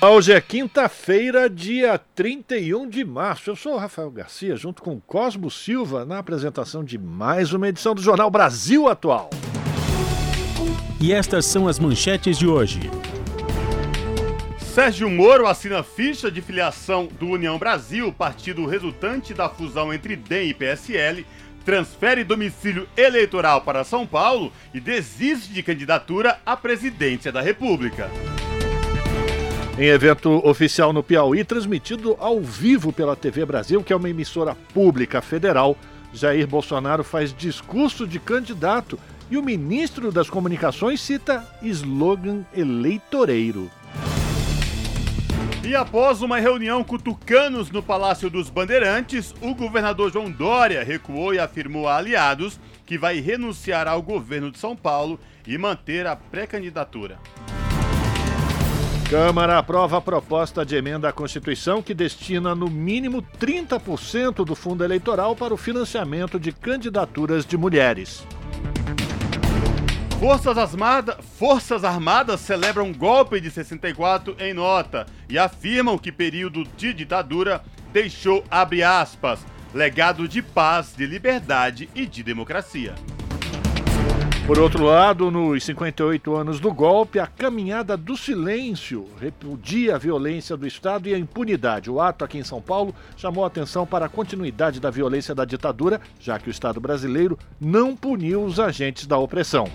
Hoje 0.00 0.32
é 0.32 0.40
quinta-feira, 0.40 1.50
dia 1.50 1.98
31 2.14 2.88
de 2.88 3.04
março. 3.04 3.50
Eu 3.50 3.56
sou 3.56 3.74
o 3.74 3.76
Rafael 3.76 4.08
Garcia, 4.12 4.54
junto 4.54 4.80
com 4.80 5.00
Cosmo 5.00 5.50
Silva, 5.50 6.04
na 6.04 6.18
apresentação 6.18 6.84
de 6.84 6.96
mais 6.96 7.52
uma 7.52 7.68
edição 7.68 7.96
do 7.96 8.00
Jornal 8.00 8.30
Brasil 8.30 8.86
Atual. 8.86 9.28
E 11.00 11.12
estas 11.12 11.46
são 11.46 11.66
as 11.66 11.80
manchetes 11.80 12.38
de 12.38 12.46
hoje. 12.46 12.78
Sérgio 14.72 15.10
Moro 15.10 15.48
assina 15.48 15.82
ficha 15.82 16.30
de 16.30 16.40
filiação 16.40 17.08
do 17.18 17.30
União 17.30 17.58
Brasil, 17.58 18.12
partido 18.12 18.66
resultante 18.66 19.34
da 19.34 19.48
fusão 19.48 19.92
entre 19.92 20.14
DEM 20.14 20.50
e 20.50 20.54
PSL, 20.54 21.26
transfere 21.64 22.22
domicílio 22.22 22.88
eleitoral 22.96 23.62
para 23.62 23.82
São 23.82 24.06
Paulo 24.06 24.52
e 24.72 24.78
desiste 24.78 25.52
de 25.52 25.60
candidatura 25.60 26.38
à 26.46 26.56
presidência 26.56 27.32
da 27.32 27.40
República. 27.40 28.08
Em 29.78 29.86
evento 29.86 30.44
oficial 30.44 30.92
no 30.92 31.04
Piauí, 31.04 31.44
transmitido 31.44 32.16
ao 32.18 32.40
vivo 32.40 32.92
pela 32.92 33.14
TV 33.14 33.46
Brasil, 33.46 33.80
que 33.80 33.92
é 33.92 33.96
uma 33.96 34.10
emissora 34.10 34.56
pública 34.74 35.22
federal, 35.22 35.76
Jair 36.12 36.48
Bolsonaro 36.48 37.04
faz 37.04 37.32
discurso 37.32 38.04
de 38.04 38.18
candidato 38.18 38.98
e 39.30 39.36
o 39.38 39.42
ministro 39.42 40.10
das 40.10 40.28
Comunicações 40.28 41.00
cita 41.00 41.46
slogan 41.62 42.44
eleitoreiro. 42.52 43.70
E 45.62 45.76
após 45.76 46.22
uma 46.22 46.40
reunião 46.40 46.82
com 46.82 46.98
tucanos 46.98 47.70
no 47.70 47.80
Palácio 47.80 48.28
dos 48.28 48.50
Bandeirantes, 48.50 49.32
o 49.40 49.54
governador 49.54 50.12
João 50.12 50.28
Dória 50.28 50.82
recuou 50.82 51.32
e 51.32 51.38
afirmou 51.38 51.86
a 51.86 51.98
aliados 51.98 52.58
que 52.84 52.98
vai 52.98 53.20
renunciar 53.20 53.86
ao 53.86 54.02
governo 54.02 54.50
de 54.50 54.58
São 54.58 54.74
Paulo 54.74 55.20
e 55.46 55.56
manter 55.56 56.04
a 56.04 56.16
pré-candidatura. 56.16 57.16
Câmara 59.08 59.56
aprova 59.56 59.96
a 59.96 60.00
proposta 60.02 60.66
de 60.66 60.76
emenda 60.76 61.08
à 61.08 61.12
Constituição 61.14 61.80
que 61.80 61.94
destina 61.94 62.54
no 62.54 62.68
mínimo 62.68 63.22
30% 63.40 64.44
do 64.44 64.54
fundo 64.54 64.84
eleitoral 64.84 65.34
para 65.34 65.54
o 65.54 65.56
financiamento 65.56 66.38
de 66.38 66.52
candidaturas 66.52 67.46
de 67.46 67.56
mulheres. 67.56 68.22
Forças, 70.20 70.76
Forças 71.38 71.84
Armadas 71.84 72.40
celebram 72.40 72.92
golpe 72.92 73.40
de 73.40 73.50
64 73.50 74.36
em 74.38 74.52
nota 74.52 75.06
e 75.26 75.38
afirmam 75.38 75.96
que 75.96 76.12
período 76.12 76.64
de 76.76 76.92
ditadura 76.92 77.62
deixou, 77.90 78.44
abre 78.50 78.82
aspas, 78.82 79.40
legado 79.72 80.28
de 80.28 80.42
paz, 80.42 80.92
de 80.94 81.06
liberdade 81.06 81.88
e 81.94 82.04
de 82.04 82.22
democracia. 82.22 82.94
Por 84.48 84.58
outro 84.58 84.82
lado, 84.82 85.30
nos 85.30 85.62
58 85.62 86.34
anos 86.34 86.58
do 86.58 86.72
golpe, 86.72 87.18
a 87.18 87.26
caminhada 87.26 87.98
do 87.98 88.16
silêncio 88.16 89.06
repudia 89.20 89.94
a 89.94 89.98
violência 89.98 90.56
do 90.56 90.66
Estado 90.66 91.06
e 91.06 91.12
a 91.12 91.18
impunidade. 91.18 91.90
O 91.90 92.00
ato 92.00 92.24
aqui 92.24 92.38
em 92.38 92.42
São 92.42 92.58
Paulo 92.58 92.94
chamou 93.14 93.44
atenção 93.44 93.86
para 93.86 94.06
a 94.06 94.08
continuidade 94.08 94.80
da 94.80 94.88
violência 94.90 95.34
da 95.34 95.44
ditadura, 95.44 96.00
já 96.18 96.38
que 96.38 96.48
o 96.48 96.50
Estado 96.50 96.80
brasileiro 96.80 97.38
não 97.60 97.94
puniu 97.94 98.42
os 98.42 98.58
agentes 98.58 99.06
da 99.06 99.18
opressão. 99.18 99.70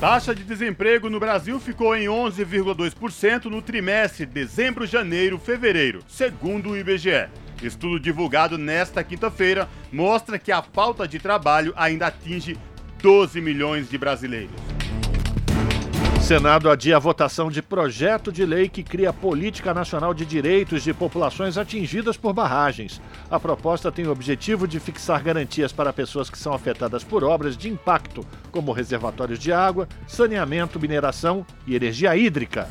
Taxa 0.00 0.34
de 0.34 0.42
desemprego 0.42 1.10
no 1.10 1.20
Brasil 1.20 1.60
ficou 1.60 1.94
em 1.94 2.06
11,2% 2.06 3.44
no 3.44 3.60
trimestre 3.60 4.24
dezembro, 4.24 4.86
janeiro, 4.86 5.38
fevereiro, 5.38 6.00
segundo 6.08 6.70
o 6.70 6.76
IBGE. 6.78 7.28
Estudo 7.62 7.98
divulgado 7.98 8.56
nesta 8.56 9.02
quinta-feira 9.02 9.68
mostra 9.92 10.38
que 10.38 10.52
a 10.52 10.62
falta 10.62 11.08
de 11.08 11.18
trabalho 11.18 11.72
ainda 11.76 12.06
atinge 12.06 12.56
12 13.02 13.40
milhões 13.40 13.88
de 13.88 13.98
brasileiros. 13.98 14.54
Senado 16.20 16.68
adia 16.68 16.96
a 16.96 17.00
votação 17.00 17.50
de 17.50 17.62
projeto 17.62 18.30
de 18.30 18.44
lei 18.44 18.68
que 18.68 18.82
cria 18.82 19.14
política 19.14 19.72
nacional 19.72 20.12
de 20.12 20.26
direitos 20.26 20.82
de 20.82 20.92
populações 20.92 21.56
atingidas 21.56 22.18
por 22.18 22.34
barragens. 22.34 23.00
A 23.30 23.40
proposta 23.40 23.90
tem 23.90 24.06
o 24.06 24.10
objetivo 24.10 24.68
de 24.68 24.78
fixar 24.78 25.22
garantias 25.22 25.72
para 25.72 25.90
pessoas 25.92 26.28
que 26.28 26.36
são 26.36 26.52
afetadas 26.52 27.02
por 27.02 27.24
obras 27.24 27.56
de 27.56 27.70
impacto, 27.70 28.26
como 28.52 28.72
reservatórios 28.72 29.38
de 29.38 29.52
água, 29.52 29.88
saneamento, 30.06 30.78
mineração 30.78 31.46
e 31.66 31.74
energia 31.74 32.14
hídrica. 32.14 32.68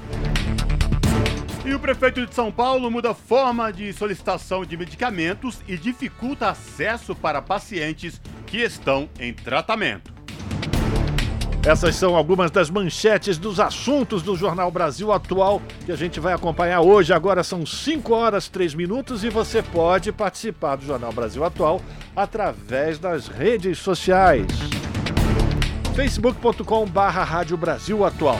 E 1.68 1.74
o 1.74 1.80
prefeito 1.82 2.26
de 2.26 2.34
São 2.34 2.50
Paulo 2.50 2.90
muda 2.90 3.14
forma 3.14 3.74
de 3.74 3.92
solicitação 3.92 4.64
de 4.64 4.78
medicamentos 4.78 5.60
e 5.68 5.76
dificulta 5.76 6.48
acesso 6.48 7.14
para 7.14 7.42
pacientes 7.42 8.22
que 8.46 8.60
estão 8.60 9.10
em 9.20 9.34
tratamento. 9.34 10.14
Essas 11.66 11.98
são 11.98 12.16
algumas 12.16 12.52
das 12.52 12.70
manchetes 12.70 13.38
dos 13.38 13.60
assuntos 13.60 14.24
do 14.24 14.38
Jornal 14.38 14.72
Brasil 14.72 15.12
Atual 15.12 15.62
que 15.86 15.92
a 15.92 15.98
gente 15.98 16.22
vai 16.22 16.34
acompanhar 16.34 16.80
hoje. 16.80 17.12
Agora 17.12 17.44
são 17.44 17.66
5 17.66 18.14
horas 18.14 18.48
3 18.48 18.74
minutos 18.74 19.26
e 19.26 19.30
você 19.30 19.62
pode 19.62 20.14
participar 20.14 20.78
do 20.78 20.86
Jornal 20.86 21.12
Brasil 21.12 21.44
Atual 21.44 21.82
através 22.16 22.98
das 22.98 23.28
redes 23.28 23.78
sociais. 23.80 24.48
facebook.com 25.94 26.86
barra 26.86 27.26
Rádio 27.26 27.58
Brasil 27.58 28.06
Atual 28.06 28.40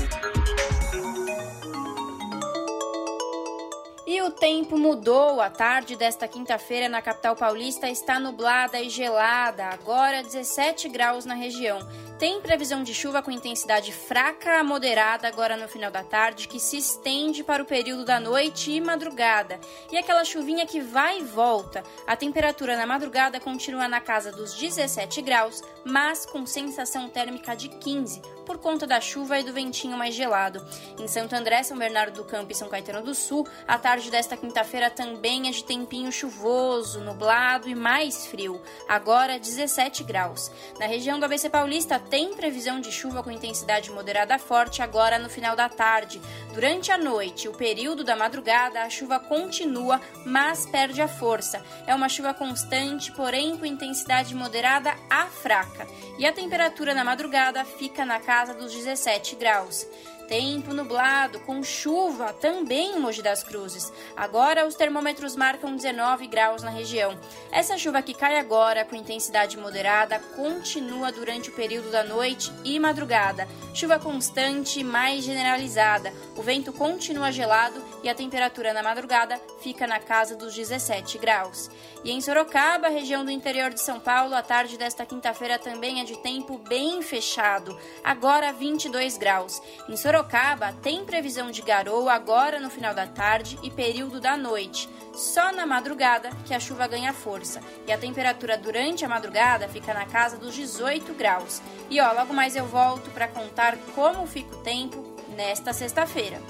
E 4.11 4.21
o 4.21 4.29
tempo 4.29 4.77
mudou. 4.77 5.39
A 5.39 5.49
tarde 5.49 5.95
desta 5.95 6.27
quinta-feira 6.27 6.89
na 6.89 7.01
capital 7.01 7.33
paulista 7.33 7.89
está 7.89 8.19
nublada 8.19 8.77
e 8.77 8.89
gelada, 8.89 9.67
agora 9.67 10.21
17 10.21 10.89
graus 10.89 11.23
na 11.23 11.33
região. 11.33 11.79
Tem 12.21 12.39
previsão 12.39 12.83
de 12.83 12.93
chuva 12.93 13.23
com 13.23 13.31
intensidade 13.31 13.91
fraca 13.91 14.59
a 14.59 14.63
moderada 14.63 15.27
agora 15.27 15.57
no 15.57 15.67
final 15.67 15.89
da 15.89 16.03
tarde, 16.03 16.47
que 16.47 16.59
se 16.59 16.77
estende 16.77 17.43
para 17.43 17.63
o 17.63 17.65
período 17.65 18.05
da 18.05 18.19
noite 18.19 18.69
e 18.69 18.79
madrugada. 18.79 19.59
E 19.91 19.97
aquela 19.97 20.23
chuvinha 20.23 20.67
que 20.67 20.79
vai 20.79 21.17
e 21.17 21.23
volta. 21.23 21.81
A 22.05 22.15
temperatura 22.15 22.77
na 22.77 22.85
madrugada 22.85 23.39
continua 23.39 23.87
na 23.87 23.99
casa 23.99 24.31
dos 24.31 24.53
17 24.53 25.19
graus, 25.23 25.63
mas 25.83 26.23
com 26.23 26.45
sensação 26.45 27.09
térmica 27.09 27.55
de 27.55 27.69
15, 27.69 28.21
por 28.45 28.59
conta 28.59 28.85
da 28.85 29.01
chuva 29.01 29.39
e 29.39 29.43
do 29.43 29.51
ventinho 29.51 29.97
mais 29.97 30.13
gelado. 30.13 30.63
Em 30.99 31.07
Santo 31.07 31.33
André, 31.33 31.63
São 31.63 31.77
Bernardo 31.77 32.17
do 32.17 32.25
Campo 32.25 32.51
e 32.51 32.55
São 32.55 32.69
Caetano 32.69 33.01
do 33.01 33.15
Sul, 33.15 33.47
a 33.67 33.79
tarde 33.79 34.11
desta 34.11 34.37
quinta-feira 34.37 34.91
também 34.91 35.47
é 35.47 35.51
de 35.51 35.63
tempinho 35.63 36.11
chuvoso, 36.11 36.99
nublado 36.99 37.67
e 37.67 37.73
mais 37.73 38.27
frio. 38.27 38.61
Agora 38.87 39.39
17 39.39 40.03
graus. 40.03 40.51
Na 40.79 40.85
região 40.85 41.19
do 41.19 41.25
ABC 41.25 41.49
Paulista, 41.49 41.99
tem 42.11 42.33
previsão 42.33 42.81
de 42.81 42.91
chuva 42.91 43.23
com 43.23 43.31
intensidade 43.31 43.89
moderada 43.89 44.37
forte 44.37 44.81
agora 44.81 45.17
no 45.17 45.29
final 45.29 45.55
da 45.55 45.69
tarde. 45.69 46.21
Durante 46.53 46.91
a 46.91 46.97
noite, 46.97 47.47
o 47.47 47.53
período 47.53 48.03
da 48.03 48.17
madrugada, 48.17 48.83
a 48.83 48.89
chuva 48.89 49.17
continua, 49.17 50.01
mas 50.25 50.65
perde 50.65 51.01
a 51.01 51.07
força. 51.07 51.63
É 51.87 51.95
uma 51.95 52.09
chuva 52.09 52.33
constante, 52.33 53.13
porém 53.13 53.55
com 53.55 53.65
intensidade 53.65 54.35
moderada 54.35 54.93
a 55.09 55.27
fraca. 55.27 55.87
E 56.19 56.25
a 56.25 56.33
temperatura 56.33 56.93
na 56.93 57.05
madrugada 57.05 57.63
fica 57.63 58.03
na 58.03 58.19
casa 58.19 58.53
dos 58.53 58.73
17 58.73 59.37
graus. 59.37 59.87
Tempo 60.31 60.73
nublado, 60.73 61.41
com 61.41 61.61
chuva 61.61 62.31
também 62.31 62.95
em 62.95 62.99
Mogi 63.01 63.21
das 63.21 63.43
Cruzes. 63.43 63.91
Agora 64.15 64.65
os 64.65 64.75
termômetros 64.75 65.35
marcam 65.35 65.75
19 65.75 66.25
graus 66.27 66.63
na 66.63 66.69
região. 66.69 67.19
Essa 67.51 67.77
chuva 67.77 68.01
que 68.01 68.13
cai 68.13 68.39
agora, 68.39 68.85
com 68.85 68.95
intensidade 68.95 69.57
moderada, 69.57 70.19
continua 70.33 71.11
durante 71.11 71.49
o 71.49 71.53
período 71.53 71.91
da 71.91 72.01
noite 72.05 72.49
e 72.63 72.79
madrugada. 72.79 73.45
Chuva 73.73 73.99
constante, 73.99 74.81
mais 74.85 75.25
generalizada. 75.25 76.13
O 76.37 76.41
vento 76.41 76.71
continua 76.71 77.29
gelado 77.29 77.81
e 78.03 78.09
a 78.09 78.15
temperatura 78.15 78.73
na 78.73 78.81
madrugada 78.81 79.39
fica 79.61 79.85
na 79.85 79.99
casa 79.99 80.35
dos 80.35 80.53
17 80.53 81.17
graus. 81.17 81.69
E 82.03 82.11
em 82.11 82.21
Sorocaba, 82.21 82.89
região 82.89 83.23
do 83.23 83.31
interior 83.31 83.71
de 83.71 83.81
São 83.81 83.99
Paulo, 83.99 84.35
a 84.35 84.41
tarde 84.41 84.77
desta 84.77 85.05
quinta-feira 85.05 85.59
também 85.59 86.01
é 86.01 86.03
de 86.03 86.17
tempo 86.17 86.57
bem 86.57 87.01
fechado, 87.01 87.77
agora 88.03 88.51
22 88.51 89.17
graus. 89.17 89.61
Em 89.87 89.95
Sorocaba, 89.95 90.73
tem 90.81 91.05
previsão 91.05 91.51
de 91.51 91.61
garoa 91.61 92.13
agora 92.13 92.59
no 92.59 92.69
final 92.69 92.93
da 92.93 93.07
tarde 93.07 93.59
e 93.61 93.69
período 93.69 94.19
da 94.19 94.35
noite. 94.35 94.89
Só 95.13 95.51
na 95.51 95.65
madrugada 95.65 96.29
que 96.45 96.53
a 96.53 96.59
chuva 96.59 96.87
ganha 96.87 97.13
força 97.13 97.61
e 97.85 97.91
a 97.91 97.97
temperatura 97.97 98.57
durante 98.57 99.03
a 99.03 99.09
madrugada 99.09 99.67
fica 99.67 99.93
na 99.93 100.05
casa 100.05 100.37
dos 100.37 100.55
18 100.55 101.13
graus. 101.13 101.61
E 101.89 101.99
ó, 101.99 102.13
logo 102.13 102.33
mais 102.33 102.55
eu 102.55 102.65
volto 102.65 103.11
para 103.11 103.27
contar 103.27 103.77
como 103.93 104.25
fica 104.25 104.55
o 104.55 104.63
tempo 104.63 105.03
nesta 105.35 105.73
sexta-feira. 105.73 106.41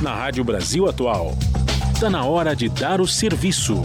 Na 0.00 0.14
Rádio 0.14 0.44
Brasil 0.44 0.86
Atual, 0.88 1.34
está 1.94 2.10
na 2.10 2.24
hora 2.24 2.54
de 2.54 2.68
dar 2.68 3.00
o 3.00 3.06
serviço. 3.06 3.82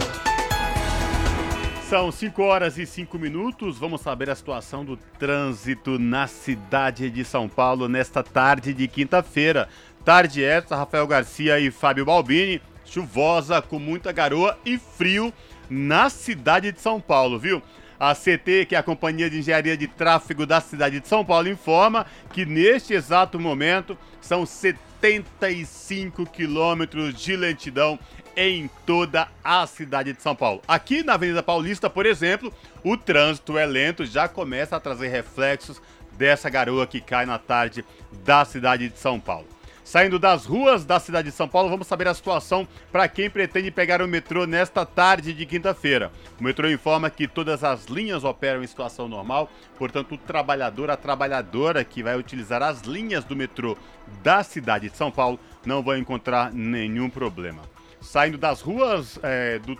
São 1.88 2.12
5 2.12 2.42
horas 2.42 2.78
e 2.78 2.86
5 2.86 3.18
minutos. 3.18 3.78
Vamos 3.78 4.00
saber 4.00 4.30
a 4.30 4.34
situação 4.34 4.84
do 4.84 4.96
trânsito 5.18 5.98
na 5.98 6.26
cidade 6.26 7.10
de 7.10 7.24
São 7.24 7.48
Paulo 7.48 7.88
nesta 7.88 8.22
tarde 8.22 8.72
de 8.72 8.86
quinta-feira. 8.88 9.68
Tarde 10.04 10.44
essa, 10.44 10.76
Rafael 10.76 11.06
Garcia 11.06 11.58
e 11.58 11.70
Fábio 11.70 12.04
Balbini. 12.04 12.62
Chuvosa, 12.84 13.60
com 13.62 13.78
muita 13.78 14.12
garoa 14.12 14.58
e 14.64 14.78
frio 14.78 15.32
na 15.68 16.10
cidade 16.10 16.72
de 16.72 16.80
São 16.80 17.00
Paulo, 17.00 17.38
viu? 17.38 17.62
A 18.02 18.16
CT, 18.16 18.66
que 18.66 18.74
é 18.74 18.78
a 18.78 18.82
Companhia 18.82 19.30
de 19.30 19.38
Engenharia 19.38 19.76
de 19.76 19.86
Tráfego 19.86 20.44
da 20.44 20.60
cidade 20.60 20.98
de 20.98 21.06
São 21.06 21.24
Paulo, 21.24 21.48
informa 21.48 22.04
que 22.32 22.44
neste 22.44 22.92
exato 22.92 23.38
momento 23.38 23.96
são 24.20 24.44
75 24.44 26.26
quilômetros 26.26 27.14
de 27.14 27.36
lentidão 27.36 27.96
em 28.36 28.68
toda 28.84 29.28
a 29.44 29.64
cidade 29.68 30.12
de 30.12 30.20
São 30.20 30.34
Paulo. 30.34 30.60
Aqui 30.66 31.04
na 31.04 31.14
Avenida 31.14 31.44
Paulista, 31.44 31.88
por 31.88 32.04
exemplo, 32.04 32.52
o 32.82 32.96
trânsito 32.96 33.56
é 33.56 33.64
lento, 33.64 34.04
já 34.04 34.26
começa 34.26 34.74
a 34.74 34.80
trazer 34.80 35.06
reflexos 35.06 35.80
dessa 36.18 36.50
garoa 36.50 36.88
que 36.88 37.00
cai 37.00 37.24
na 37.24 37.38
tarde 37.38 37.84
da 38.24 38.44
cidade 38.44 38.88
de 38.88 38.98
São 38.98 39.20
Paulo. 39.20 39.46
Saindo 39.84 40.18
das 40.18 40.46
ruas 40.46 40.84
da 40.84 41.00
cidade 41.00 41.30
de 41.30 41.34
São 41.34 41.48
Paulo, 41.48 41.68
vamos 41.68 41.86
saber 41.86 42.06
a 42.06 42.14
situação 42.14 42.66
para 42.90 43.08
quem 43.08 43.28
pretende 43.28 43.70
pegar 43.70 44.00
o 44.00 44.06
metrô 44.06 44.46
nesta 44.46 44.86
tarde 44.86 45.32
de 45.32 45.44
quinta-feira. 45.44 46.12
O 46.40 46.44
metrô 46.44 46.70
informa 46.70 47.10
que 47.10 47.26
todas 47.26 47.64
as 47.64 47.86
linhas 47.86 48.22
operam 48.22 48.62
em 48.62 48.66
situação 48.66 49.08
normal, 49.08 49.50
portanto, 49.76 50.14
o 50.14 50.18
trabalhador, 50.18 50.90
a 50.90 50.96
trabalhadora 50.96 51.84
que 51.84 52.02
vai 52.02 52.16
utilizar 52.16 52.62
as 52.62 52.82
linhas 52.82 53.24
do 53.24 53.34
metrô 53.34 53.76
da 54.22 54.42
cidade 54.44 54.88
de 54.88 54.96
São 54.96 55.10
Paulo 55.10 55.38
não 55.66 55.82
vai 55.82 55.98
encontrar 55.98 56.52
nenhum 56.52 57.10
problema 57.10 57.71
saindo 58.02 58.36
das 58.36 58.60
ruas 58.60 59.18
é, 59.22 59.58
do, 59.60 59.78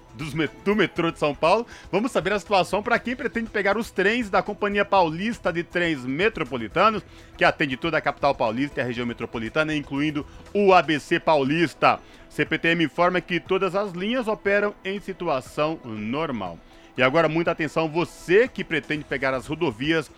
do 0.64 0.76
metrô 0.76 1.10
de 1.10 1.18
São 1.18 1.34
Paulo. 1.34 1.66
Vamos 1.90 2.12
saber 2.12 2.32
a 2.32 2.38
situação 2.38 2.82
para 2.82 2.98
quem 2.98 3.16
pretende 3.16 3.50
pegar 3.50 3.76
os 3.76 3.90
trens 3.90 4.30
da 4.30 4.42
Companhia 4.42 4.84
Paulista 4.84 5.52
de 5.52 5.62
Trens 5.62 6.04
Metropolitanos, 6.04 7.02
que 7.36 7.44
atende 7.44 7.76
toda 7.76 7.98
a 7.98 8.00
capital 8.00 8.34
paulista 8.34 8.80
e 8.80 8.82
a 8.82 8.86
região 8.86 9.06
metropolitana, 9.06 9.74
incluindo 9.74 10.24
o 10.54 10.72
ABC 10.72 11.18
Paulista. 11.20 12.00
CPTM 12.28 12.84
informa 12.84 13.20
que 13.20 13.38
todas 13.38 13.74
as 13.74 13.92
linhas 13.92 14.28
operam 14.28 14.74
em 14.84 14.98
situação 15.00 15.78
normal. 15.84 16.58
E 16.96 17.02
agora, 17.02 17.28
muita 17.28 17.50
atenção, 17.50 17.88
você 17.88 18.46
que 18.46 18.62
pretende 18.62 19.04
pegar 19.04 19.34
as 19.34 19.46
rodovias 19.46 20.10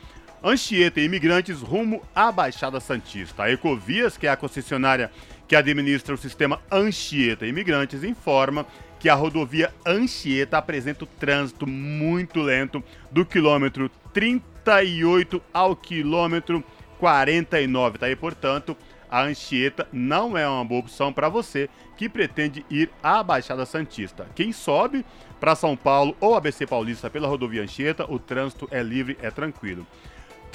Anchieta 0.46 1.00
e 1.00 1.04
Imigrantes 1.04 1.62
rumo 1.62 2.02
à 2.14 2.30
Baixada 2.30 2.78
Santista. 2.78 3.44
A 3.44 3.50
Ecovias, 3.50 4.18
que 4.18 4.26
é 4.26 4.30
a 4.30 4.36
concessionária 4.36 5.10
que 5.54 5.58
administra 5.58 6.16
o 6.16 6.18
sistema 6.18 6.60
Anchieta 6.68 7.46
Imigrantes, 7.46 8.02
informa 8.02 8.66
que 8.98 9.08
a 9.08 9.14
rodovia 9.14 9.72
Anchieta 9.86 10.58
apresenta 10.58 11.04
o 11.04 11.06
trânsito 11.06 11.64
muito 11.64 12.42
lento 12.42 12.82
do 13.08 13.24
quilômetro 13.24 13.88
38 14.12 15.40
ao 15.52 15.76
quilômetro 15.76 16.64
49. 16.98 17.98
Tá 17.98 18.06
aí, 18.06 18.16
portanto, 18.16 18.76
a 19.08 19.22
Anchieta 19.22 19.86
não 19.92 20.36
é 20.36 20.48
uma 20.48 20.64
boa 20.64 20.80
opção 20.80 21.12
para 21.12 21.28
você 21.28 21.70
que 21.96 22.08
pretende 22.08 22.66
ir 22.68 22.90
à 23.00 23.22
Baixada 23.22 23.64
Santista. 23.64 24.26
Quem 24.34 24.50
sobe 24.50 25.06
para 25.38 25.54
São 25.54 25.76
Paulo 25.76 26.16
ou 26.18 26.34
ABC 26.34 26.66
Paulista 26.66 27.08
pela 27.08 27.28
rodovia 27.28 27.62
Anchieta, 27.62 28.10
o 28.10 28.18
trânsito 28.18 28.66
é 28.72 28.82
livre, 28.82 29.16
é 29.22 29.30
tranquilo. 29.30 29.86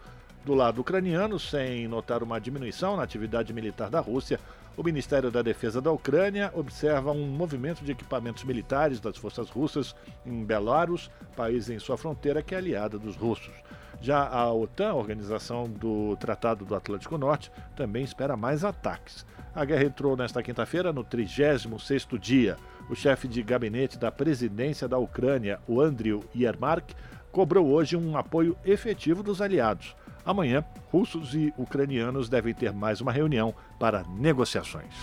Do 0.45 0.55
lado 0.55 0.81
ucraniano, 0.81 1.39
sem 1.39 1.87
notar 1.87 2.21
uma 2.21 2.41
diminuição 2.41 2.97
na 2.97 3.05
atividade 3.05 3.53
militar 3.53 3.89
da 3.89 4.01
Rússia, 4.01 4.41
o 4.77 4.83
Ministério 4.83 5.31
da 5.31 5.41
Defesa 5.41 5.81
da 5.81 5.93
Ucrânia 5.93 6.51
observa 6.53 7.13
um 7.13 7.29
movimento 7.29 7.85
de 7.85 7.93
equipamentos 7.93 8.43
militares 8.43 8.99
das 8.99 9.17
forças 9.17 9.49
russas 9.49 9.95
em 10.27 10.45
Belarus, 10.45 11.13
país 11.37 11.71
em 11.71 11.79
sua 11.79 11.97
fronteira 11.97 12.43
que 12.43 12.57
é 12.57 12.59
aliada 12.59 12.99
dos 12.99 13.15
russos. 13.15 13.55
Já 14.01 14.27
a 14.27 14.53
OTAN, 14.53 14.95
Organização 14.95 15.69
do 15.69 16.17
Tratado 16.17 16.65
do 16.65 16.75
Atlântico 16.75 17.17
Norte, 17.17 17.53
também 17.77 18.03
espera 18.03 18.37
mais 18.37 18.65
ataques. 18.65 19.25
A 19.55 19.65
guerra 19.65 19.85
entrou 19.85 20.17
nesta 20.17 20.43
quinta-feira 20.43 20.93
no 20.93 21.05
36º 21.05 22.19
dia. 22.19 22.57
O 22.91 22.97
chefe 22.97 23.29
de 23.29 23.45
gabinete 23.45 23.97
da 23.97 24.11
presidência 24.11 24.89
da 24.89 24.99
Ucrânia, 24.99 25.61
o 25.69 25.81
Andriy 25.81 26.19
Yermak, 26.35 26.97
cobrou 27.31 27.69
hoje 27.69 27.97
um 27.97 28.17
apoio 28.17 28.57
efetivo 28.65 29.23
dos 29.23 29.41
aliados. 29.41 29.95
Amanhã, 30.25 30.65
russos 30.91 31.35
e 31.35 31.53
ucranianos 31.57 32.29
devem 32.29 32.55
ter 32.55 32.73
mais 32.73 33.01
uma 33.01 33.11
reunião 33.11 33.55
para 33.79 34.05
negociações. 34.05 34.95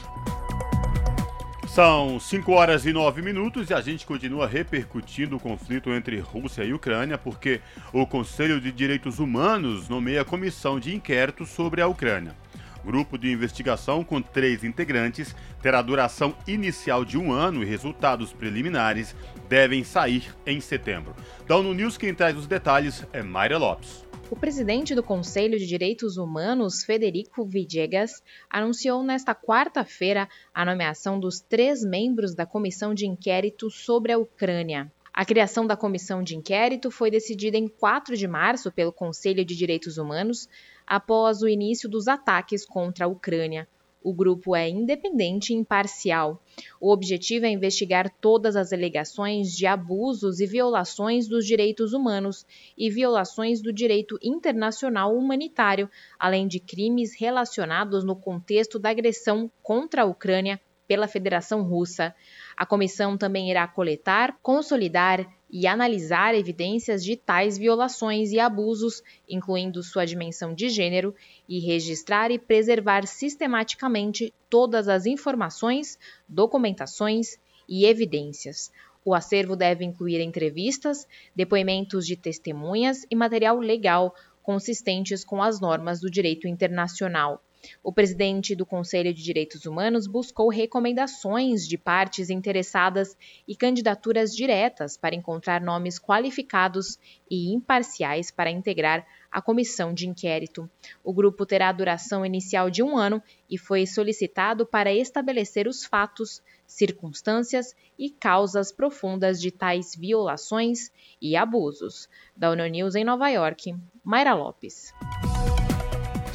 São 1.67 2.19
5 2.19 2.51
horas 2.51 2.85
e 2.85 2.91
9 2.91 3.21
minutos 3.21 3.69
e 3.69 3.73
a 3.73 3.81
gente 3.81 4.05
continua 4.05 4.47
repercutindo 4.47 5.35
o 5.35 5.39
conflito 5.39 5.91
entre 5.91 6.19
Rússia 6.19 6.63
e 6.63 6.73
Ucrânia 6.73 7.17
porque 7.17 7.61
o 7.93 8.07
Conselho 8.07 8.59
de 8.59 8.71
Direitos 8.71 9.19
Humanos 9.19 9.87
nomeia 9.87 10.25
comissão 10.25 10.79
de 10.79 10.95
inquérito 10.95 11.45
sobre 11.45 11.81
a 11.81 11.87
Ucrânia. 11.87 12.35
Grupo 12.83 13.17
de 13.17 13.31
investigação 13.31 14.03
com 14.03 14.21
três 14.21 14.63
integrantes 14.63 15.35
terá 15.61 15.81
duração 15.81 16.33
inicial 16.47 17.05
de 17.05 17.17
um 17.17 17.31
ano 17.31 17.61
e 17.61 17.65
resultados 17.65 18.33
preliminares 18.33 19.15
devem 19.47 19.83
sair 19.83 20.33
em 20.45 20.59
setembro. 20.59 21.13
Da 21.45 21.55
ONU 21.55 21.73
News, 21.73 21.97
quem 21.97 22.13
traz 22.13 22.35
os 22.35 22.47
detalhes 22.47 23.05
é 23.13 23.21
Mayra 23.21 23.57
Lopes. 23.57 24.08
O 24.31 24.35
presidente 24.35 24.93
do 24.93 25.01
Conselho 25.01 25.57
de 25.57 25.65
Direitos 25.65 26.15
Humanos, 26.17 26.83
Federico 26.83 27.43
Villegas, 27.43 28.21
anunciou 28.47 29.01
nesta 29.01 29.33
quarta-feira 29.33 30.29
a 30.53 30.63
nomeação 30.63 31.19
dos 31.19 31.39
três 31.39 31.83
membros 31.83 32.35
da 32.35 32.45
comissão 32.45 32.93
de 32.93 33.07
inquérito 33.07 33.71
sobre 33.71 34.11
a 34.11 34.19
Ucrânia. 34.19 34.91
A 35.11 35.25
criação 35.25 35.65
da 35.65 35.75
comissão 35.75 36.21
de 36.21 36.37
inquérito 36.37 36.91
foi 36.91 37.09
decidida 37.09 37.57
em 37.57 37.67
4 37.67 38.15
de 38.15 38.27
março 38.27 38.71
pelo 38.71 38.93
Conselho 38.93 39.43
de 39.43 39.55
Direitos 39.55 39.97
Humanos, 39.97 40.47
após 40.85 41.41
o 41.41 41.47
início 41.47 41.89
dos 41.89 42.07
ataques 42.07 42.63
contra 42.63 43.05
a 43.05 43.07
Ucrânia. 43.07 43.67
O 44.01 44.13
grupo 44.13 44.55
é 44.55 44.69
independente 44.69 45.51
e 45.51 45.55
imparcial. 45.55 46.41
O 46.79 46.91
objetivo 46.91 47.45
é 47.45 47.49
investigar 47.49 48.09
todas 48.21 48.55
as 48.55 48.71
alegações 48.71 49.51
de 49.55 49.65
abusos 49.65 50.39
e 50.39 50.45
violações 50.45 51.27
dos 51.27 51.45
direitos 51.45 51.91
humanos 51.91 52.45
e 52.77 52.89
violações 52.89 53.61
do 53.61 53.73
direito 53.73 54.17
internacional 54.23 55.15
humanitário, 55.15 55.89
além 56.17 56.47
de 56.47 56.59
crimes 56.59 57.13
relacionados 57.19 58.03
no 58.05 58.15
contexto 58.15 58.79
da 58.79 58.89
agressão 58.89 59.51
contra 59.61 60.03
a 60.03 60.05
Ucrânia 60.05 60.61
pela 60.87 61.07
Federação 61.07 61.61
Russa. 61.61 62.15
A 62.55 62.65
comissão 62.65 63.17
também 63.17 63.51
irá 63.51 63.67
coletar, 63.67 64.39
consolidar 64.41 65.38
e 65.51 65.65
analisar 65.65 66.35
evidências 66.35 67.03
de 67.03 67.15
tais 67.15 67.57
violações 67.57 68.31
e 68.31 68.39
abusos, 68.39 69.01
incluindo 69.27 69.81
sua 69.81 70.05
dimensão 70.05 70.53
de 70.53 70.69
gênero, 70.69 71.15
e 71.47 71.59
registrar 71.59 72.31
e 72.31 72.37
preservar 72.37 73.07
sistematicamente 73.07 74.33
todas 74.49 74.87
as 74.87 75.05
informações, 75.05 75.97
documentações 76.27 77.37
e 77.67 77.85
evidências. 77.85 78.71
O 79.03 79.13
acervo 79.13 79.55
deve 79.55 79.83
incluir 79.83 80.21
entrevistas, 80.21 81.07
depoimentos 81.35 82.05
de 82.05 82.15
testemunhas 82.15 83.05
e 83.09 83.15
material 83.15 83.57
legal 83.57 84.13
consistentes 84.43 85.23
com 85.23 85.41
as 85.41 85.59
normas 85.59 85.99
do 85.99 86.09
direito 86.09 86.47
internacional. 86.47 87.41
O 87.83 87.91
presidente 87.91 88.55
do 88.55 88.65
Conselho 88.65 89.13
de 89.13 89.23
Direitos 89.23 89.65
Humanos 89.65 90.07
buscou 90.07 90.49
recomendações 90.49 91.67
de 91.67 91.77
partes 91.77 92.29
interessadas 92.29 93.17
e 93.47 93.55
candidaturas 93.55 94.35
diretas 94.35 94.95
para 94.97 95.15
encontrar 95.15 95.61
nomes 95.61 95.99
qualificados 95.99 96.97
e 97.29 97.53
imparciais 97.53 98.31
para 98.31 98.49
integrar 98.49 99.05
a 99.31 99.41
comissão 99.41 99.93
de 99.93 100.07
inquérito. 100.07 100.69
O 101.03 101.13
grupo 101.13 101.45
terá 101.45 101.71
duração 101.71 102.25
inicial 102.25 102.69
de 102.69 102.81
um 102.81 102.97
ano 102.97 103.21
e 103.49 103.57
foi 103.57 103.85
solicitado 103.85 104.65
para 104.65 104.93
estabelecer 104.93 105.67
os 105.67 105.85
fatos, 105.85 106.41
circunstâncias 106.65 107.75
e 107.97 108.09
causas 108.09 108.71
profundas 108.71 109.39
de 109.39 109.51
tais 109.51 109.95
violações 109.95 110.91
e 111.21 111.35
abusos. 111.35 112.07
Da 112.35 112.49
ONU 112.51 112.65
News 112.67 112.95
em 112.95 113.03
Nova 113.03 113.29
York, 113.29 113.75
Mayra 114.03 114.33
Lopes. 114.33 114.93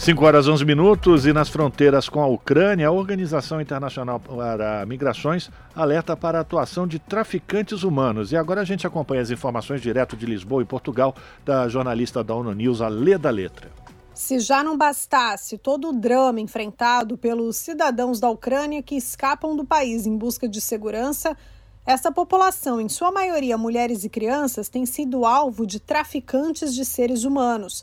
5 0.05 0.23
horas 0.23 0.47
11 0.47 0.67
minutos 0.67 1.25
e 1.25 1.33
nas 1.33 1.49
fronteiras 1.49 2.11
com 2.11 2.21
a 2.21 2.27
Ucrânia, 2.27 2.89
a 2.89 2.91
Organização 2.91 3.59
Internacional 3.59 4.21
para 4.21 4.85
Migrações 4.85 5.51
alerta 5.75 6.15
para 6.15 6.37
a 6.37 6.41
atuação 6.43 6.87
de 6.87 6.99
traficantes 6.99 7.85
humanos. 7.85 8.31
E 8.31 8.37
agora 8.37 8.61
a 8.61 8.65
gente 8.65 8.87
acompanha 8.87 9.23
as 9.23 9.31
informações 9.31 9.81
direto 9.81 10.15
de 10.15 10.27
Lisboa 10.27 10.61
e 10.61 10.67
Portugal 10.67 11.15
da 11.43 11.67
jornalista 11.71 12.23
da 12.23 12.35
ONU 12.35 12.53
News, 12.53 12.83
a 12.83 12.89
Lê 12.89 13.17
da 13.17 13.31
Letra. 13.31 13.71
Se 14.13 14.41
já 14.41 14.63
não 14.63 14.77
bastasse 14.77 15.57
todo 15.57 15.89
o 15.89 15.93
drama 15.95 16.39
enfrentado 16.39 17.17
pelos 17.17 17.57
cidadãos 17.57 18.21
da 18.21 18.29
Ucrânia 18.29 18.83
que 18.83 18.97
escapam 18.97 19.57
do 19.57 19.65
país 19.65 20.05
em 20.07 20.19
busca 20.19 20.47
de 20.47 20.61
segurança, 20.61 21.35
essa 21.87 22.13
população, 22.13 22.79
em 22.79 22.91
sua 22.91 23.11
maioria 23.11 23.57
mulheres 23.57 24.05
e 24.05 24.11
crianças, 24.11 24.69
tem 24.69 24.85
sido 24.85 25.25
alvo 25.25 25.67
de 25.67 25.81
traficantes 25.81 26.75
de 26.75 26.85
seres 26.85 27.25
humanos. 27.25 27.83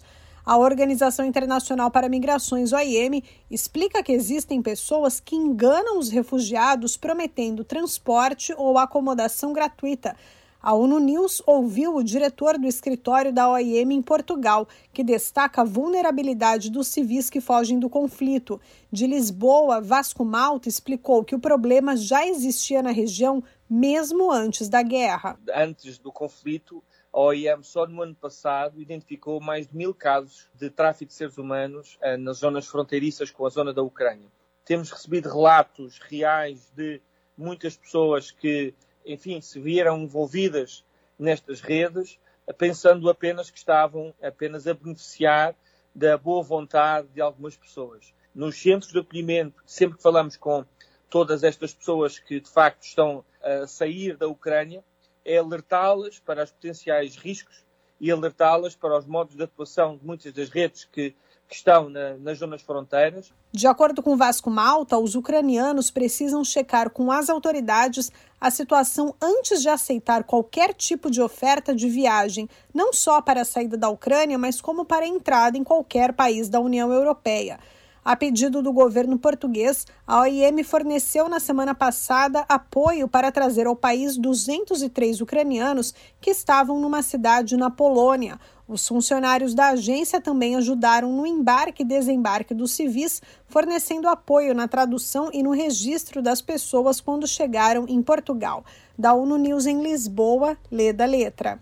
A 0.52 0.58
Organização 0.58 1.24
Internacional 1.24 1.90
para 1.90 2.10
Migrações, 2.10 2.74
OIM, 2.74 3.24
explica 3.50 4.04
que 4.04 4.12
existem 4.12 4.62
pessoas 4.62 5.18
que 5.18 5.34
enganam 5.34 5.98
os 5.98 6.10
refugiados 6.10 6.98
prometendo 6.98 7.64
transporte 7.64 8.54
ou 8.58 8.78
acomodação 8.78 9.54
gratuita. 9.54 10.14
A 10.62 10.74
ONU 10.74 11.00
News 11.00 11.42
ouviu 11.48 11.96
o 11.96 12.04
diretor 12.04 12.58
do 12.58 12.68
escritório 12.68 13.32
da 13.32 13.50
OIM 13.50 13.94
em 13.94 14.02
Portugal, 14.02 14.68
que 14.92 15.06
destaca 15.06 15.62
a 15.62 15.64
vulnerabilidade 15.64 16.70
dos 16.70 16.90
civis 16.90 17.30
que 17.30 17.40
fogem 17.40 17.80
do 17.80 17.90
conflito. 17.90 18.60
De 18.92 19.08
Lisboa, 19.08 19.80
Vasco 19.80 20.26
Malta 20.26 20.68
explicou 20.68 21.24
que 21.24 21.34
o 21.34 21.40
problema 21.40 21.96
já 21.96 22.28
existia 22.28 22.84
na 22.84 22.92
região 22.92 23.42
mesmo 23.70 24.30
antes 24.30 24.68
da 24.68 24.84
guerra. 24.84 25.40
Antes 25.56 25.98
do 25.98 26.12
conflito, 26.12 26.84
a 27.14 27.20
OIM 27.20 27.62
só 27.62 27.86
no 27.86 28.02
ano 28.02 28.16
passado 28.16 28.82
identificou 28.82 29.42
mais 29.42 29.68
de 29.68 29.76
mil 29.76 29.94
casos 29.94 30.50
de 30.54 30.70
tráfico 30.70 31.10
de 31.10 31.14
seres 31.14 31.38
humanos 31.38 31.98
uh, 32.02 32.18
nas 32.18 32.38
zonas 32.38 32.68
fronteiriças 32.68 33.30
com 33.30 33.46
a 33.46 33.50
zona 33.50 33.74
da 33.74 33.82
Ucrânia. 33.82 34.32
Temos 34.64 34.92
recebido 34.92 35.30
relatos 35.30 36.00
reais 36.00 36.72
de 36.76 37.02
muitas 37.38 37.76
pessoas 37.76 38.32
que, 38.32 38.74
enfim, 39.06 39.42
se 39.42 39.60
viram 39.60 40.00
envolvidas 40.00 40.86
nestas 41.18 41.60
redes, 41.60 42.20
pensando 42.58 43.10
apenas 43.10 43.50
que 43.50 43.58
estavam 43.58 44.14
apenas 44.22 44.68
a 44.68 44.74
beneficiar 44.74 45.56
da 45.94 46.18
boa 46.18 46.42
vontade 46.42 47.08
de 47.10 47.22
algumas 47.22 47.58
pessoas. 47.58 48.14
Nos 48.34 48.62
centros 48.62 48.92
de 48.92 49.00
acolhimento, 49.00 49.62
sempre 49.66 49.98
que 49.98 50.04
falamos 50.04 50.38
com 50.38 50.66
todas 51.10 51.44
estas 51.44 51.74
pessoas 51.74 52.18
que 52.18 52.40
de 52.40 52.50
facto 52.50 52.84
estão 52.84 53.26
a 53.42 53.68
sair 53.68 54.16
da 54.16 54.28
Ucrânia, 54.28 54.84
é 55.26 55.38
alertá-las 55.38 56.20
para 56.20 56.44
os 56.44 56.52
potenciais 56.52 57.16
riscos 57.16 57.66
e 58.00 58.12
alertá-las 58.12 58.76
para 58.76 58.98
os 58.98 59.06
modos 59.06 59.36
de 59.36 59.44
atuação 59.44 59.96
de 59.96 60.06
muitas 60.06 60.34
das 60.34 60.50
redes 60.50 60.86
que, 60.86 61.16
que 61.48 61.56
estão 61.56 61.88
na, 61.88 62.18
nas 62.18 62.40
zonas 62.40 62.62
fronteiras. 62.64 63.32
De 63.52 63.68
acordo 63.68 64.02
com 64.02 64.18
Vasco 64.18 64.50
Malta, 64.50 64.98
os 64.98 65.14
ucranianos 65.14 65.92
precisam 65.92 66.44
checar 66.44 66.90
com 66.90 67.12
as 67.12 67.30
autoridades 67.30 68.12
a 68.40 68.50
situação 68.50 69.14
antes 69.22 69.62
de 69.62 69.70
aceitar 69.70 70.24
qualquer 70.24 70.74
tipo 70.74 71.12
de 71.12 71.22
oferta 71.22 71.76
de 71.76 71.88
viagem, 71.88 72.50
não 72.74 72.92
só 72.92 73.22
para 73.22 73.42
a 73.42 73.46
saída 73.46 73.78
da 73.78 73.90
Ucrânia, 73.90 74.38
mas 74.38 74.60
como 74.60 74.84
para 74.84 75.06
a 75.06 75.08
entrada 75.08 75.58
em 75.58 75.64
qualquer 75.64 76.14
país 76.14 76.50
da 76.50 76.60
União 76.60 76.92
Europeia. 76.92 77.60
A 78.04 78.16
pedido 78.16 78.64
do 78.64 78.74
governo 78.74 79.20
português, 79.20 79.86
a 80.08 80.22
OIM 80.22 80.64
forneceu 80.64 81.30
na 81.30 81.40
semana 81.40 81.76
passada 81.76 82.44
apoio 82.50 83.08
para 83.08 83.32
trazer 83.32 83.68
ao 83.68 83.76
país 83.76 84.18
203 84.18 85.22
ucranianos 85.22 85.94
que 86.20 86.32
estavam 86.32 86.80
numa 86.80 87.04
cidade 87.04 87.56
na 87.56 87.70
Polônia. 87.70 88.40
Os 88.68 88.88
funcionários 88.88 89.54
da 89.54 89.70
agência 89.70 90.20
também 90.20 90.56
ajudaram 90.56 91.12
no 91.12 91.28
embarque 91.28 91.84
e 91.84 91.86
desembarque 91.86 92.56
dos 92.56 92.72
civis, 92.72 93.22
fornecendo 93.46 94.10
apoio 94.10 94.56
na 94.56 94.68
tradução 94.68 95.30
e 95.32 95.44
no 95.44 95.52
registro 95.52 96.24
das 96.24 96.42
pessoas 96.42 97.00
quando 97.00 97.28
chegaram 97.28 97.86
em 97.88 98.02
Portugal. 98.02 98.66
Da 98.98 99.14
ONU 99.14 99.38
News 99.38 99.68
em 99.68 99.84
Lisboa, 99.84 100.58
lê 100.72 100.92
da 100.92 101.06
letra. 101.06 101.60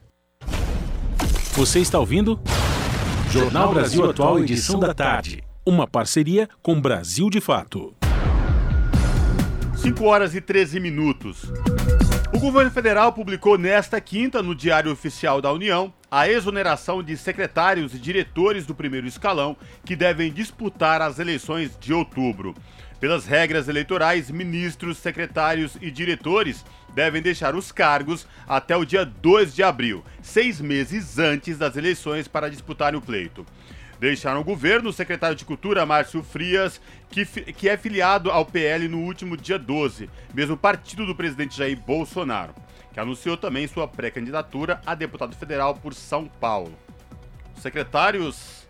Você 1.53 1.79
está 1.79 1.99
ouvindo? 1.99 2.39
Jornal 3.29 3.73
Brasil 3.73 4.09
Atual, 4.09 4.39
edição 4.39 4.79
da 4.79 4.93
tarde 4.93 5.48
uma 5.69 5.85
parceria 5.85 6.49
com 6.63 6.81
Brasil 6.81 7.29
de 7.29 7.39
Fato. 7.39 7.95
5 9.75 10.03
horas 10.03 10.33
e 10.33 10.41
13 10.41 10.79
minutos. 10.79 11.43
O 12.33 12.39
governo 12.39 12.71
federal 12.71 13.13
publicou 13.13 13.55
nesta 13.55 14.01
quinta, 14.01 14.41
no 14.41 14.55
Diário 14.55 14.91
Oficial 14.91 15.39
da 15.39 15.53
União, 15.53 15.93
a 16.09 16.27
exoneração 16.27 17.03
de 17.03 17.15
secretários 17.15 17.93
e 17.93 17.99
diretores 17.99 18.65
do 18.65 18.73
primeiro 18.73 19.05
escalão 19.05 19.55
que 19.85 19.95
devem 19.95 20.31
disputar 20.31 21.03
as 21.03 21.19
eleições 21.19 21.77
de 21.79 21.93
outubro. 21.93 22.55
Pelas 22.99 23.27
regras 23.27 23.67
eleitorais, 23.67 24.31
ministros, 24.31 24.97
secretários 24.97 25.77
e 25.79 25.91
diretores 25.91 26.65
devem 26.95 27.21
deixar 27.21 27.55
os 27.55 27.71
cargos 27.71 28.27
até 28.47 28.75
o 28.75 28.83
dia 28.83 29.05
2 29.05 29.53
de 29.53 29.61
abril, 29.61 30.03
seis 30.21 30.59
meses 30.59 31.19
antes 31.19 31.59
das 31.59 31.77
eleições 31.77 32.27
para 32.27 32.49
disputar 32.49 32.95
o 32.95 33.01
pleito 33.01 33.45
deixaram 33.99 34.41
o 34.41 34.43
governo 34.43 34.89
o 34.89 34.93
secretário 34.93 35.35
de 35.35 35.45
Cultura, 35.45 35.85
Márcio 35.85 36.23
Frias, 36.23 36.79
que, 37.09 37.25
que 37.25 37.67
é 37.67 37.75
filiado 37.77 38.31
ao 38.31 38.45
PL 38.45 38.87
no 38.87 38.99
último 38.99 39.35
dia 39.35 39.59
12, 39.59 40.09
mesmo 40.33 40.55
partido 40.55 41.05
do 41.05 41.15
presidente 41.15 41.57
Jair 41.57 41.77
Bolsonaro, 41.77 42.53
que 42.93 42.99
anunciou 42.99 43.35
também 43.35 43.67
sua 43.67 43.87
pré-candidatura 43.87 44.81
a 44.85 44.95
deputado 44.95 45.35
federal 45.35 45.75
por 45.75 45.93
São 45.93 46.27
Paulo. 46.27 46.73
Os 47.55 47.61
secretários 47.61 48.67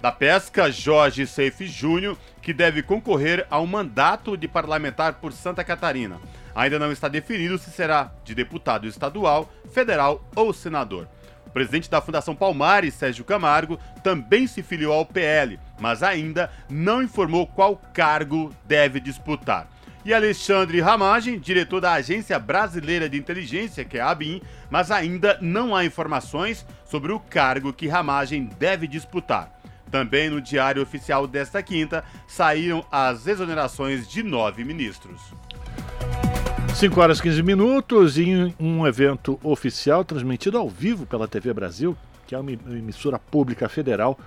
da 0.00 0.10
Pesca, 0.10 0.68
Jorge 0.68 1.28
Seife 1.28 1.64
Júnior, 1.66 2.18
que 2.42 2.52
deve 2.52 2.82
concorrer 2.82 3.46
a 3.48 3.60
um 3.60 3.66
mandato 3.66 4.36
de 4.36 4.48
parlamentar 4.48 5.14
por 5.14 5.32
Santa 5.32 5.62
Catarina. 5.62 6.20
Ainda 6.54 6.76
não 6.76 6.90
está 6.90 7.06
definido 7.06 7.56
se 7.56 7.70
será 7.70 8.12
de 8.24 8.34
deputado 8.34 8.88
estadual, 8.88 9.50
federal 9.70 10.28
ou 10.34 10.52
senador. 10.52 11.08
Presidente 11.52 11.90
da 11.90 12.00
Fundação 12.00 12.34
Palmares, 12.34 12.94
Sérgio 12.94 13.24
Camargo, 13.24 13.78
também 14.02 14.46
se 14.46 14.62
filiou 14.62 14.92
ao 14.92 15.06
PL, 15.06 15.58
mas 15.80 16.02
ainda 16.02 16.50
não 16.68 17.02
informou 17.02 17.46
qual 17.46 17.76
cargo 17.92 18.54
deve 18.66 19.00
disputar. 19.00 19.68
E 20.04 20.12
Alexandre 20.12 20.80
Ramagem, 20.80 21.38
diretor 21.38 21.80
da 21.80 21.92
Agência 21.92 22.36
Brasileira 22.36 23.08
de 23.08 23.16
Inteligência, 23.16 23.84
que 23.84 23.98
é 23.98 24.00
a 24.00 24.10
ABIN, 24.10 24.42
mas 24.68 24.90
ainda 24.90 25.38
não 25.40 25.76
há 25.76 25.84
informações 25.84 26.66
sobre 26.84 27.12
o 27.12 27.20
cargo 27.20 27.72
que 27.72 27.86
Ramagem 27.86 28.50
deve 28.58 28.88
disputar. 28.88 29.50
Também 29.92 30.28
no 30.28 30.40
Diário 30.40 30.82
Oficial 30.82 31.26
desta 31.26 31.62
quinta 31.62 32.02
saíram 32.26 32.84
as 32.90 33.26
exonerações 33.26 34.08
de 34.08 34.22
nove 34.22 34.64
ministros. 34.64 35.20
5 36.74 37.00
horas 37.00 37.18
e 37.18 37.22
15 37.22 37.42
minutos 37.42 38.18
em 38.18 38.54
um 38.58 38.86
evento 38.86 39.38
oficial 39.42 40.04
transmitido 40.04 40.58
ao 40.58 40.68
vivo 40.68 41.06
pela 41.06 41.28
TV 41.28 41.52
Brasil, 41.52 41.96
que 42.26 42.34
é 42.34 42.38
uma 42.38 42.50
emissora 42.50 43.18
pública 43.18 43.68
federal. 43.68 44.18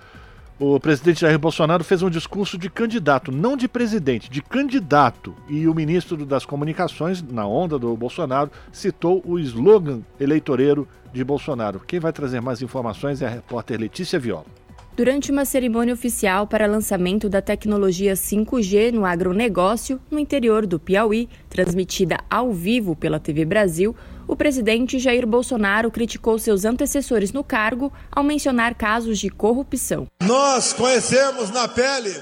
O 0.57 0.79
presidente 0.79 1.21
Jair 1.21 1.37
Bolsonaro 1.37 1.83
fez 1.83 2.01
um 2.01 2.09
discurso 2.09 2.57
de 2.57 2.69
candidato, 2.69 3.29
não 3.29 3.57
de 3.57 3.67
presidente, 3.67 4.29
de 4.29 4.41
candidato. 4.41 5.35
E 5.49 5.67
o 5.67 5.73
ministro 5.73 6.25
das 6.25 6.45
Comunicações, 6.45 7.21
na 7.21 7.45
onda 7.45 7.77
do 7.77 7.95
Bolsonaro, 7.97 8.49
citou 8.71 9.21
o 9.25 9.37
slogan 9.37 10.01
eleitoreiro 10.17 10.87
de 11.11 11.23
Bolsonaro. 11.25 11.81
Quem 11.85 11.99
vai 11.99 12.13
trazer 12.13 12.39
mais 12.39 12.61
informações 12.61 13.21
é 13.21 13.25
a 13.25 13.29
repórter 13.29 13.77
Letícia 13.79 14.17
Viola. 14.17 14.64
Durante 14.95 15.29
uma 15.29 15.43
cerimônia 15.43 15.93
oficial 15.93 16.47
para 16.47 16.65
lançamento 16.65 17.27
da 17.27 17.41
tecnologia 17.41 18.13
5G 18.13 18.93
no 18.93 19.05
agronegócio, 19.05 19.99
no 20.09 20.17
interior 20.17 20.65
do 20.65 20.79
Piauí, 20.79 21.27
transmitida 21.49 22.17
ao 22.29 22.53
vivo 22.53 22.95
pela 22.95 23.19
TV 23.19 23.43
Brasil, 23.43 23.93
o 24.25 24.37
presidente 24.37 24.97
Jair 24.97 25.27
Bolsonaro 25.27 25.91
criticou 25.91 26.39
seus 26.39 26.63
antecessores 26.63 27.33
no 27.33 27.43
cargo 27.43 27.91
ao 28.09 28.23
mencionar 28.23 28.73
casos 28.73 29.19
de 29.19 29.29
corrupção. 29.29 30.07
Nós 30.23 30.71
conhecemos 30.71 31.49
na 31.49 31.67
pele 31.67 32.15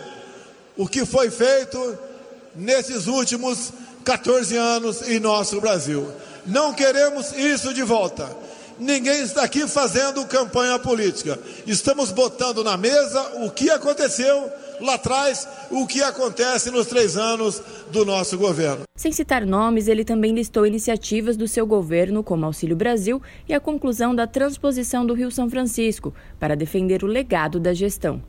o 0.76 0.88
que 0.88 1.06
foi 1.06 1.30
feito 1.30 1.78
nesses 2.56 3.06
últimos 3.06 3.72
14 4.04 4.58
anos 4.58 5.08
em 5.08 5.20
nosso 5.20 5.62
Brasil. 5.62 6.08
Não 6.44 6.74
queremos 6.74 7.34
isso 7.34 7.72
de 7.72 7.84
volta. 7.84 8.36
Ninguém 8.80 9.22
está 9.22 9.44
aqui 9.44 9.68
fazendo 9.68 10.26
campanha 10.26 10.80
política. 10.80 11.40
Estamos 11.68 12.12
botando 12.12 12.64
na 12.64 12.76
mesa 12.76 13.22
o 13.44 13.52
que 13.52 13.70
aconteceu 13.70 14.52
lá 14.82 14.96
atrás, 14.96 15.48
o 15.72 15.86
que 15.86 16.02
acontece 16.02 16.72
nos 16.72 16.88
três 16.88 17.16
anos 17.16 17.62
do 17.92 18.06
nosso 18.06 18.38
governo. 18.38 18.84
Sem 18.96 19.12
citar 19.12 19.46
nomes, 19.46 19.88
ele 19.88 20.04
também 20.04 20.34
listou 20.34 20.66
iniciativas 20.66 21.38
do 21.38 21.48
seu 21.48 21.66
governo, 21.66 22.24
como 22.24 22.46
Auxílio 22.46 22.76
Brasil 22.76 23.22
e 23.48 23.54
a 23.54 23.60
conclusão 23.60 24.16
da 24.16 24.28
transposição 24.28 25.06
do 25.06 25.14
Rio 25.14 25.32
São 25.32 25.50
Francisco, 25.50 26.14
para 26.40 26.56
defender 26.56 27.04
o 27.04 27.08
legado 27.08 27.60
da 27.60 27.74
gestão. 27.74 28.22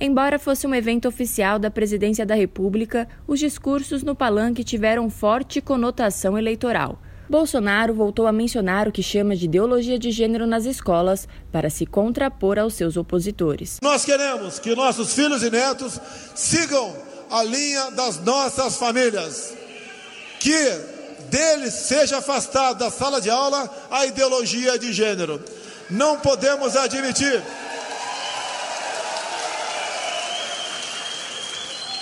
Embora 0.00 0.38
fosse 0.38 0.66
um 0.66 0.74
evento 0.74 1.06
oficial 1.06 1.58
da 1.58 1.70
Presidência 1.70 2.26
da 2.26 2.34
República, 2.34 3.08
os 3.28 3.38
discursos 3.38 4.02
no 4.02 4.14
palanque 4.14 4.64
tiveram 4.64 5.08
forte 5.08 5.60
conotação 5.60 6.36
eleitoral. 6.36 6.98
Bolsonaro 7.28 7.94
voltou 7.94 8.26
a 8.26 8.32
mencionar 8.32 8.86
o 8.86 8.92
que 8.92 9.02
chama 9.02 9.34
de 9.34 9.46
ideologia 9.46 9.98
de 9.98 10.10
gênero 10.10 10.46
nas 10.46 10.66
escolas 10.66 11.26
para 11.50 11.70
se 11.70 11.86
contrapor 11.86 12.58
aos 12.58 12.74
seus 12.74 12.96
opositores. 12.96 13.78
Nós 13.82 14.04
queremos 14.04 14.58
que 14.58 14.74
nossos 14.74 15.14
filhos 15.14 15.42
e 15.42 15.50
netos 15.50 15.98
sigam 16.34 16.94
a 17.30 17.42
linha 17.42 17.90
das 17.92 18.20
nossas 18.20 18.76
famílias, 18.76 19.54
que 20.38 20.54
deles 21.30 21.72
seja 21.72 22.18
afastada 22.18 22.74
da 22.74 22.90
sala 22.90 23.20
de 23.20 23.30
aula 23.30 23.68
a 23.90 24.04
ideologia 24.06 24.78
de 24.78 24.92
gênero. 24.92 25.42
Não 25.90 26.18
podemos 26.18 26.76
admitir 26.76 27.42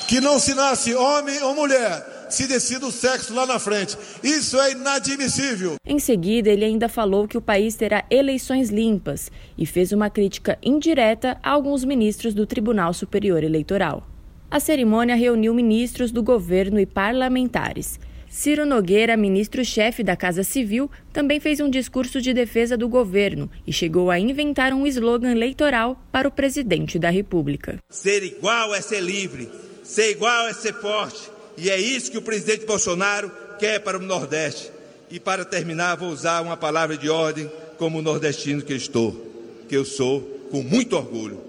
que 0.08 0.20
não 0.20 0.38
se 0.38 0.54
nasce 0.54 0.94
homem 0.94 1.40
ou 1.42 1.54
mulher 1.54 2.11
se 2.32 2.46
decida 2.46 2.86
o 2.86 2.92
sexo 2.92 3.34
lá 3.34 3.46
na 3.46 3.58
frente. 3.58 3.96
Isso 4.22 4.58
é 4.60 4.72
inadmissível. 4.72 5.74
Em 5.86 5.98
seguida, 5.98 6.50
ele 6.50 6.64
ainda 6.64 6.88
falou 6.88 7.28
que 7.28 7.36
o 7.36 7.42
país 7.42 7.74
terá 7.74 8.04
eleições 8.10 8.70
limpas 8.70 9.30
e 9.56 9.66
fez 9.66 9.92
uma 9.92 10.08
crítica 10.08 10.58
indireta 10.62 11.38
a 11.42 11.50
alguns 11.50 11.84
ministros 11.84 12.34
do 12.34 12.46
Tribunal 12.46 12.92
Superior 12.94 13.44
Eleitoral. 13.44 14.06
A 14.50 14.60
cerimônia 14.60 15.14
reuniu 15.14 15.54
ministros 15.54 16.12
do 16.12 16.22
governo 16.22 16.78
e 16.78 16.86
parlamentares. 16.86 17.98
Ciro 18.28 18.64
Nogueira, 18.64 19.14
ministro-chefe 19.14 20.02
da 20.02 20.16
Casa 20.16 20.42
Civil, 20.42 20.90
também 21.12 21.38
fez 21.38 21.60
um 21.60 21.68
discurso 21.68 22.18
de 22.18 22.32
defesa 22.32 22.78
do 22.78 22.88
governo 22.88 23.50
e 23.66 23.72
chegou 23.74 24.10
a 24.10 24.18
inventar 24.18 24.72
um 24.72 24.86
slogan 24.86 25.32
eleitoral 25.32 26.02
para 26.10 26.26
o 26.26 26.30
presidente 26.30 26.98
da 26.98 27.10
República. 27.10 27.78
Ser 27.90 28.22
igual 28.22 28.74
é 28.74 28.80
ser 28.80 29.00
livre, 29.00 29.50
ser 29.82 30.12
igual 30.12 30.48
é 30.48 30.54
ser 30.54 30.72
forte, 30.74 31.30
e 31.56 31.70
é 31.70 31.78
isso 31.80 32.10
que 32.10 32.18
o 32.18 32.22
presidente 32.22 32.66
Bolsonaro 32.66 33.30
quer 33.58 33.80
para 33.80 33.98
o 33.98 34.02
Nordeste. 34.02 34.70
E 35.10 35.20
para 35.20 35.44
terminar, 35.44 35.96
vou 35.96 36.08
usar 36.08 36.40
uma 36.40 36.56
palavra 36.56 36.96
de 36.96 37.10
ordem 37.10 37.50
como 37.78 38.00
nordestino 38.00 38.62
que 38.62 38.72
estou, 38.72 39.64
que 39.68 39.76
eu 39.76 39.84
sou, 39.84 40.20
com 40.50 40.62
muito 40.62 40.96
orgulho. 40.96 41.40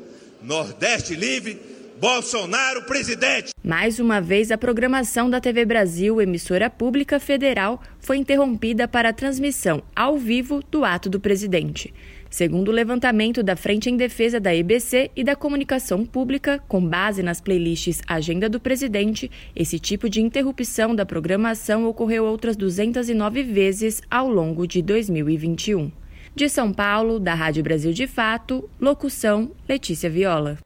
Nordeste 0.42 1.16
livre, 1.16 1.60
Bolsonaro 2.00 2.84
presidente. 2.84 3.52
Mais 3.64 4.00
uma 4.00 4.20
vez, 4.20 4.52
a 4.52 4.58
programação 4.58 5.30
da 5.30 5.40
TV 5.40 5.64
Brasil, 5.64 6.22
emissora 6.22 6.70
pública 6.70 7.20
federal, 7.20 7.82
foi 8.00 8.18
interrompida 8.18 8.88
para 8.88 9.10
a 9.10 9.14
transmissão 9.14 9.82
ao 9.96 10.18
vivo 10.18 10.62
do 10.70 10.84
ato 10.84 11.10
do 11.10 11.20
presidente. 11.20 11.94
Segundo 12.34 12.70
o 12.70 12.72
levantamento 12.72 13.44
da 13.44 13.56
Frente 13.56 13.92
em 13.92 13.96
Defesa 13.96 14.40
da 14.40 14.56
EBC 14.56 15.12
e 15.16 15.24
da 15.24 15.36
Comunicação 15.36 16.04
Pública, 16.04 16.58
com 16.68 16.84
base 16.84 17.22
nas 17.22 17.40
playlists 17.40 18.02
Agenda 18.08 18.50
do 18.50 18.60
Presidente, 18.60 19.30
esse 19.56 19.78
tipo 19.78 20.10
de 20.10 20.20
interrupção 20.20 20.96
da 20.96 21.06
programação 21.06 21.86
ocorreu 21.86 22.26
outras 22.26 22.58
209 22.58 23.44
vezes 23.44 24.02
ao 24.10 24.28
longo 24.28 24.66
de 24.66 24.82
2021. 24.82 25.92
De 26.34 26.50
São 26.50 26.74
Paulo, 26.74 27.20
da 27.20 27.36
Rádio 27.36 27.62
Brasil 27.62 27.94
de 27.94 28.08
Fato, 28.08 28.68
locução 28.82 29.52
Letícia 29.70 30.10
Viola. 30.10 30.58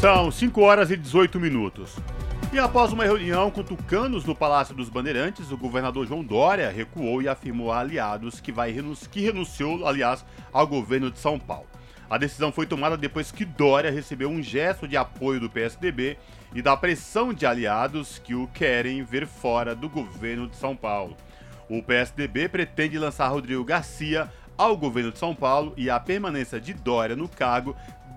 São 0.00 0.30
5 0.30 0.62
horas 0.62 0.90
e 0.90 0.96
18 0.96 1.38
minutos. 1.38 1.94
E 2.54 2.58
após 2.60 2.92
uma 2.92 3.02
reunião 3.02 3.50
com 3.50 3.64
tucanos 3.64 4.24
no 4.24 4.32
Palácio 4.32 4.76
dos 4.76 4.88
Bandeirantes, 4.88 5.50
o 5.50 5.56
governador 5.56 6.06
João 6.06 6.22
Dória 6.22 6.70
recuou 6.70 7.20
e 7.20 7.26
afirmou 7.26 7.72
a 7.72 7.80
aliados 7.80 8.38
que, 8.38 8.52
vai 8.52 8.72
que 9.10 9.20
renunciou, 9.22 9.84
aliás, 9.84 10.24
ao 10.52 10.64
governo 10.64 11.10
de 11.10 11.18
São 11.18 11.36
Paulo. 11.36 11.66
A 12.08 12.16
decisão 12.16 12.52
foi 12.52 12.64
tomada 12.64 12.96
depois 12.96 13.32
que 13.32 13.44
Dória 13.44 13.90
recebeu 13.90 14.30
um 14.30 14.40
gesto 14.40 14.86
de 14.86 14.96
apoio 14.96 15.40
do 15.40 15.50
PSDB 15.50 16.16
e 16.54 16.62
da 16.62 16.76
pressão 16.76 17.34
de 17.34 17.44
aliados 17.44 18.20
que 18.20 18.36
o 18.36 18.46
querem 18.46 19.02
ver 19.02 19.26
fora 19.26 19.74
do 19.74 19.88
governo 19.88 20.46
de 20.46 20.54
São 20.54 20.76
Paulo. 20.76 21.16
O 21.68 21.82
PSDB 21.82 22.48
pretende 22.48 22.96
lançar 22.96 23.26
Rodrigo 23.26 23.64
Garcia 23.64 24.30
ao 24.56 24.76
governo 24.76 25.10
de 25.10 25.18
São 25.18 25.34
Paulo 25.34 25.74
e 25.76 25.90
a 25.90 25.98
permanência 25.98 26.60
de 26.60 26.72
Dória 26.72 27.16
no 27.16 27.28
cargo 27.28 27.74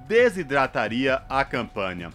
desidrataria 0.07 1.23
a 1.27 1.43
campanha. 1.43 2.11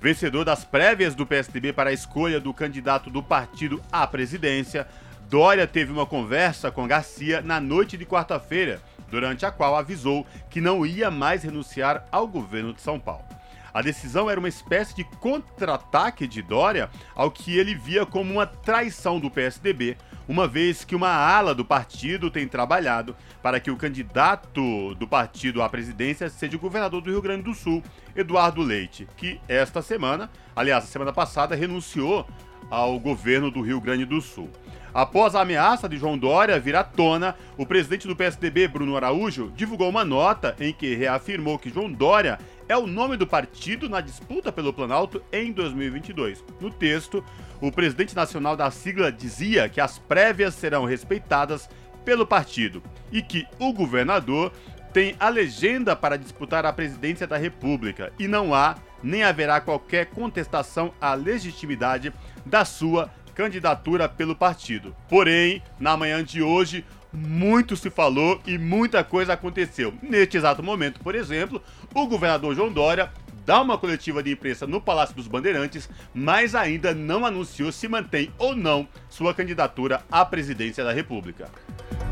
Vencedor 0.00 0.46
das 0.46 0.64
prévias 0.64 1.14
do 1.14 1.26
PSDB 1.26 1.74
para 1.74 1.90
a 1.90 1.92
escolha 1.92 2.40
do 2.40 2.54
candidato 2.54 3.10
do 3.10 3.22
partido 3.22 3.82
à 3.92 4.06
presidência, 4.06 4.88
Dória 5.28 5.66
teve 5.66 5.92
uma 5.92 6.06
conversa 6.06 6.70
com 6.70 6.88
Garcia 6.88 7.42
na 7.42 7.60
noite 7.60 7.98
de 7.98 8.06
quarta-feira, 8.06 8.80
durante 9.10 9.44
a 9.44 9.50
qual 9.50 9.76
avisou 9.76 10.26
que 10.48 10.58
não 10.58 10.86
ia 10.86 11.10
mais 11.10 11.42
renunciar 11.42 12.06
ao 12.10 12.26
governo 12.26 12.72
de 12.72 12.80
São 12.80 12.98
Paulo. 12.98 13.29
A 13.72 13.82
decisão 13.82 14.28
era 14.28 14.38
uma 14.38 14.48
espécie 14.48 14.94
de 14.94 15.04
contra-ataque 15.04 16.26
de 16.26 16.42
Dória 16.42 16.90
ao 17.14 17.30
que 17.30 17.56
ele 17.58 17.74
via 17.74 18.04
como 18.04 18.32
uma 18.32 18.46
traição 18.46 19.20
do 19.20 19.30
PSDB, 19.30 19.96
uma 20.28 20.46
vez 20.46 20.84
que 20.84 20.94
uma 20.94 21.10
ala 21.10 21.54
do 21.54 21.64
partido 21.64 22.30
tem 22.30 22.46
trabalhado 22.46 23.16
para 23.42 23.58
que 23.58 23.70
o 23.70 23.76
candidato 23.76 24.94
do 24.94 25.06
partido 25.06 25.62
à 25.62 25.68
presidência 25.68 26.28
seja 26.28 26.56
o 26.56 26.60
governador 26.60 27.00
do 27.00 27.10
Rio 27.10 27.22
Grande 27.22 27.42
do 27.42 27.54
Sul, 27.54 27.82
Eduardo 28.14 28.62
Leite, 28.62 29.08
que 29.16 29.40
esta 29.48 29.82
semana, 29.82 30.30
aliás, 30.54 30.84
semana 30.84 31.12
passada, 31.12 31.54
renunciou 31.54 32.26
ao 32.70 32.98
governo 32.98 33.50
do 33.50 33.60
Rio 33.60 33.80
Grande 33.80 34.04
do 34.04 34.20
Sul. 34.20 34.48
Após 34.92 35.34
a 35.34 35.42
ameaça 35.42 35.88
de 35.88 35.96
João 35.96 36.18
Dória 36.18 36.58
vir 36.58 36.74
à 36.74 36.82
tona, 36.82 37.36
o 37.56 37.64
presidente 37.64 38.08
do 38.08 38.16
PSDB, 38.16 38.66
Bruno 38.66 38.96
Araújo, 38.96 39.52
divulgou 39.54 39.88
uma 39.88 40.04
nota 40.04 40.56
em 40.58 40.72
que 40.72 40.94
reafirmou 40.94 41.58
que 41.58 41.70
João 41.70 41.90
Dória 41.90 42.38
é 42.70 42.76
o 42.76 42.86
nome 42.86 43.16
do 43.16 43.26
partido 43.26 43.88
na 43.88 44.00
disputa 44.00 44.52
pelo 44.52 44.72
Planalto 44.72 45.20
em 45.32 45.50
2022. 45.50 46.44
No 46.60 46.70
texto, 46.70 47.24
o 47.60 47.72
presidente 47.72 48.14
nacional 48.14 48.56
da 48.56 48.70
sigla 48.70 49.10
dizia 49.10 49.68
que 49.68 49.80
as 49.80 49.98
prévias 49.98 50.54
serão 50.54 50.84
respeitadas 50.84 51.68
pelo 52.04 52.24
partido 52.24 52.80
e 53.10 53.22
que 53.22 53.44
o 53.58 53.72
governador 53.72 54.52
tem 54.92 55.16
a 55.18 55.28
legenda 55.28 55.96
para 55.96 56.16
disputar 56.16 56.64
a 56.64 56.72
presidência 56.72 57.26
da 57.26 57.36
República 57.36 58.12
e 58.20 58.28
não 58.28 58.54
há 58.54 58.76
nem 59.02 59.24
haverá 59.24 59.60
qualquer 59.60 60.06
contestação 60.06 60.94
à 61.00 61.12
legitimidade 61.14 62.12
da 62.46 62.64
sua 62.64 63.10
candidatura 63.34 64.08
pelo 64.08 64.36
partido. 64.36 64.94
Porém, 65.08 65.60
na 65.76 65.96
manhã 65.96 66.22
de 66.22 66.40
hoje, 66.40 66.84
muito 67.12 67.76
se 67.76 67.90
falou 67.90 68.40
e 68.46 68.56
muita 68.58 69.02
coisa 69.02 69.32
aconteceu. 69.32 69.92
Neste 70.02 70.36
exato 70.36 70.62
momento, 70.62 71.00
por 71.00 71.14
exemplo, 71.14 71.62
o 71.94 72.06
governador 72.06 72.54
João 72.54 72.72
Dória 72.72 73.10
dá 73.44 73.60
uma 73.60 73.78
coletiva 73.78 74.22
de 74.22 74.32
imprensa 74.32 74.66
no 74.66 74.80
Palácio 74.80 75.14
dos 75.14 75.26
Bandeirantes, 75.26 75.88
mas 76.14 76.54
ainda 76.54 76.94
não 76.94 77.26
anunciou 77.26 77.72
se 77.72 77.88
mantém 77.88 78.30
ou 78.38 78.54
não 78.54 78.86
sua 79.08 79.34
candidatura 79.34 80.02
à 80.10 80.24
presidência 80.24 80.84
da 80.84 80.92
República. 80.92 81.48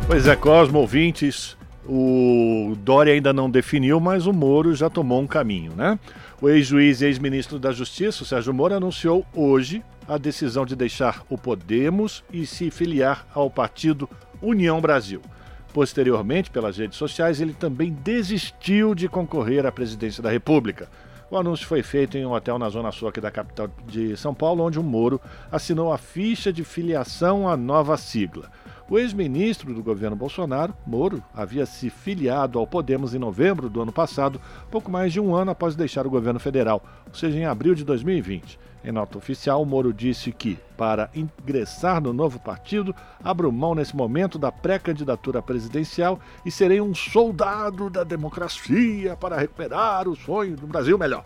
Pois 0.07 0.27
é, 0.27 0.35
Cosmo, 0.35 0.79
ouvintes, 0.81 1.57
o 1.87 2.77
Dória 2.81 3.13
ainda 3.13 3.33
não 3.33 3.51
definiu, 3.51 4.01
mas 4.01 4.27
o 4.27 4.33
Moro 4.33 4.75
já 4.75 4.91
tomou 4.91 5.21
um 5.21 5.27
caminho, 5.27 5.73
né? 5.77 5.99
O 6.41 6.49
ex-juiz 6.49 7.01
e 7.01 7.07
ex-ministro 7.07 7.59
da 7.59 7.73
Justiça, 7.73 8.25
Sérgio 8.25 8.55
Moro, 8.55 8.75
anunciou 8.75 9.27
hoje 9.35 9.83
a 10.07 10.17
decisão 10.17 10.65
de 10.65 10.75
deixar 10.75 11.23
o 11.29 11.37
Podemos 11.37 12.25
e 12.33 12.47
se 12.47 12.71
filiar 12.71 13.27
ao 13.35 13.51
partido 13.51 14.09
União 14.41 14.81
Brasil. 14.81 15.21
Posteriormente, 15.73 16.51
pelas 16.51 16.79
redes 16.79 16.97
sociais, 16.97 17.41
ele 17.41 17.53
também 17.53 17.93
desistiu 17.93 18.95
de 18.95 19.09
concorrer 19.09 19.67
à 19.67 19.73
presidência 19.73 20.23
da 20.23 20.31
República. 20.31 20.89
O 21.31 21.37
anúncio 21.37 21.67
foi 21.67 21.83
feito 21.83 22.17
em 22.17 22.25
um 22.25 22.33
hotel 22.33 22.59
na 22.59 22.71
Zona 22.71 22.91
Sul 22.91 23.07
aqui 23.07 23.21
da 23.21 23.31
capital 23.31 23.69
de 23.87 24.17
São 24.17 24.33
Paulo, 24.33 24.65
onde 24.65 24.79
o 24.79 24.83
Moro 24.83 25.21
assinou 25.53 25.93
a 25.93 25.99
ficha 25.99 26.51
de 26.51 26.65
filiação 26.65 27.47
à 27.47 27.55
nova 27.55 27.99
sigla. 27.99 28.51
O 28.89 28.99
ex-ministro 28.99 29.75
do 29.75 29.83
governo 29.83 30.17
Bolsonaro, 30.17 30.75
Moro, 30.87 31.23
havia 31.35 31.67
se 31.67 31.91
filiado 31.91 32.59
ao 32.59 32.67
Podemos 32.67 33.15
em 33.15 33.19
novembro 33.19 33.69
do 33.69 33.83
ano 33.83 33.93
passado, 33.93 34.41
pouco 34.71 34.91
mais 34.91 35.13
de 35.13 35.21
um 35.21 35.35
ano 35.35 35.51
após 35.51 35.77
deixar 35.77 36.07
o 36.07 36.11
governo 36.11 36.41
federal, 36.41 36.83
ou 37.07 37.15
seja, 37.15 37.39
em 37.39 37.45
abril 37.45 37.75
de 37.75 37.85
2020. 37.85 38.59
Em 38.85 38.93
nota 38.93 39.19
oficial, 39.19 39.65
Moro 39.65 39.93
disse 39.93 40.31
que, 40.31 40.59
para 40.77 41.11
ingressar 41.15 42.01
no 42.01 42.13
novo 42.13 42.39
partido, 42.39 42.95
abro 43.23 43.51
mão 43.51 43.75
nesse 43.75 43.97
momento 43.97 44.39
da 44.39 44.53
pré-candidatura 44.53 45.43
presidencial 45.43 46.21
e 46.47 46.51
serei 46.51 46.81
um 46.81 46.95
soldado 46.95 47.91
da 47.91 48.05
democracia 48.05 49.17
para 49.17 49.37
recuperar 49.37 50.09
o 50.09 50.15
sonho 50.15 50.57
do 50.57 50.67
Brasil 50.67 50.97
melhor. 50.97 51.25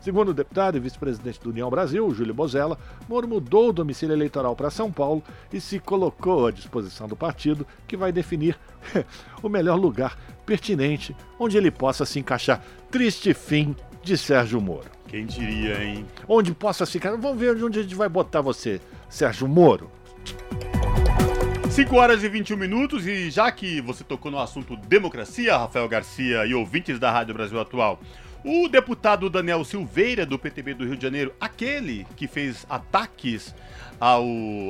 Segundo 0.00 0.30
o 0.30 0.34
deputado 0.34 0.76
e 0.76 0.80
vice-presidente 0.80 1.40
do 1.40 1.50
União 1.50 1.68
Brasil, 1.68 2.12
Júlio 2.14 2.32
Bozella, 2.32 2.78
Moro 3.06 3.28
mudou 3.28 3.68
o 3.68 3.72
domicílio 3.72 4.14
eleitoral 4.14 4.56
para 4.56 4.70
São 4.70 4.90
Paulo 4.90 5.22
e 5.52 5.60
se 5.60 5.78
colocou 5.78 6.46
à 6.46 6.50
disposição 6.50 7.06
do 7.06 7.16
partido, 7.16 7.66
que 7.86 7.98
vai 7.98 8.10
definir 8.10 8.58
o 9.42 9.48
melhor 9.48 9.78
lugar 9.78 10.18
pertinente 10.46 11.14
onde 11.38 11.58
ele 11.58 11.70
possa 11.70 12.06
se 12.06 12.18
encaixar. 12.18 12.62
Triste 12.90 13.34
fim 13.34 13.76
de 14.02 14.16
Sérgio 14.16 14.60
Moro. 14.60 14.99
Quem 15.10 15.26
diria, 15.26 15.82
hein? 15.82 16.06
Onde 16.28 16.54
possa 16.54 16.86
ficar. 16.86 17.10
Vamos 17.16 17.40
ver 17.40 17.60
onde 17.60 17.80
a 17.80 17.82
gente 17.82 17.96
vai 17.96 18.08
botar 18.08 18.40
você, 18.40 18.80
Sérgio 19.08 19.48
Moro. 19.48 19.90
5 21.68 21.96
horas 21.96 22.22
e 22.22 22.28
21 22.28 22.56
minutos, 22.56 23.08
e 23.08 23.28
já 23.28 23.50
que 23.50 23.80
você 23.80 24.04
tocou 24.04 24.30
no 24.30 24.38
assunto 24.38 24.76
democracia, 24.76 25.56
Rafael 25.56 25.88
Garcia 25.88 26.46
e 26.46 26.54
ouvintes 26.54 27.00
da 27.00 27.10
Rádio 27.10 27.34
Brasil 27.34 27.60
Atual, 27.60 28.00
o 28.44 28.68
deputado 28.68 29.28
Daniel 29.28 29.64
Silveira, 29.64 30.24
do 30.24 30.38
PTB 30.38 30.74
do 30.74 30.84
Rio 30.84 30.96
de 30.96 31.02
Janeiro, 31.02 31.34
aquele 31.40 32.06
que 32.14 32.28
fez 32.28 32.64
ataques 32.70 33.52
ao, 33.98 34.24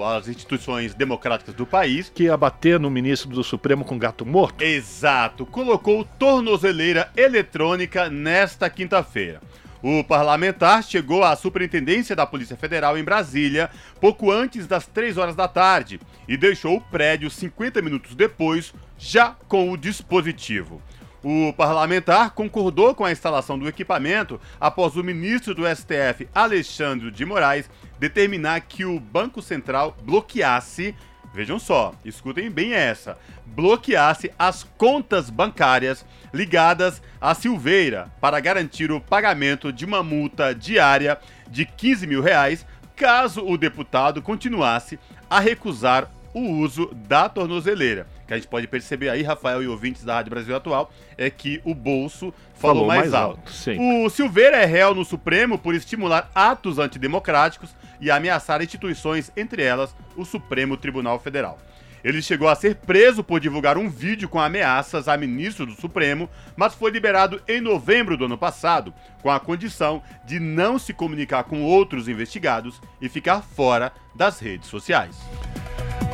às 0.04 0.26
instituições 0.26 0.94
democráticas 0.94 1.54
do 1.54 1.66
país. 1.66 2.10
Que 2.14 2.24
ia 2.24 2.36
bater 2.36 2.80
no 2.80 2.90
ministro 2.90 3.28
do 3.28 3.44
Supremo 3.44 3.84
com 3.84 3.98
gato 3.98 4.24
morto? 4.24 4.62
Exato, 4.62 5.44
colocou 5.44 6.02
tornozeleira 6.18 7.10
eletrônica 7.14 8.08
nesta 8.08 8.70
quinta-feira. 8.70 9.40
O 9.82 10.04
parlamentar 10.04 10.82
chegou 10.82 11.24
à 11.24 11.34
Superintendência 11.34 12.14
da 12.14 12.26
Polícia 12.26 12.56
Federal 12.56 12.98
em 12.98 13.04
Brasília 13.04 13.70
pouco 13.98 14.30
antes 14.30 14.66
das 14.66 14.86
3 14.86 15.16
horas 15.16 15.34
da 15.34 15.48
tarde 15.48 15.98
e 16.28 16.36
deixou 16.36 16.76
o 16.76 16.80
prédio 16.80 17.30
50 17.30 17.80
minutos 17.80 18.14
depois, 18.14 18.74
já 18.98 19.34
com 19.48 19.70
o 19.70 19.76
dispositivo. 19.78 20.82
O 21.22 21.52
parlamentar 21.54 22.30
concordou 22.30 22.94
com 22.94 23.04
a 23.04 23.12
instalação 23.12 23.58
do 23.58 23.68
equipamento 23.68 24.40
após 24.58 24.96
o 24.96 25.04
ministro 25.04 25.54
do 25.54 25.64
STF, 25.66 26.28
Alexandre 26.34 27.10
de 27.10 27.24
Moraes, 27.26 27.68
determinar 27.98 28.60
que 28.60 28.86
o 28.86 28.98
Banco 28.98 29.42
Central 29.42 29.96
bloqueasse, 30.02 30.94
vejam 31.32 31.58
só, 31.58 31.94
escutem 32.04 32.50
bem 32.50 32.72
essa, 32.72 33.18
bloqueasse 33.46 34.32
as 34.38 34.64
contas 34.76 35.30
bancárias 35.30 36.04
ligadas 36.32 37.02
a 37.20 37.34
Silveira 37.34 38.10
para 38.20 38.40
garantir 38.40 38.90
o 38.90 39.00
pagamento 39.00 39.72
de 39.72 39.84
uma 39.84 40.02
multa 40.02 40.54
diária 40.54 41.18
de 41.48 41.64
15 41.64 42.06
mil 42.06 42.22
reais 42.22 42.66
caso 42.94 43.44
o 43.44 43.56
deputado 43.56 44.20
continuasse 44.20 44.98
a 45.28 45.40
recusar 45.40 46.10
o 46.34 46.40
uso 46.40 46.94
da 46.94 47.28
tornozeleira. 47.28 48.06
Que 48.30 48.34
a 48.34 48.36
gente 48.36 48.46
pode 48.46 48.68
perceber 48.68 49.08
aí, 49.08 49.24
Rafael 49.24 49.60
e 49.60 49.66
ouvintes 49.66 50.04
da 50.04 50.14
Rádio 50.14 50.30
Brasil 50.30 50.54
Atual, 50.54 50.92
é 51.18 51.28
que 51.28 51.60
o 51.64 51.74
bolso 51.74 52.32
falou, 52.54 52.76
falou 52.76 52.86
mais, 52.86 53.00
mais, 53.10 53.14
alto. 53.14 53.40
alto 53.40 54.04
o 54.04 54.08
Silveira 54.08 54.56
é 54.56 54.64
réu 54.64 54.94
no 54.94 55.04
Supremo 55.04 55.58
por 55.58 55.74
estimular 55.74 56.30
atos 56.32 56.78
antidemocráticos 56.78 57.74
e 58.00 58.08
ameaçar 58.08 58.62
instituições, 58.62 59.32
entre 59.36 59.64
elas 59.64 59.92
o 60.16 60.24
Supremo 60.24 60.76
Tribunal 60.76 61.18
Federal. 61.18 61.58
Ele 62.04 62.22
chegou 62.22 62.48
a 62.48 62.54
ser 62.54 62.76
preso 62.76 63.24
por 63.24 63.40
divulgar 63.40 63.76
um 63.76 63.90
vídeo 63.90 64.28
com 64.28 64.38
ameaças 64.38 65.08
a 65.08 65.16
ministro 65.16 65.66
do 65.66 65.74
Supremo, 65.74 66.30
mas 66.54 66.72
foi 66.72 66.92
liberado 66.92 67.42
em 67.48 67.60
novembro 67.60 68.16
do 68.16 68.26
ano 68.26 68.38
passado, 68.38 68.94
com 69.22 69.28
a 69.28 69.40
condição 69.40 70.00
de 70.24 70.38
não 70.38 70.78
se 70.78 70.94
comunicar 70.94 71.42
com 71.42 71.64
outros 71.64 72.06
investigados 72.06 72.80
e 73.00 73.08
ficar 73.08 73.42
fora 73.42 73.92
das 74.14 74.38
redes 74.38 74.68
sociais. 74.68 75.18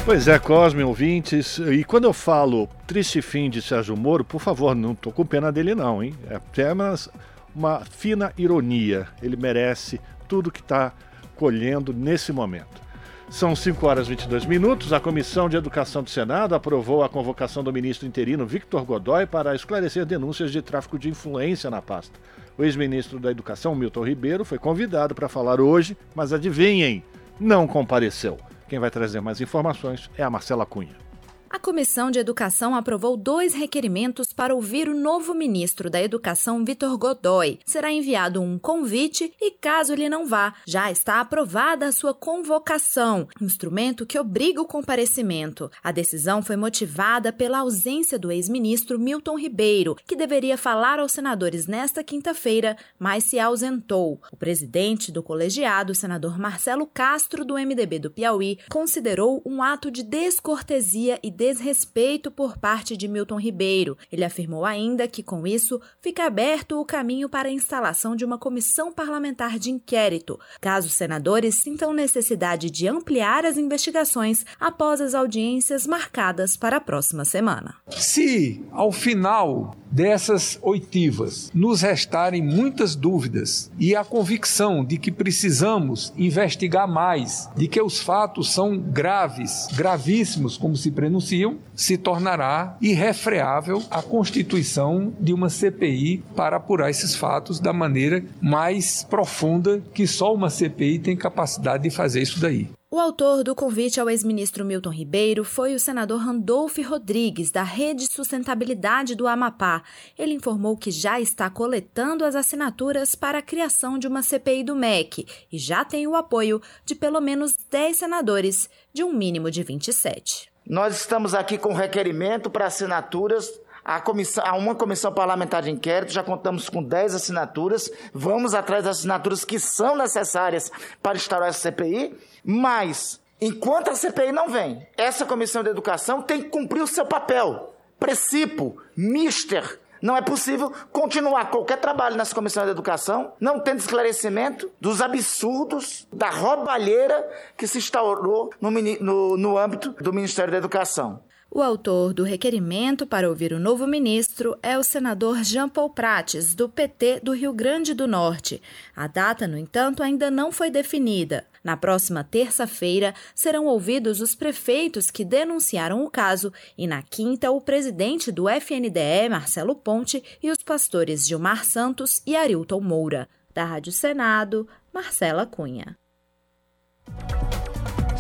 Pois 0.07 0.29
é, 0.29 0.38
Cosme, 0.38 0.85
ouvintes. 0.85 1.59
E 1.59 1.83
quando 1.83 2.05
eu 2.05 2.12
falo 2.12 2.69
triste 2.87 3.21
fim 3.21 3.51
de 3.51 3.61
Sérgio 3.61 3.97
Moro, 3.97 4.25
por 4.25 4.40
favor, 4.40 4.73
não 4.73 4.95
tô 4.95 5.11
com 5.11 5.27
pena 5.27 5.51
dele 5.51 5.75
não, 5.75 6.01
hein? 6.01 6.14
É 6.31 6.37
apenas 6.37 7.09
uma 7.53 7.81
fina 7.85 8.33
ironia. 8.38 9.09
Ele 9.21 9.35
merece 9.35 10.01
tudo 10.29 10.53
que 10.53 10.61
está 10.61 10.92
colhendo 11.35 11.92
nesse 11.92 12.33
momento. 12.33 12.81
São 13.29 13.57
5 13.57 13.85
horas 13.85 14.07
e 14.07 14.11
22 14.11 14.47
minutos. 14.47 14.92
A 14.92 15.01
Comissão 15.01 15.49
de 15.49 15.57
Educação 15.57 16.05
do 16.05 16.09
Senado 16.09 16.55
aprovou 16.55 17.03
a 17.03 17.09
convocação 17.09 17.64
do 17.64 17.73
ministro 17.73 18.07
interino 18.07 18.47
Victor 18.47 18.85
Godoy 18.85 19.27
para 19.27 19.57
esclarecer 19.57 20.07
denúncias 20.07 20.53
de 20.53 20.62
tráfico 20.62 21.01
de 21.01 21.09
influência 21.09 21.69
na 21.69 21.83
pasta. 21.83 22.16
O 22.57 22.62
ex-ministro 22.62 23.19
da 23.19 23.33
Educação, 23.33 23.75
Milton 23.75 24.07
Ribeiro, 24.07 24.45
foi 24.45 24.57
convidado 24.57 25.16
para 25.16 25.29
falar 25.29 25.61
hoje, 25.61 25.97
mas 26.14 26.33
adivinhem, 26.33 27.03
não 27.40 27.66
compareceu. 27.66 28.38
Quem 28.68 28.79
vai 28.79 28.90
trazer 28.90 29.20
mais 29.20 29.40
informações 29.40 30.11
é 30.18 30.22
a 30.22 30.31
Marcela 30.31 30.66
Cunha. 30.66 31.06
A 31.48 31.61
Comissão 31.61 32.11
de 32.11 32.18
Educação 32.18 32.74
aprovou 32.74 33.16
dois 33.16 33.54
requerimentos 33.54 34.32
para 34.32 34.54
ouvir 34.54 34.88
o 34.88 34.94
novo 34.94 35.32
ministro 35.32 35.88
da 35.88 36.02
Educação, 36.02 36.64
Vitor 36.64 36.98
Godoy. 36.98 37.61
Será 37.64 37.90
enviado 37.92 38.42
um 38.42 38.59
convite 38.59 39.32
e, 39.40 39.52
caso 39.52 39.92
ele 39.92 40.09
não 40.09 40.26
vá, 40.26 40.54
já 40.66 40.90
está 40.90 41.20
aprovada 41.20 41.87
a 41.87 41.92
sua 41.92 42.12
convocação, 42.12 43.28
instrumento 43.40 44.04
que 44.04 44.18
obriga 44.18 44.61
o 44.61 44.66
comparecimento. 44.66 45.70
A 45.82 45.92
decisão 45.92 46.42
foi 46.42 46.56
motivada 46.56 47.32
pela 47.32 47.59
ausência 47.59 48.18
do 48.18 48.32
ex-ministro 48.32 48.98
Milton 48.98 49.38
Ribeiro, 49.38 49.96
que 50.04 50.16
deveria 50.16 50.59
falar 50.59 50.98
aos 50.98 51.12
senadores 51.12 51.68
nesta 51.68 52.02
quinta-feira, 52.02 52.76
mas 52.98 53.22
se 53.24 53.38
ausentou. 53.38 54.20
O 54.32 54.37
presidente 54.37 55.12
do 55.12 55.22
colegiado, 55.22 55.94
senador 55.94 56.38
Marcelo 56.38 56.87
Castro, 56.87 57.44
do 57.44 57.54
MDB 57.54 58.00
do 58.00 58.11
Piauí, 58.11 58.59
considerou 58.68 59.40
um 59.46 59.62
ato 59.62 59.92
de 59.92 60.02
descortesia 60.02 61.20
e 61.22 61.36
desrespeito 61.37 62.31
por 62.31 62.57
parte 62.57 62.96
de 62.96 63.07
Milton 63.07 63.38
Ribeiro. 63.38 63.96
Ele 64.11 64.25
afirmou 64.25 64.64
ainda 64.64 65.07
que, 65.07 65.22
com 65.22 65.46
isso, 65.46 65.81
fica 66.01 66.25
aberto 66.25 66.81
o 66.81 66.85
caminho 66.85 67.29
para 67.29 67.49
a 67.49 67.53
instalação 67.53 68.16
de 68.16 68.25
uma 68.25 68.38
comissão 68.38 68.90
parlamentar 68.90 69.59
de 69.59 69.70
inquérito, 69.70 70.40
caso 70.61 70.88
os 70.88 70.94
senadores 70.94 71.57
sintam 71.57 71.92
necessidade 71.92 72.70
de 72.70 72.88
ampliar 72.88 73.44
as 73.44 73.59
investigações 73.59 74.44
após 74.59 75.01
as 75.01 75.14
audiências 75.14 75.87
marcadas 75.87 76.57
para 76.57 76.79
a 76.79 76.81
próxima 76.81 77.25
semana. 77.25 77.75
Se, 77.90 78.64
ao 78.72 78.90
final 78.90 79.77
dessas 79.90 80.59
oitivas, 80.62 81.51
nos 81.55 81.83
restarem 81.83 82.42
muitas 82.42 82.94
dúvidas 82.94 83.70
e 83.79 83.94
a 83.94 84.05
convicção 84.05 84.85
de 84.85 84.99
que 84.99 85.12
precisamos 85.12 86.12
investigar 86.16 86.88
mais, 86.88 87.49
de 87.57 87.68
que 87.68 87.81
os 87.81 88.01
fatos 88.01 88.53
são 88.53 88.79
graves, 88.79 89.68
gravíssimos, 89.75 90.57
como 90.57 90.77
se 90.77 90.90
prenuncia, 90.90 91.25
denunciam, 91.26 91.58
se 91.74 91.98
tornará 91.98 92.76
irrefreável 92.80 93.82
a 93.90 94.00
constituição 94.00 95.12
de 95.18 95.32
uma 95.32 95.50
CPI 95.50 96.22
para 96.34 96.56
apurar 96.56 96.90
esses 96.90 97.14
fatos 97.14 97.58
da 97.58 97.72
maneira 97.72 98.24
mais 98.40 99.04
profunda 99.04 99.82
que 99.92 100.06
só 100.06 100.32
uma 100.32 100.48
CPI 100.48 101.00
tem 101.00 101.16
capacidade 101.16 101.82
de 101.82 101.90
fazer 101.90 102.22
isso 102.22 102.40
daí. 102.40 102.68
O 102.88 103.00
autor 103.00 103.42
do 103.42 103.54
convite 103.54 104.00
ao 104.00 104.08
ex-ministro 104.08 104.64
Milton 104.64 104.90
Ribeiro 104.90 105.44
foi 105.44 105.74
o 105.74 105.78
senador 105.78 106.20
Randolph 106.20 106.78
Rodrigues, 106.78 107.50
da 107.50 107.64
Rede 107.64 108.06
Sustentabilidade 108.06 109.16
do 109.16 109.26
Amapá. 109.26 109.82
Ele 110.16 110.34
informou 110.34 110.76
que 110.76 110.92
já 110.92 111.20
está 111.20 111.50
coletando 111.50 112.24
as 112.24 112.36
assinaturas 112.36 113.16
para 113.16 113.38
a 113.38 113.42
criação 113.42 113.98
de 113.98 114.06
uma 114.06 114.22
CPI 114.22 114.62
do 114.62 114.76
MEC 114.76 115.26
e 115.52 115.58
já 115.58 115.84
tem 115.84 116.06
o 116.06 116.14
apoio 116.14 116.62
de 116.84 116.94
pelo 116.94 117.20
menos 117.20 117.56
10 117.70 117.96
senadores, 117.96 118.70
de 118.94 119.02
um 119.02 119.12
mínimo 119.12 119.50
de 119.50 119.64
27. 119.64 120.56
Nós 120.68 120.96
estamos 120.96 121.33
aqui 121.33 121.57
com 121.57 121.72
requerimento 121.72 122.50
para 122.50 122.66
assinaturas. 122.66 123.61
A 123.85 124.00
comissão, 124.00 124.42
há 124.44 124.57
uma 124.57 124.74
comissão 124.74 125.12
parlamentar 125.12 125.62
de 125.62 125.70
inquérito, 125.70 126.12
já 126.12 126.24
contamos 126.24 126.68
com 126.68 126.83
10 126.83 127.14
assinaturas, 127.14 127.88
vamos 128.12 128.52
atrás 128.52 128.83
das 128.83 128.98
assinaturas 128.98 129.44
que 129.44 129.61
são 129.61 129.96
necessárias 129.96 130.72
para 131.00 131.16
instaurar 131.16 131.50
essa 131.50 131.61
CPI, 131.61 132.12
mas 132.44 133.20
enquanto 133.40 133.90
a 133.90 133.94
CPI 133.94 134.33
não 134.33 134.48
vem, 134.48 134.85
essa 134.96 135.24
comissão 135.24 135.62
de 135.62 135.70
educação 135.70 136.20
tem 136.20 136.42
que 136.42 136.48
cumprir 136.48 136.83
o 136.83 136.87
seu 136.88 137.07
papel. 137.07 137.72
Precipo, 137.96 138.76
mister, 138.96 139.79
não 140.07 140.16
é 140.16 140.23
possível 140.23 140.73
continuar 140.92 141.51
qualquer 141.51 141.81
trabalho 141.81 142.14
nessa 142.14 142.33
comissão 142.33 142.64
de 142.64 142.71
educação 142.71 143.33
não 143.40 143.59
tendo 143.59 143.81
esclarecimento 143.81 144.71
dos 144.81 145.03
absurdos, 145.03 146.07
da 146.12 146.31
roubalheira 146.31 147.29
que 147.57 147.66
se 147.66 147.79
instaurou 147.79 148.53
no, 148.61 148.71
no, 148.71 149.37
no 149.37 149.59
âmbito 149.59 149.90
do 150.01 150.12
Ministério 150.12 150.53
da 150.53 150.59
Educação. 150.59 151.25
O 151.50 151.62
autor 151.62 152.12
do 152.12 152.24
requerimento 152.24 153.06
para 153.06 153.28
ouvir 153.28 153.52
o 153.52 153.59
novo 153.59 153.87
ministro 153.87 154.59
é 154.62 154.76
o 154.76 154.82
senador 154.82 155.42
Jean 155.44 155.68
Paul 155.68 155.88
Prates, 155.88 156.54
do 156.54 156.68
PT 156.68 157.20
do 157.22 157.32
Rio 157.32 157.52
Grande 157.52 157.94
do 157.94 158.06
Norte. 158.06 158.61
A 158.94 159.06
data, 159.06 159.46
no 159.46 159.56
entanto, 159.56 160.02
ainda 160.02 160.30
não 160.30 160.50
foi 160.50 160.70
definida. 160.70 161.46
Na 161.62 161.76
próxima 161.76 162.22
terça-feira 162.22 163.14
serão 163.35 163.66
ouvidos 163.66 164.20
os 164.20 164.35
prefeitos 164.35 165.11
que 165.11 165.24
denunciaram 165.24 166.04
o 166.04 166.11
caso 166.11 166.52
e 166.76 166.87
na 166.87 167.00
quinta 167.00 167.50
o 167.50 167.61
presidente 167.61 168.30
do 168.30 168.48
FNDE, 168.48 169.28
Marcelo 169.30 169.74
Ponte, 169.74 170.22
e 170.42 170.50
os 170.50 170.62
pastores 170.62 171.26
Gilmar 171.26 171.64
Santos 171.64 172.20
e 172.26 172.37
Arilton 172.37 172.80
Moura. 172.80 173.28
Da 173.54 173.64
Rádio 173.64 173.92
Senado, 173.92 174.68
Marcela 174.92 175.46
Cunha. 175.46 175.96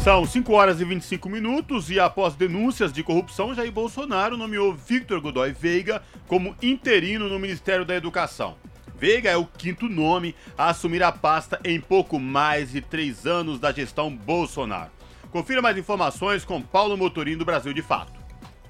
São 0.06 0.24
5 0.24 0.52
horas 0.52 0.80
e 0.80 0.84
25 0.84 1.28
minutos 1.28 1.90
e 1.90 1.98
após 1.98 2.36
denúncias 2.36 2.92
de 2.92 3.02
corrupção, 3.02 3.52
Jair 3.52 3.72
Bolsonaro 3.72 4.36
nomeou 4.36 4.72
Victor 4.72 5.20
Godoy 5.20 5.50
Veiga 5.50 6.00
como 6.28 6.54
interino 6.62 7.28
no 7.28 7.40
Ministério 7.40 7.84
da 7.84 7.96
Educação. 7.96 8.54
Veiga 8.96 9.30
é 9.30 9.36
o 9.36 9.44
quinto 9.44 9.88
nome 9.88 10.32
a 10.56 10.70
assumir 10.70 11.02
a 11.02 11.10
pasta 11.10 11.58
em 11.64 11.80
pouco 11.80 12.20
mais 12.20 12.70
de 12.70 12.80
três 12.80 13.26
anos 13.26 13.58
da 13.58 13.72
gestão 13.72 14.16
Bolsonaro. 14.16 14.92
Confira 15.32 15.60
mais 15.60 15.76
informações 15.76 16.44
com 16.44 16.62
Paulo 16.62 16.96
Motorim 16.96 17.36
do 17.36 17.44
Brasil 17.44 17.72
de 17.72 17.82
Fato. 17.82 18.12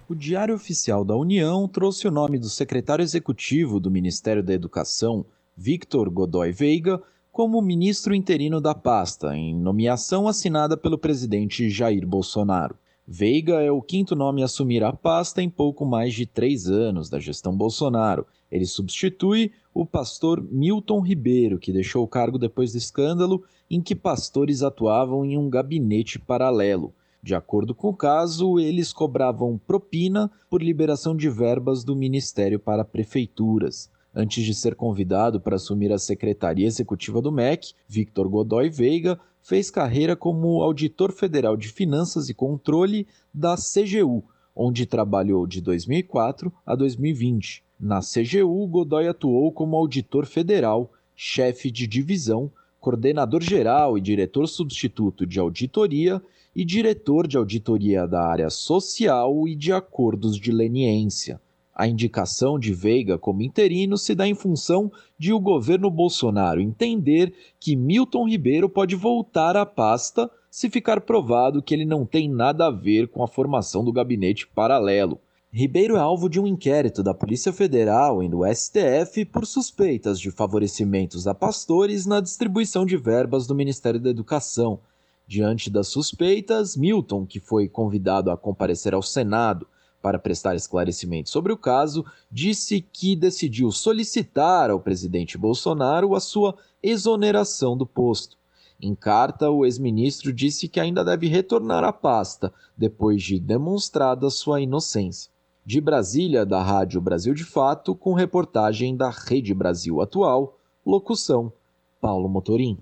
O 0.09 0.15
Diário 0.15 0.55
Oficial 0.55 1.05
da 1.05 1.17
União 1.17 1.69
trouxe 1.69 2.09
o 2.09 2.11
nome 2.11 2.39
do 2.39 2.49
secretário 2.49 3.03
executivo 3.03 3.79
do 3.79 3.91
Ministério 3.91 4.43
da 4.43 4.55
Educação, 4.55 5.27
Victor 5.55 6.09
Godoy 6.09 6.51
Veiga, 6.51 6.99
como 7.37 7.61
ministro 7.61 8.15
interino 8.15 8.63
da 8.63 8.75
pasta, 8.75 9.37
em 9.37 9.55
nomeação 9.55 10.27
assinada 10.27 10.75
pelo 10.75 10.97
presidente 10.97 11.69
Jair 11.69 12.07
Bolsonaro. 12.07 12.79
Veiga 13.07 13.61
é 13.61 13.71
o 13.71 13.83
quinto 13.83 14.17
nome 14.17 14.41
a 14.41 14.47
assumir 14.47 14.83
a 14.83 14.91
pasta 14.91 15.43
em 15.43 15.51
pouco 15.51 15.85
mais 15.85 16.15
de 16.15 16.25
três 16.25 16.67
anos 16.67 17.11
da 17.11 17.21
gestão 17.21 17.55
Bolsonaro. 17.55 18.27
Ele 18.51 18.65
substitui 18.65 19.53
o 19.75 19.85
pastor 19.85 20.43
Milton 20.51 21.03
Ribeiro, 21.03 21.59
que 21.59 21.75
deixou 21.75 22.03
o 22.03 22.09
cargo 22.09 22.39
depois 22.39 22.73
do 22.73 22.79
escândalo 22.79 23.45
em 23.71 23.83
que 23.83 23.95
pastores 23.95 24.63
atuavam 24.63 25.23
em 25.23 25.37
um 25.37 25.51
gabinete 25.51 26.19
paralelo. 26.19 26.95
De 27.23 27.35
acordo 27.35 27.75
com 27.75 27.91
o 27.91 27.95
caso, 27.95 28.59
eles 28.59 28.95
cobravam 28.95 29.59
propina 29.59 30.31
por 30.49 30.63
liberação 30.63 31.15
de 31.15 31.29
verbas 31.29 31.85
do 31.85 31.95
Ministério 31.95 32.59
para 32.59 32.83
prefeituras. 32.83 33.91
Antes 34.19 34.47
de 34.47 34.55
ser 34.55 34.75
convidado 34.75 35.39
para 35.39 35.57
assumir 35.57 35.93
a 35.93 35.99
secretaria 35.99 36.67
executiva 36.67 37.21
do 37.21 37.31
MEC, 37.31 37.75
Victor 37.87 38.27
Godoy 38.31 38.71
Veiga 38.71 39.21
fez 39.43 39.71
carreira 39.71 40.17
como 40.17 40.63
auditor 40.63 41.13
federal 41.13 41.55
de 41.55 41.69
finanças 41.69 42.31
e 42.31 42.35
controle 42.35 43.07
da 43.33 43.57
CGU, 43.57 44.25
onde 44.57 44.87
trabalhou 44.87 45.47
de 45.47 45.61
2004 45.61 46.51
a 46.65 46.75
2020. 46.75 47.63
Na 47.79 48.01
CGU, 48.01 48.67
Godoy 48.67 49.07
atuou 49.07 49.53
como 49.53 49.77
auditor 49.77 50.25
federal, 50.25 50.91
chefe 51.15 51.71
de 51.71 51.87
divisão, 51.87 52.51
coordenador 52.81 53.43
geral 53.43 53.99
e 53.99 54.01
diretor 54.01 54.49
substituto 54.49 55.27
de 55.27 55.39
auditoria 55.39 56.23
e 56.55 56.65
diretor 56.65 57.27
de 57.27 57.37
auditoria 57.37 58.07
da 58.07 58.27
área 58.27 58.49
social 58.49 59.47
e 59.47 59.55
de 59.55 59.75
acordos 59.75 60.39
de 60.39 60.51
leniência. 60.51 61.39
A 61.79 61.87
indicação 61.87 62.59
de 62.59 62.73
Veiga 62.73 63.19
como 63.19 63.43
interino 63.43 63.99
se 63.99 64.15
dá 64.15 64.27
em 64.27 64.35
função 64.35 64.91
de 65.19 65.31
o 65.31 65.39
governo 65.39 65.91
Bolsonaro 65.91 66.59
entender 66.59 67.35
que 67.61 67.77
Milton 67.77 68.27
Ribeiro 68.27 68.67
pode 68.67 68.97
voltar 68.97 69.59
à 69.59 69.67
pasta 69.67 70.31
se 70.51 70.71
ficar 70.71 71.03
provado 71.03 71.63
que 71.63 71.75
ele 71.75 71.85
não 71.85 72.07
tem 72.07 72.31
nada 72.31 72.69
a 72.69 72.71
ver 72.71 73.09
com 73.09 73.23
a 73.23 73.29
formação 73.29 73.85
do 73.85 73.93
gabinete 73.93 74.47
paralelo. 74.47 75.21
Ribeiro 75.53 75.97
é 75.97 76.01
alvo 76.01 76.31
de 76.31 76.41
um 76.41 76.47
inquérito 76.47 77.03
da 77.03 77.13
Polícia 77.13 77.53
Federal 77.53 78.23
e 78.23 78.29
do 78.29 78.41
STF 78.47 79.27
por 79.27 79.45
suspeitas 79.45 80.19
de 80.19 80.31
favorecimentos 80.31 81.27
a 81.27 81.35
pastores 81.35 82.07
na 82.07 82.23
distribuição 82.23 82.87
de 82.87 82.97
verbas 82.97 83.47
do 83.47 83.55
Ministério 83.55 84.01
da 84.01 84.09
Educação. 84.09 84.81
Diante 85.27 85.69
das 85.69 85.89
suspeitas, 85.89 86.75
Milton, 86.75 87.27
que 87.27 87.39
foi 87.39 87.69
convidado 87.69 88.31
a 88.31 88.37
comparecer 88.37 88.95
ao 88.95 89.03
Senado 89.03 89.67
para 90.07 90.21
prestar 90.21 90.55
esclarecimentos 90.55 91.33
sobre 91.33 91.53
o 91.53 91.57
caso, 91.57 92.05
disse 92.31 92.81
que 92.81 93.17
decidiu 93.17 93.73
solicitar 93.73 94.71
ao 94.71 94.79
presidente 94.79 95.37
Bolsonaro 95.37 96.15
a 96.15 96.21
sua 96.21 96.55
exoneração 96.81 97.77
do 97.77 97.85
posto. 97.85 98.37
Em 98.81 98.95
carta, 98.95 99.51
o 99.51 99.67
ex-ministro 99.67 100.33
disse 100.33 100.69
que 100.69 100.79
ainda 100.79 101.05
deve 101.05 101.27
retornar 101.27 101.83
à 101.83 101.93
pasta 101.93 102.53
depois 102.77 103.21
de 103.21 103.41
demonstrada 103.41 104.31
sua 104.31 104.61
inocência. 104.61 105.29
De 105.65 105.81
Brasília, 105.81 106.47
da 106.47 106.63
Rádio 106.63 107.01
Brasil 107.01 107.35
de 107.35 107.43
Fato, 107.43 107.93
com 107.93 108.15
reportagem 108.15 108.97
da 108.97 109.11
Rede 109.11 109.53
Brasil 109.53 110.01
Atual, 110.01 110.57
locução 110.87 111.53
Paulo 112.01 112.29
Motorim. 112.29 112.79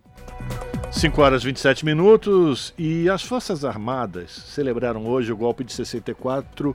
5 0.95 1.21
horas 1.21 1.43
e 1.43 1.47
27 1.47 1.85
minutos 1.85 2.73
e 2.79 3.11
as 3.11 3.23
Forças 3.23 3.65
Armadas 3.65 4.31
celebraram 4.31 5.09
hoje 5.09 5.33
o 5.33 5.37
golpe 5.37 5.65
de 5.65 5.73
64 5.73 6.75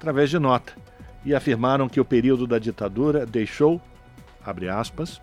através 0.00 0.30
de 0.30 0.38
nota 0.38 0.72
e 1.26 1.34
afirmaram 1.34 1.86
que 1.86 2.00
o 2.00 2.04
período 2.04 2.46
da 2.46 2.58
ditadura 2.58 3.26
deixou, 3.26 3.78
abre 4.42 4.66
aspas, 4.66 5.20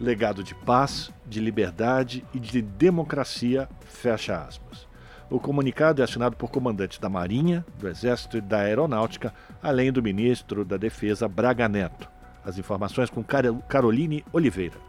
legado 0.00 0.42
de 0.42 0.56
paz, 0.56 1.12
de 1.24 1.40
liberdade 1.40 2.24
e 2.34 2.40
de 2.40 2.60
democracia, 2.60 3.68
fecha 3.86 4.36
aspas. 4.36 4.88
O 5.30 5.38
comunicado 5.38 6.00
é 6.00 6.04
assinado 6.04 6.36
por 6.36 6.50
comandantes 6.50 6.98
da 6.98 7.08
Marinha, 7.08 7.64
do 7.78 7.86
Exército 7.86 8.38
e 8.38 8.40
da 8.40 8.58
Aeronáutica, 8.58 9.32
além 9.62 9.92
do 9.92 10.02
ministro 10.02 10.64
da 10.64 10.76
Defesa 10.76 11.28
Braga 11.28 11.68
Neto. 11.68 12.08
As 12.44 12.58
informações 12.58 13.10
com 13.10 13.22
Caroline 13.68 14.24
Oliveira. 14.32 14.87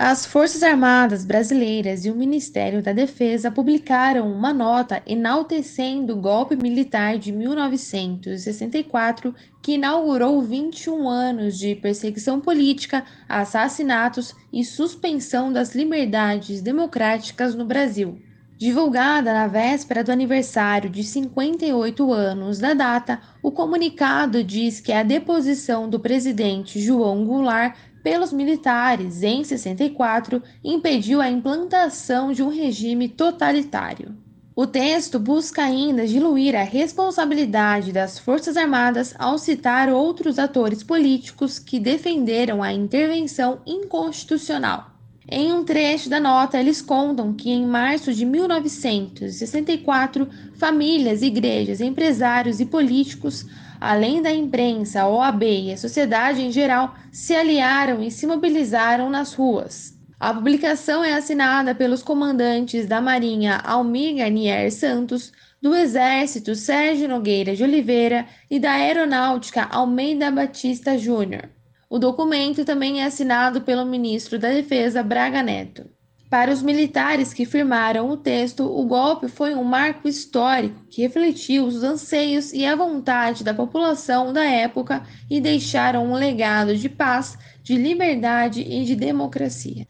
As 0.00 0.24
Forças 0.24 0.62
Armadas 0.62 1.24
Brasileiras 1.24 2.04
e 2.04 2.10
o 2.10 2.14
Ministério 2.14 2.80
da 2.80 2.92
Defesa 2.92 3.50
publicaram 3.50 4.30
uma 4.30 4.54
nota 4.54 5.02
enaltecendo 5.04 6.12
o 6.12 6.20
golpe 6.20 6.54
militar 6.54 7.18
de 7.18 7.32
1964 7.32 9.34
que 9.60 9.72
inaugurou 9.72 10.40
21 10.40 11.08
anos 11.08 11.58
de 11.58 11.74
perseguição 11.74 12.40
política, 12.40 13.04
assassinatos 13.28 14.36
e 14.52 14.64
suspensão 14.64 15.52
das 15.52 15.74
liberdades 15.74 16.62
democráticas 16.62 17.56
no 17.56 17.64
Brasil. 17.64 18.22
Divulgada 18.58 19.32
na 19.32 19.46
véspera 19.46 20.02
do 20.02 20.10
aniversário 20.10 20.90
de 20.90 21.04
58 21.04 22.12
anos 22.12 22.58
da 22.58 22.74
data, 22.74 23.20
o 23.40 23.52
comunicado 23.52 24.42
diz 24.42 24.80
que 24.80 24.90
a 24.90 25.04
deposição 25.04 25.88
do 25.88 26.00
presidente 26.00 26.80
João 26.80 27.24
Goulart 27.24 27.76
pelos 28.02 28.32
militares 28.32 29.22
em 29.22 29.44
64 29.44 30.42
impediu 30.62 31.20
a 31.20 31.30
implantação 31.30 32.32
de 32.32 32.42
um 32.42 32.48
regime 32.48 33.08
totalitário. 33.08 34.16
O 34.60 34.66
texto 34.66 35.20
busca 35.20 35.62
ainda 35.62 36.04
diluir 36.04 36.56
a 36.56 36.64
responsabilidade 36.64 37.92
das 37.92 38.18
Forças 38.18 38.56
Armadas 38.56 39.14
ao 39.16 39.38
citar 39.38 39.88
outros 39.88 40.36
atores 40.36 40.82
políticos 40.82 41.60
que 41.60 41.78
defenderam 41.78 42.60
a 42.60 42.72
intervenção 42.72 43.60
inconstitucional. 43.64 44.90
Em 45.30 45.52
um 45.52 45.62
trecho 45.62 46.08
da 46.08 46.18
nota, 46.18 46.58
eles 46.58 46.80
contam 46.82 47.34
que 47.34 47.50
em 47.50 47.66
março 47.66 48.14
de 48.14 48.24
1964, 48.24 50.26
famílias, 50.54 51.22
igrejas, 51.22 51.80
empresários 51.80 52.58
e 52.58 52.66
políticos 52.66 53.46
além 53.80 54.22
da 54.22 54.32
imprensa, 54.32 55.02
a 55.02 55.08
OAB 55.08 55.42
e 55.42 55.72
a 55.72 55.76
sociedade 55.76 56.42
em 56.42 56.50
geral, 56.50 56.94
se 57.12 57.34
aliaram 57.34 58.02
e 58.02 58.10
se 58.10 58.26
mobilizaram 58.26 59.10
nas 59.10 59.34
ruas. 59.34 59.96
A 60.18 60.34
publicação 60.34 61.04
é 61.04 61.14
assinada 61.14 61.74
pelos 61.74 62.02
comandantes 62.02 62.86
da 62.86 63.00
Marinha 63.00 63.58
Almir 63.58 64.16
Garnier 64.16 64.70
Santos, 64.72 65.32
do 65.62 65.74
Exército 65.74 66.54
Sérgio 66.54 67.08
Nogueira 67.08 67.54
de 67.54 67.62
Oliveira 67.62 68.26
e 68.50 68.58
da 68.58 68.72
Aeronáutica 68.72 69.64
Almeida 69.64 70.30
Batista 70.30 70.96
Júnior. 70.96 71.48
O 71.90 71.98
documento 71.98 72.64
também 72.64 73.00
é 73.00 73.04
assinado 73.04 73.62
pelo 73.62 73.84
ministro 73.84 74.38
da 74.38 74.50
Defesa 74.50 75.02
Braga 75.02 75.42
Neto. 75.42 75.88
Para 76.30 76.52
os 76.52 76.62
militares 76.62 77.32
que 77.32 77.46
firmaram 77.46 78.10
o 78.10 78.16
texto, 78.16 78.64
o 78.64 78.84
golpe 78.84 79.28
foi 79.28 79.54
um 79.54 79.64
marco 79.64 80.06
histórico 80.06 80.84
que 80.90 81.00
refletiu 81.00 81.64
os 81.64 81.82
anseios 81.82 82.52
e 82.52 82.66
a 82.66 82.76
vontade 82.76 83.42
da 83.42 83.54
população 83.54 84.30
da 84.30 84.44
época 84.44 85.02
e 85.30 85.40
deixaram 85.40 86.06
um 86.06 86.14
legado 86.14 86.76
de 86.76 86.86
paz, 86.88 87.38
de 87.62 87.76
liberdade 87.76 88.60
e 88.60 88.84
de 88.84 88.94
democracia. 88.94 89.86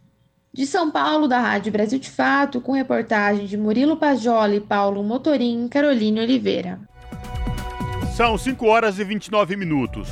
De 0.53 0.65
São 0.65 0.93
Paulo, 0.93 1.27
da 1.27 1.41
Rádio 1.41 1.73
Brasil 1.73 1.99
de 1.99 2.09
Fato, 2.09 2.61
com 2.61 2.73
reportagem 2.73 3.47
de 3.47 3.57
Murilo 3.57 3.97
Pajoli, 3.97 4.61
Paulo 4.61 5.03
Motorim 5.03 5.67
e 5.67 5.69
Caroline 5.69 6.21
Oliveira. 6.21 6.81
São 8.17 8.39
5 8.39 8.65
horas 8.65 8.99
e 9.01 9.05
29 9.05 9.57
minutos. 9.57 10.09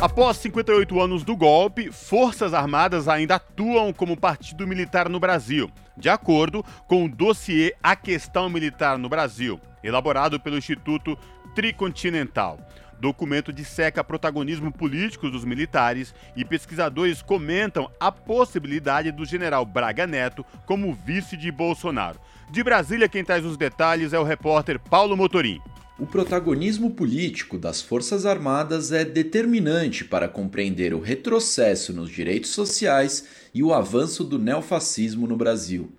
Após 0.00 0.36
58 0.36 1.00
anos 1.00 1.24
do 1.24 1.36
golpe, 1.36 1.90
Forças 1.90 2.54
Armadas 2.54 3.08
ainda 3.08 3.34
atuam 3.34 3.92
como 3.92 4.16
partido 4.16 4.64
militar 4.64 5.08
no 5.08 5.18
Brasil, 5.18 5.68
de 5.96 6.08
acordo 6.08 6.64
com 6.86 7.04
o 7.04 7.08
dossiê 7.08 7.74
A 7.82 7.96
Questão 7.96 8.48
Militar 8.48 8.96
no 8.96 9.08
Brasil, 9.08 9.60
elaborado 9.82 10.38
pelo 10.38 10.56
Instituto 10.56 11.18
Tricontinental. 11.52 12.60
Documento 13.00 13.52
disseca 13.52 14.04
protagonismo 14.04 14.70
político 14.70 15.28
dos 15.28 15.44
militares 15.44 16.14
e 16.36 16.44
pesquisadores 16.44 17.20
comentam 17.20 17.90
a 17.98 18.12
possibilidade 18.12 19.10
do 19.10 19.24
general 19.24 19.66
Braga 19.66 20.06
Neto 20.06 20.46
como 20.64 20.94
vice 20.94 21.36
de 21.36 21.50
Bolsonaro. 21.50 22.20
De 22.50 22.62
Brasília, 22.62 23.08
quem 23.08 23.24
traz 23.24 23.44
os 23.44 23.56
detalhes 23.56 24.12
é 24.12 24.18
o 24.18 24.24
repórter 24.24 24.78
Paulo 24.78 25.16
Motorim. 25.16 25.60
O 26.00 26.06
protagonismo 26.06 26.92
político 26.92 27.58
das 27.58 27.82
Forças 27.82 28.24
Armadas 28.24 28.92
é 28.92 29.04
determinante 29.04 30.04
para 30.04 30.28
compreender 30.28 30.94
o 30.94 31.00
retrocesso 31.00 31.92
nos 31.92 32.08
direitos 32.08 32.50
sociais 32.50 33.24
e 33.52 33.64
o 33.64 33.74
avanço 33.74 34.22
do 34.22 34.38
neofascismo 34.38 35.26
no 35.26 35.36
Brasil. 35.36 35.90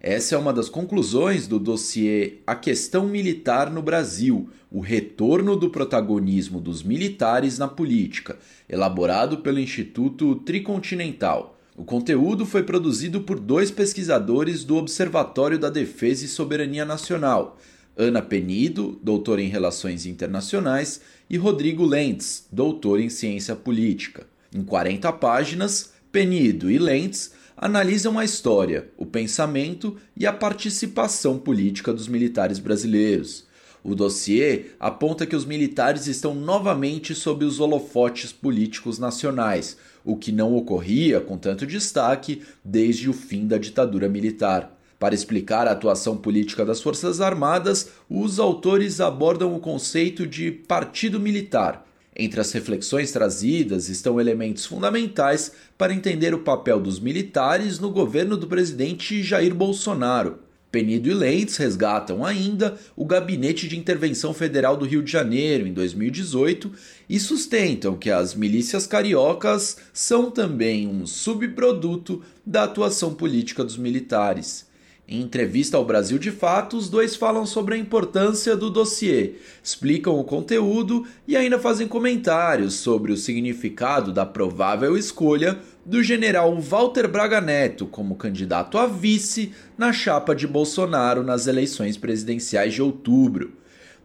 Essa 0.00 0.36
é 0.36 0.38
uma 0.38 0.52
das 0.52 0.68
conclusões 0.68 1.48
do 1.48 1.58
dossiê 1.58 2.34
A 2.46 2.54
Questão 2.54 3.08
Militar 3.08 3.68
no 3.68 3.82
Brasil 3.82 4.48
O 4.70 4.78
Retorno 4.78 5.56
do 5.56 5.70
Protagonismo 5.70 6.60
dos 6.60 6.84
Militares 6.84 7.58
na 7.58 7.66
Política, 7.66 8.38
elaborado 8.68 9.38
pelo 9.38 9.58
Instituto 9.58 10.36
Tricontinental. 10.36 11.58
O 11.76 11.82
conteúdo 11.82 12.46
foi 12.46 12.62
produzido 12.62 13.22
por 13.22 13.40
dois 13.40 13.72
pesquisadores 13.72 14.62
do 14.62 14.76
Observatório 14.76 15.58
da 15.58 15.68
Defesa 15.68 16.24
e 16.24 16.28
Soberania 16.28 16.84
Nacional 16.84 17.58
Ana 18.00 18.22
Penido, 18.22 18.96
doutora 19.02 19.42
em 19.42 19.48
Relações 19.48 20.06
Internacionais, 20.06 21.00
e 21.28 21.36
Rodrigo 21.36 21.84
Lentz, 21.84 22.46
doutor 22.52 23.00
em 23.00 23.08
Ciência 23.08 23.56
Política. 23.56 24.24
Em 24.54 24.62
40 24.62 25.12
páginas, 25.14 25.92
Penido 26.12 26.70
e 26.70 26.78
Lentz 26.78 27.32
analisam 27.56 28.16
a 28.16 28.24
história, 28.24 28.88
o 28.96 29.04
pensamento 29.04 29.96
e 30.16 30.28
a 30.28 30.32
participação 30.32 31.40
política 31.40 31.92
dos 31.92 32.06
militares 32.06 32.60
brasileiros. 32.60 33.48
O 33.82 33.96
dossiê 33.96 34.66
aponta 34.78 35.26
que 35.26 35.34
os 35.34 35.44
militares 35.44 36.06
estão 36.06 36.36
novamente 36.36 37.16
sob 37.16 37.44
os 37.44 37.58
holofotes 37.58 38.30
políticos 38.30 39.00
nacionais, 39.00 39.76
o 40.04 40.16
que 40.16 40.30
não 40.30 40.54
ocorria 40.54 41.20
com 41.20 41.36
tanto 41.36 41.66
destaque 41.66 42.42
desde 42.64 43.10
o 43.10 43.12
fim 43.12 43.44
da 43.44 43.58
ditadura 43.58 44.08
militar. 44.08 44.77
Para 44.98 45.14
explicar 45.14 45.68
a 45.68 45.72
atuação 45.72 46.16
política 46.16 46.64
das 46.64 46.82
Forças 46.82 47.20
Armadas, 47.20 47.90
os 48.10 48.40
autores 48.40 49.00
abordam 49.00 49.54
o 49.54 49.60
conceito 49.60 50.26
de 50.26 50.50
partido 50.50 51.20
militar. 51.20 51.86
Entre 52.16 52.40
as 52.40 52.50
reflexões 52.50 53.12
trazidas 53.12 53.88
estão 53.88 54.20
elementos 54.20 54.66
fundamentais 54.66 55.52
para 55.76 55.94
entender 55.94 56.34
o 56.34 56.40
papel 56.40 56.80
dos 56.80 56.98
militares 56.98 57.78
no 57.78 57.90
governo 57.90 58.36
do 58.36 58.48
presidente 58.48 59.22
Jair 59.22 59.54
Bolsonaro. 59.54 60.40
Penido 60.70 61.08
e 61.08 61.14
Lentz 61.14 61.56
resgatam 61.56 62.24
ainda 62.24 62.76
o 62.94 63.06
Gabinete 63.06 63.68
de 63.68 63.78
Intervenção 63.78 64.34
Federal 64.34 64.76
do 64.76 64.84
Rio 64.84 65.02
de 65.02 65.10
Janeiro 65.10 65.66
em 65.66 65.72
2018 65.72 66.72
e 67.08 67.20
sustentam 67.20 67.96
que 67.96 68.10
as 68.10 68.34
milícias 68.34 68.86
cariocas 68.86 69.78
são 69.94 70.30
também 70.30 70.86
um 70.86 71.06
subproduto 71.06 72.20
da 72.44 72.64
atuação 72.64 73.14
política 73.14 73.64
dos 73.64 73.78
militares. 73.78 74.67
Em 75.10 75.22
entrevista 75.22 75.78
ao 75.78 75.86
Brasil 75.86 76.18
de 76.18 76.30
Fato, 76.30 76.76
os 76.76 76.90
dois 76.90 77.16
falam 77.16 77.46
sobre 77.46 77.74
a 77.74 77.78
importância 77.78 78.54
do 78.54 78.68
dossiê, 78.68 79.36
explicam 79.64 80.20
o 80.20 80.24
conteúdo 80.24 81.06
e 81.26 81.34
ainda 81.34 81.58
fazem 81.58 81.88
comentários 81.88 82.74
sobre 82.74 83.10
o 83.10 83.16
significado 83.16 84.12
da 84.12 84.26
provável 84.26 84.98
escolha 84.98 85.60
do 85.82 86.02
general 86.02 86.54
Walter 86.60 87.08
Braga 87.08 87.40
Neto 87.40 87.86
como 87.86 88.16
candidato 88.16 88.76
a 88.76 88.86
vice 88.86 89.54
na 89.78 89.94
chapa 89.94 90.34
de 90.34 90.46
Bolsonaro 90.46 91.22
nas 91.22 91.46
eleições 91.46 91.96
presidenciais 91.96 92.74
de 92.74 92.82
outubro. 92.82 93.54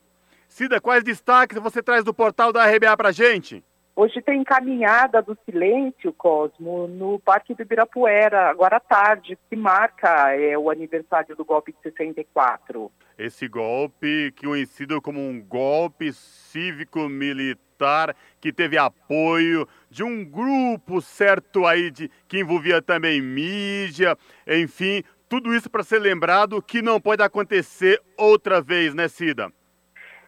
Cida, 0.49 0.81
quais 0.81 1.03
destaques 1.03 1.59
você 1.59 1.81
traz 1.81 2.03
do 2.03 2.13
portal 2.13 2.51
da 2.51 2.65
RBA 2.65 2.97
pra 2.97 3.11
gente? 3.11 3.63
Hoje 3.95 4.19
tem 4.21 4.43
caminhada 4.43 5.21
do 5.21 5.37
silêncio, 5.45 6.11
Cosmo, 6.13 6.87
no 6.87 7.19
Parque 7.19 7.53
do 7.53 7.61
Ibirapuera, 7.61 8.49
agora 8.49 8.77
à 8.77 8.79
tarde, 8.79 9.37
que 9.49 9.55
marca 9.55 10.35
é, 10.35 10.57
o 10.57 10.71
aniversário 10.71 11.35
do 11.35 11.45
golpe 11.45 11.71
de 11.71 11.77
64. 11.83 12.91
Esse 13.17 13.47
golpe, 13.47 14.33
conhecido 14.41 15.01
como 15.01 15.19
um 15.19 15.39
golpe 15.39 16.11
cívico-militar, 16.13 18.15
que 18.41 18.51
teve 18.51 18.77
apoio 18.77 19.67
de 19.89 20.03
um 20.03 20.25
grupo 20.25 20.99
certo 20.99 21.65
aí 21.65 21.91
de 21.91 22.09
que 22.27 22.39
envolvia 22.39 22.81
também 22.81 23.21
mídia, 23.21 24.17
enfim, 24.47 25.03
tudo 25.27 25.53
isso 25.53 25.69
para 25.69 25.83
ser 25.83 25.99
lembrado 25.99 26.61
que 26.61 26.81
não 26.81 26.99
pode 26.99 27.21
acontecer 27.21 28.01
outra 28.17 28.61
vez, 28.61 28.95
né, 28.95 29.07
Cida? 29.07 29.51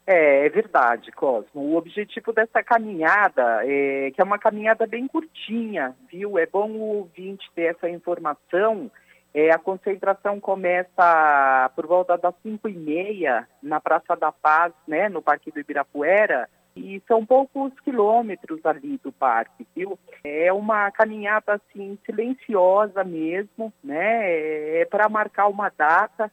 É, 0.06 0.46
é 0.46 0.50
verdade, 0.50 1.12
Cosmo. 1.12 1.62
O 1.62 1.76
objetivo 1.76 2.34
dessa 2.34 2.64
caminhada, 2.64 3.62
é, 3.66 4.12
que 4.12 4.20
é 4.20 4.24
uma 4.24 4.40
caminhada 4.40 4.88
bem 4.88 5.08
curtinha, 5.08 5.96
viu? 6.12 6.38
É 6.38 6.46
bom 6.46 6.70
o 6.72 6.98
ouvinte 6.98 7.50
ter 7.54 7.76
essa 7.76 7.90
informação. 7.90 8.90
É, 9.34 9.52
a 9.52 9.60
concentração 9.60 10.40
começa 10.40 11.72
por 11.76 11.88
volta 11.88 12.18
das 12.18 12.36
5 12.44 12.68
e 12.68 12.74
meia 12.74 13.48
na 13.62 13.80
Praça 13.80 14.16
da 14.16 14.32
Paz, 14.32 14.74
né, 14.86 15.08
no 15.08 15.22
Parque 15.22 15.52
do 15.52 15.60
Ibirapuera, 15.60 16.50
e 16.76 17.02
são 17.08 17.26
poucos 17.26 17.72
quilômetros 17.82 18.66
ali 18.66 18.98
do 18.98 19.12
parque, 19.12 19.68
viu? 19.76 20.00
É 20.24 20.52
uma 20.52 20.90
caminhada 20.92 21.54
assim 21.54 21.98
silenciosa 22.06 23.04
mesmo, 23.04 23.74
né? 23.84 24.80
É 24.80 24.86
para 24.86 25.10
marcar 25.10 25.48
uma 25.48 25.70
data 25.70 26.32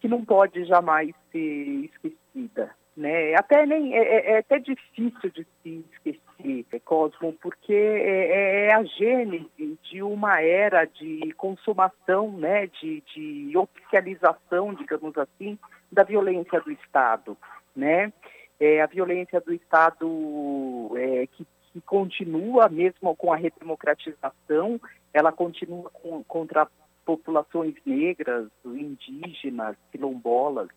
que 0.00 0.08
não 0.08 0.24
pode 0.24 0.64
jamais 0.64 1.14
ser 1.30 1.90
esquecida 1.90 2.77
né? 2.98 3.34
Até 3.36 3.64
nem 3.64 3.94
é, 3.94 3.98
é, 3.98 4.32
é, 4.32 4.38
até 4.38 4.58
difícil 4.58 5.30
de 5.30 5.46
se 5.62 5.84
esquecer, 5.92 6.80
Cosmo, 6.84 7.32
porque 7.40 7.72
é, 7.72 8.30
é, 8.30 8.66
é, 8.66 8.74
a 8.74 8.82
gênese 8.82 9.78
de 9.84 10.02
uma 10.02 10.40
era 10.42 10.84
de 10.84 11.32
consumação, 11.36 12.32
né? 12.32 12.66
De, 12.66 13.02
de 13.14 13.56
oficialização, 13.56 14.74
digamos 14.74 15.16
assim, 15.16 15.56
da 15.90 16.02
violência 16.02 16.60
do 16.60 16.72
Estado, 16.72 17.36
né? 17.74 18.12
É, 18.58 18.82
a 18.82 18.86
violência 18.86 19.40
do 19.40 19.54
Estado 19.54 20.90
é, 20.96 21.28
que, 21.28 21.46
que 21.72 21.80
continua 21.82 22.68
mesmo 22.68 23.14
com 23.14 23.32
a 23.32 23.36
redemocratização, 23.36 24.80
ela 25.14 25.30
continua 25.30 25.88
com, 25.90 26.24
contra 26.24 26.66
populações 27.06 27.74
negras, 27.86 28.48
indígenas, 28.64 29.76
quilombolas, 29.92 30.68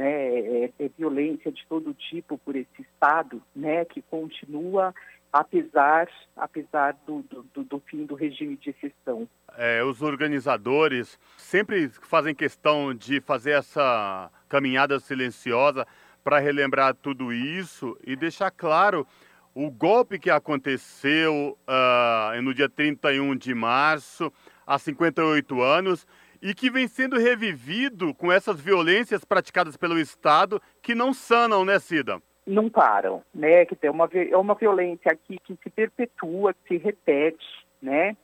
né, 0.00 0.64
é, 0.64 0.72
é 0.78 0.90
violência 0.96 1.52
de 1.52 1.62
todo 1.68 1.92
tipo 1.92 2.38
por 2.38 2.56
esse 2.56 2.80
Estado, 2.80 3.42
né, 3.54 3.84
que 3.84 4.00
continua 4.00 4.94
apesar, 5.30 6.08
apesar 6.34 6.96
do, 7.06 7.22
do, 7.54 7.62
do 7.62 7.80
fim 7.80 8.06
do 8.06 8.14
regime 8.14 8.56
de 8.56 8.70
exceção. 8.70 9.28
É, 9.58 9.84
os 9.84 10.00
organizadores 10.00 11.18
sempre 11.36 11.90
fazem 11.90 12.34
questão 12.34 12.94
de 12.94 13.20
fazer 13.20 13.50
essa 13.50 14.30
caminhada 14.48 14.98
silenciosa 14.98 15.86
para 16.24 16.38
relembrar 16.38 16.94
tudo 16.94 17.30
isso 17.30 17.96
e 18.02 18.16
deixar 18.16 18.50
claro 18.50 19.06
o 19.54 19.70
golpe 19.70 20.18
que 20.18 20.30
aconteceu 20.30 21.58
uh, 21.68 22.40
no 22.40 22.54
dia 22.54 22.70
31 22.70 23.36
de 23.36 23.54
março, 23.54 24.32
há 24.66 24.78
58 24.78 25.60
anos, 25.60 26.06
e 26.42 26.54
que 26.54 26.70
vem 26.70 26.88
sendo 26.88 27.18
revivido 27.18 28.14
com 28.14 28.32
essas 28.32 28.60
violências 28.60 29.24
praticadas 29.24 29.76
pelo 29.76 29.98
Estado 29.98 30.60
que 30.82 30.94
não 30.94 31.12
sanam, 31.12 31.64
né, 31.64 31.78
Cida? 31.78 32.20
Não 32.46 32.68
param, 32.68 33.22
né? 33.34 33.64
Que 33.66 33.76
tem 33.76 33.90
uma, 33.90 34.08
é 34.12 34.36
uma 34.36 34.54
violência 34.54 35.12
aqui 35.12 35.38
que 35.44 35.56
se 35.62 35.70
perpetua, 35.70 36.54
que 36.54 36.68
se 36.68 36.82
repete, 36.82 37.46
né? 37.80 38.16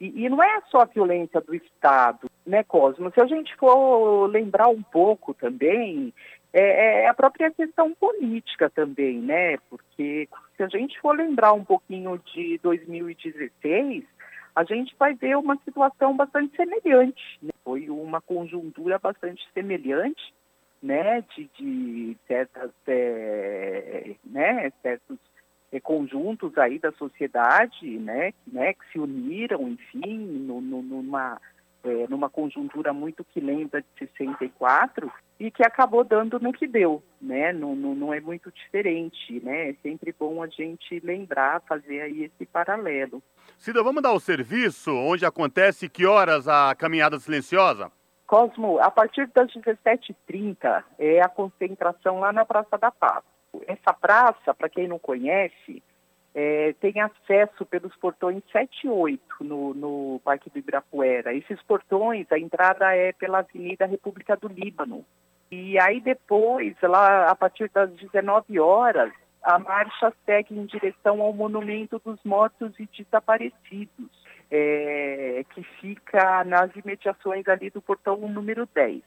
E, 0.00 0.24
e, 0.24 0.28
não 0.28 0.42
é 0.42 0.60
só 0.70 0.80
a 0.80 0.86
violência 0.86 1.40
do 1.42 1.54
Estado, 1.54 2.30
né, 2.46 2.62
Cosmo? 2.64 3.12
Se 3.12 3.20
a 3.20 3.26
gente 3.26 3.54
for 3.56 4.26
lembrar 4.26 4.68
um 4.68 4.82
pouco 4.82 5.34
também, 5.34 6.12
é, 6.52 7.02
é, 7.02 7.08
a 7.08 7.14
própria 7.14 7.50
questão 7.50 7.94
política 7.94 8.70
também, 8.70 9.18
né? 9.18 9.58
Porque 9.68 10.28
se 10.56 10.62
a 10.62 10.68
gente 10.68 10.98
for 11.00 11.14
lembrar 11.14 11.52
um 11.52 11.64
pouquinho 11.64 12.20
de 12.34 12.58
2016, 12.62 14.04
a 14.54 14.64
gente 14.64 14.94
vai 14.98 15.14
ver 15.14 15.36
uma 15.36 15.56
situação 15.64 16.16
bastante 16.16 16.54
semelhante. 16.56 17.38
Né? 17.42 17.50
Foi 17.64 17.88
uma 17.90 18.20
conjuntura 18.20 18.98
bastante 18.98 19.42
semelhante, 19.52 20.34
né? 20.82 21.22
De, 21.34 21.50
de 21.58 22.16
certas, 22.26 22.70
é, 22.86 24.14
né? 24.24 24.70
Certos 24.82 25.18
é, 25.72 25.80
conjuntos 25.80 26.56
aí 26.58 26.78
da 26.78 26.92
sociedade, 26.92 27.98
né, 27.98 28.32
né, 28.46 28.74
que 28.74 28.92
se 28.92 28.98
uniram, 28.98 29.68
enfim, 29.68 30.18
no, 30.18 30.60
no, 30.60 30.82
numa, 30.82 31.40
é, 31.84 32.06
numa 32.08 32.28
conjuntura 32.28 32.92
muito 32.92 33.24
que 33.24 33.40
lembra 33.40 33.82
de 33.82 33.88
64 33.98 35.10
e 35.38 35.50
que 35.50 35.62
acabou 35.64 36.04
dando 36.04 36.38
no 36.38 36.52
que 36.52 36.66
deu, 36.66 37.02
né, 37.20 37.52
não, 37.52 37.74
não, 37.74 37.94
não 37.94 38.14
é 38.14 38.20
muito 38.20 38.52
diferente, 38.52 39.40
né, 39.42 39.70
é 39.70 39.74
sempre 39.82 40.14
bom 40.18 40.42
a 40.42 40.46
gente 40.46 41.00
lembrar, 41.00 41.62
fazer 41.62 42.02
aí 42.02 42.24
esse 42.24 42.44
paralelo. 42.46 43.22
Cida, 43.56 43.82
vamos 43.82 44.02
dar 44.02 44.12
o 44.12 44.20
serviço, 44.20 44.94
onde 44.94 45.24
acontece 45.24 45.88
que 45.88 46.06
horas 46.06 46.46
a 46.46 46.74
caminhada 46.74 47.18
silenciosa? 47.18 47.90
Cosmo, 48.26 48.78
a 48.78 48.90
partir 48.90 49.26
das 49.34 49.50
17h30 49.52 50.84
é 50.98 51.20
a 51.20 51.28
concentração 51.28 52.20
lá 52.20 52.32
na 52.32 52.44
Praça 52.44 52.78
da 52.78 52.90
Paz. 52.90 53.24
Essa 53.66 53.92
praça, 53.92 54.54
para 54.54 54.68
quem 54.68 54.86
não 54.86 54.98
conhece, 54.98 55.82
é, 56.34 56.74
tem 56.80 57.00
acesso 57.00 57.66
pelos 57.66 57.94
portões 57.96 58.42
7 58.52 58.86
e 58.86 58.88
8 58.88 59.22
no, 59.40 59.74
no 59.74 60.20
Parque 60.24 60.48
do 60.48 60.58
Ibirapuera. 60.58 61.34
Esses 61.34 61.60
portões, 61.62 62.30
a 62.30 62.38
entrada 62.38 62.94
é 62.94 63.12
pela 63.12 63.38
Avenida 63.40 63.86
República 63.86 64.36
do 64.36 64.48
Líbano. 64.48 65.04
E 65.50 65.78
aí 65.80 66.00
depois, 66.00 66.76
lá 66.82 67.28
a 67.28 67.34
partir 67.34 67.68
das 67.74 67.90
19 67.90 68.60
horas, 68.60 69.12
a 69.42 69.58
marcha 69.58 70.12
segue 70.24 70.56
em 70.56 70.64
direção 70.66 71.20
ao 71.20 71.32
Monumento 71.32 72.00
dos 72.04 72.22
Mortos 72.24 72.72
e 72.78 72.88
Desaparecidos, 72.96 74.10
é, 74.50 75.44
que 75.52 75.62
fica 75.80 76.44
nas 76.44 76.74
imediações 76.76 77.48
ali 77.48 77.70
do 77.70 77.82
portão 77.82 78.16
número 78.28 78.68
10 78.72 79.02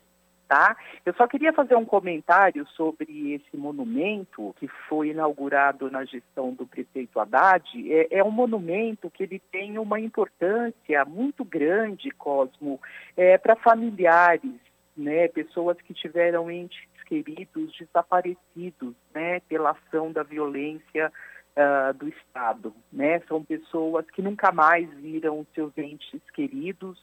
tá? 0.54 0.78
Eu 1.04 1.16
só 1.16 1.26
queria 1.26 1.52
fazer 1.52 1.76
um 1.76 1.84
comentário 1.84 2.64
sobre 2.76 3.34
esse 3.34 3.58
monumento 3.58 4.54
que 4.60 4.68
foi 4.88 5.10
inaugurado 5.10 5.90
na 5.90 6.06
gestão 6.06 6.54
do 6.54 6.68
prefeito 6.68 7.20
Haddad. 7.20 7.66
É, 7.92 8.20
é 8.20 8.24
um 8.24 8.30
monumento 8.30 9.10
que 9.10 9.24
ele 9.24 9.42
tem 9.52 9.80
uma 9.80 10.00
importância 10.00 11.04
muito 11.06 11.44
grande, 11.44 12.12
Cosmo, 12.12 12.80
é, 13.18 13.36
para 13.36 13.56
familiares, 13.56 14.54
né? 14.96 15.28
Pessoas 15.28 15.76
que 15.82 15.92
tiveram 15.92 16.52
entes 16.52 16.88
queridos 17.08 17.76
desaparecidos, 17.76 18.94
né? 19.12 19.40
Pela 19.50 19.72
ação 19.72 20.12
da 20.12 20.22
violência 20.22 21.12
Uh, 21.56 21.94
do 21.94 22.08
Estado. 22.08 22.74
Né? 22.92 23.20
São 23.28 23.44
pessoas 23.44 24.10
que 24.10 24.24
nunca 24.24 24.52
mais 24.52 24.90
viram 24.96 25.46
seus 25.54 25.72
entes 25.78 26.20
queridos, 26.34 27.00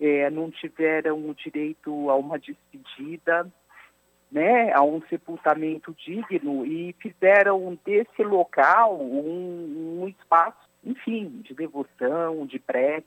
é, 0.00 0.30
não 0.30 0.50
tiveram 0.50 1.34
direito 1.34 2.08
a 2.08 2.16
uma 2.16 2.38
despedida, 2.38 3.46
né, 4.32 4.72
a 4.72 4.82
um 4.82 5.02
sepultamento 5.08 5.94
digno 5.94 6.64
e 6.64 6.94
fizeram 7.00 7.78
desse 7.84 8.22
local 8.22 8.98
um, 9.00 10.02
um 10.02 10.08
espaço, 10.08 10.68
enfim, 10.84 11.42
de 11.42 11.52
devoção, 11.52 12.46
de 12.46 12.58
prece, 12.58 13.06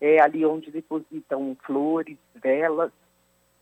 é 0.00 0.20
ali 0.20 0.44
onde 0.44 0.70
depositam 0.70 1.56
flores, 1.64 2.18
velas, 2.34 2.90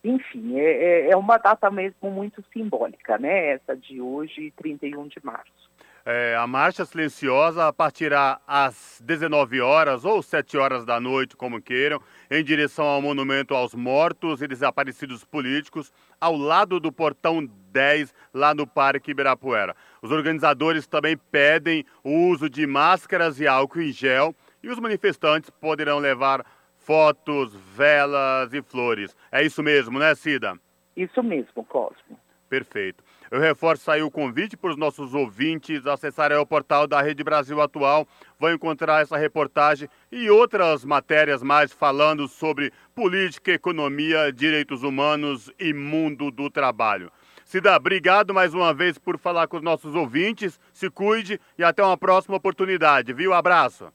enfim, 0.03 0.57
é, 0.57 0.63
é, 0.63 1.11
é 1.11 1.15
uma 1.17 1.37
data 1.37 1.69
mesmo 1.69 2.09
muito 2.09 2.43
simbólica, 2.51 3.17
né, 3.17 3.51
essa 3.51 3.75
de 3.75 4.01
hoje, 4.01 4.51
31 4.57 5.07
de 5.07 5.23
março. 5.23 5.68
É, 6.11 6.35
a 6.35 6.47
marcha 6.47 6.83
silenciosa 6.85 7.71
partirá 7.71 8.41
às 8.47 8.99
19 9.05 9.61
horas 9.61 10.05
ou 10.05 10.23
7 10.23 10.57
horas 10.57 10.83
da 10.83 10.99
noite, 10.99 11.37
como 11.37 11.61
queiram, 11.61 12.01
em 12.31 12.43
direção 12.43 12.83
ao 12.83 12.99
Monumento 12.99 13.53
aos 13.53 13.75
Mortos 13.75 14.41
e 14.41 14.47
Desaparecidos 14.47 15.23
Políticos, 15.23 15.93
ao 16.19 16.35
lado 16.35 16.79
do 16.79 16.91
Portão 16.91 17.47
10, 17.71 18.11
lá 18.33 18.55
no 18.55 18.65
Parque 18.65 19.11
Ibirapuera. 19.11 19.75
Os 20.01 20.09
organizadores 20.09 20.87
também 20.87 21.15
pedem 21.15 21.85
o 22.03 22.29
uso 22.29 22.49
de 22.49 22.65
máscaras 22.65 23.39
e 23.39 23.45
álcool 23.45 23.81
em 23.81 23.91
gel 23.91 24.33
e 24.63 24.69
os 24.69 24.79
manifestantes 24.79 25.51
poderão 25.51 25.99
levar 25.99 26.43
fotos, 26.79 27.53
velas 27.75 28.51
e 28.51 28.63
flores. 28.63 29.15
É 29.31 29.43
isso 29.45 29.61
mesmo, 29.61 29.99
né, 29.99 30.15
Cida? 30.15 30.57
Isso 30.97 31.21
mesmo, 31.21 31.63
Cosmo. 31.65 32.19
Perfeito. 32.49 33.03
Eu 33.31 33.39
reforço 33.39 33.91
aí 33.91 34.01
o 34.01 34.09
convite 34.09 34.57
para 34.57 34.71
os 34.71 34.77
nossos 34.77 35.13
ouvintes 35.13 35.85
acessarem 35.85 36.37
o 36.37 36.45
portal 36.45 36.87
da 36.87 36.99
Rede 36.99 37.23
Brasil 37.23 37.61
Atual. 37.61 38.07
Vão 38.39 38.51
encontrar 38.51 39.03
essa 39.03 39.17
reportagem 39.17 39.87
e 40.11 40.31
outras 40.31 40.83
matérias 40.83 41.43
mais 41.43 41.71
falando 41.71 42.27
sobre 42.27 42.73
política, 42.95 43.51
economia, 43.51 44.33
direitos 44.33 44.81
humanos 44.81 45.51
e 45.59 45.71
mundo 45.73 46.31
do 46.31 46.49
trabalho. 46.49 47.11
Cida, 47.45 47.75
obrigado 47.75 48.33
mais 48.33 48.55
uma 48.55 48.73
vez 48.73 48.97
por 48.97 49.19
falar 49.19 49.47
com 49.47 49.57
os 49.57 49.63
nossos 49.63 49.93
ouvintes. 49.93 50.59
Se 50.73 50.89
cuide 50.89 51.39
e 51.55 51.63
até 51.63 51.83
uma 51.83 51.97
próxima 51.97 52.37
oportunidade, 52.37 53.13
viu? 53.13 53.31
Abraço. 53.31 53.93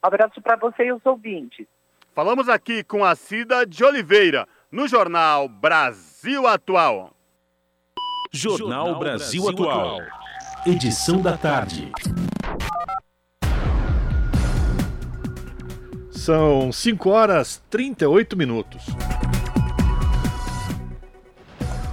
Abraço 0.00 0.40
para 0.40 0.56
você 0.56 0.84
e 0.84 0.92
os 0.92 1.04
ouvintes. 1.04 1.66
Falamos 2.14 2.48
aqui 2.48 2.82
com 2.82 3.04
a 3.04 3.14
Cida 3.14 3.66
de 3.66 3.84
Oliveira, 3.84 4.46
no 4.70 4.88
jornal 4.88 5.46
Brasil 5.46 6.46
Atual. 6.46 7.14
Jornal 8.34 8.98
Brasil 8.98 9.46
Atual. 9.46 10.00
Edição 10.64 11.20
da 11.20 11.36
tarde. 11.36 11.92
São 16.10 16.72
5 16.72 17.10
horas 17.10 17.62
38 17.68 18.34
minutos. 18.34 18.86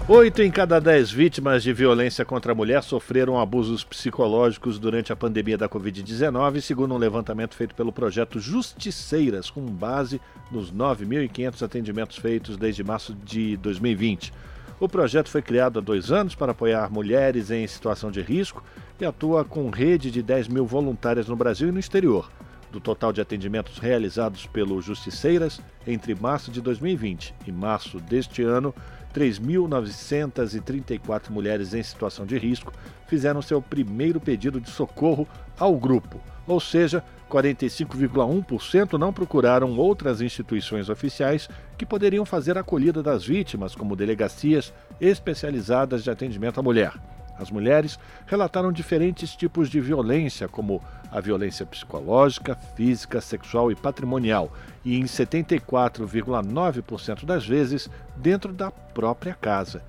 Oito 0.08 0.42
em 0.42 0.50
cada 0.50 0.80
dez 0.80 1.12
vítimas 1.12 1.62
de 1.62 1.74
violência 1.74 2.24
contra 2.24 2.54
a 2.54 2.56
mulher 2.56 2.84
sofreram 2.84 3.38
abusos 3.38 3.84
psicológicos 3.84 4.80
durante 4.80 5.12
a 5.12 5.18
pandemia 5.18 5.58
da 5.58 5.68
Covid-19, 5.68 6.62
segundo 6.62 6.96
um 6.96 6.98
levantamento 6.98 7.54
feito 7.54 7.76
pelo 7.76 7.92
projeto 7.92 8.40
Justiceiras, 8.40 9.50
com 9.50 9.66
base 9.66 10.22
nos 10.50 10.72
9.500 10.72 11.62
atendimentos 11.64 12.18
feitos 12.18 12.56
desde 12.56 12.82
março 12.82 13.14
de 13.14 13.58
2020. 13.58 14.32
O 14.80 14.88
projeto 14.88 15.30
foi 15.30 15.42
criado 15.42 15.80
há 15.80 15.82
dois 15.82 16.10
anos 16.10 16.36
para 16.36 16.54
apoiar 16.54 16.90
mulheres 16.90 17.52
em 17.52 17.68
situação 17.68 18.10
de 18.10 18.22
risco 18.22 18.64
e 18.98 19.06
atua 19.06 19.44
com 19.44 19.70
rede 19.70 20.10
de 20.10 20.24
10 20.24 20.48
mil 20.48 20.66
voluntárias 20.66 21.28
no 21.28 21.36
Brasil 21.36 21.68
e 21.68 21.72
no 21.72 21.80
exterior. 21.80 22.32
Do 22.72 22.80
total 22.80 23.12
de 23.12 23.20
atendimentos 23.20 23.78
realizados 23.78 24.46
pelo 24.46 24.82
Justiceiras 24.82 25.60
entre 25.86 26.16
março 26.16 26.50
de 26.50 26.62
2020 26.62 27.36
e 27.46 27.52
março 27.52 28.00
deste 28.00 28.42
ano, 28.42 28.74
3.934 29.14 31.30
mulheres 31.30 31.74
em 31.74 31.84
situação 31.84 32.26
de 32.26 32.38
risco 32.38 32.72
fizeram 33.06 33.42
seu 33.42 33.62
primeiro 33.62 34.22
pedido 34.22 34.62
de 34.62 34.70
socorro 34.70 35.28
ao 35.58 35.76
grupo, 35.76 36.22
ou 36.48 36.62
seja, 36.62 37.04
45,1% 37.30 38.98
não 38.98 39.14
procuraram 39.14 39.78
outras 39.78 40.20
instituições 40.20 40.90
oficiais 40.90 41.48
que 41.78 41.86
poderiam 41.86 42.26
fazer 42.26 42.58
a 42.58 42.62
acolhida 42.62 43.04
das 43.04 43.24
vítimas, 43.24 43.76
como 43.76 43.96
delegacias 43.96 44.74
especializadas 45.00 46.04
de 46.04 46.10
atendimento 46.10 46.60
à 46.60 46.64
mulher. 46.64 46.92
As 47.38 47.50
mulheres 47.50 47.98
relataram 48.26 48.72
diferentes 48.72 49.34
tipos 49.34 49.70
de 49.70 49.80
violência, 49.80 50.50
como 50.50 50.84
a 51.10 51.22
violência 51.22 51.66
psicológica, 51.66 52.56
física, 52.76 53.22
sexual 53.22 53.72
e 53.72 53.76
patrimonial, 53.76 54.52
e 54.84 55.00
em 55.00 55.06
74,9% 55.06 57.24
das 57.24 57.46
vezes 57.46 57.90
dentro 58.18 58.52
da 58.52 58.70
própria 58.70 59.34
casa. 59.34 59.82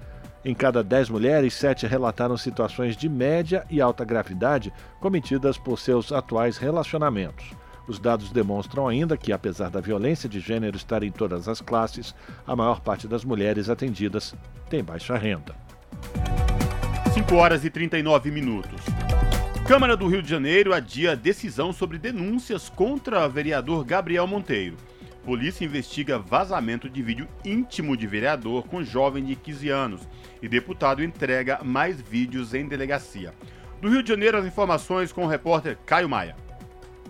Em 0.42 0.54
cada 0.54 0.82
10 0.82 1.10
mulheres, 1.10 1.52
7 1.52 1.86
relataram 1.86 2.36
situações 2.36 2.96
de 2.96 3.10
média 3.10 3.66
e 3.68 3.78
alta 3.78 4.04
gravidade 4.06 4.72
cometidas 4.98 5.58
por 5.58 5.78
seus 5.78 6.10
atuais 6.12 6.56
relacionamentos. 6.56 7.52
Os 7.86 7.98
dados 7.98 8.30
demonstram 8.32 8.88
ainda 8.88 9.18
que, 9.18 9.32
apesar 9.32 9.68
da 9.68 9.80
violência 9.80 10.28
de 10.28 10.40
gênero 10.40 10.76
estar 10.76 11.02
em 11.02 11.10
todas 11.10 11.46
as 11.46 11.60
classes, 11.60 12.14
a 12.46 12.56
maior 12.56 12.80
parte 12.80 13.06
das 13.06 13.22
mulheres 13.22 13.68
atendidas 13.68 14.34
tem 14.70 14.82
baixa 14.82 15.16
renda. 15.16 15.54
5 17.12 17.34
horas 17.34 17.64
e 17.64 17.70
39 17.70 18.30
minutos. 18.30 18.80
Câmara 19.66 19.94
do 19.94 20.08
Rio 20.08 20.22
de 20.22 20.30
Janeiro 20.30 20.72
adia 20.72 21.14
decisão 21.14 21.72
sobre 21.72 21.98
denúncias 21.98 22.70
contra 22.70 23.28
vereador 23.28 23.84
Gabriel 23.84 24.26
Monteiro. 24.26 24.76
Polícia 25.24 25.66
investiga 25.66 26.18
vazamento 26.18 26.88
de 26.88 27.02
vídeo 27.02 27.28
íntimo 27.44 27.94
de 27.94 28.06
vereador 28.06 28.66
com 28.66 28.82
jovem 28.82 29.22
de 29.22 29.36
15 29.36 29.68
anos 29.68 30.08
e 30.40 30.48
deputado 30.48 31.02
entrega 31.02 31.60
mais 31.62 32.00
vídeos 32.00 32.54
em 32.54 32.66
delegacia. 32.66 33.34
Do 33.82 33.90
Rio 33.90 34.02
de 34.02 34.08
Janeiro, 34.08 34.38
as 34.38 34.46
informações 34.46 35.12
com 35.12 35.24
o 35.24 35.28
repórter 35.28 35.76
Caio 35.84 36.08
Maia. 36.08 36.34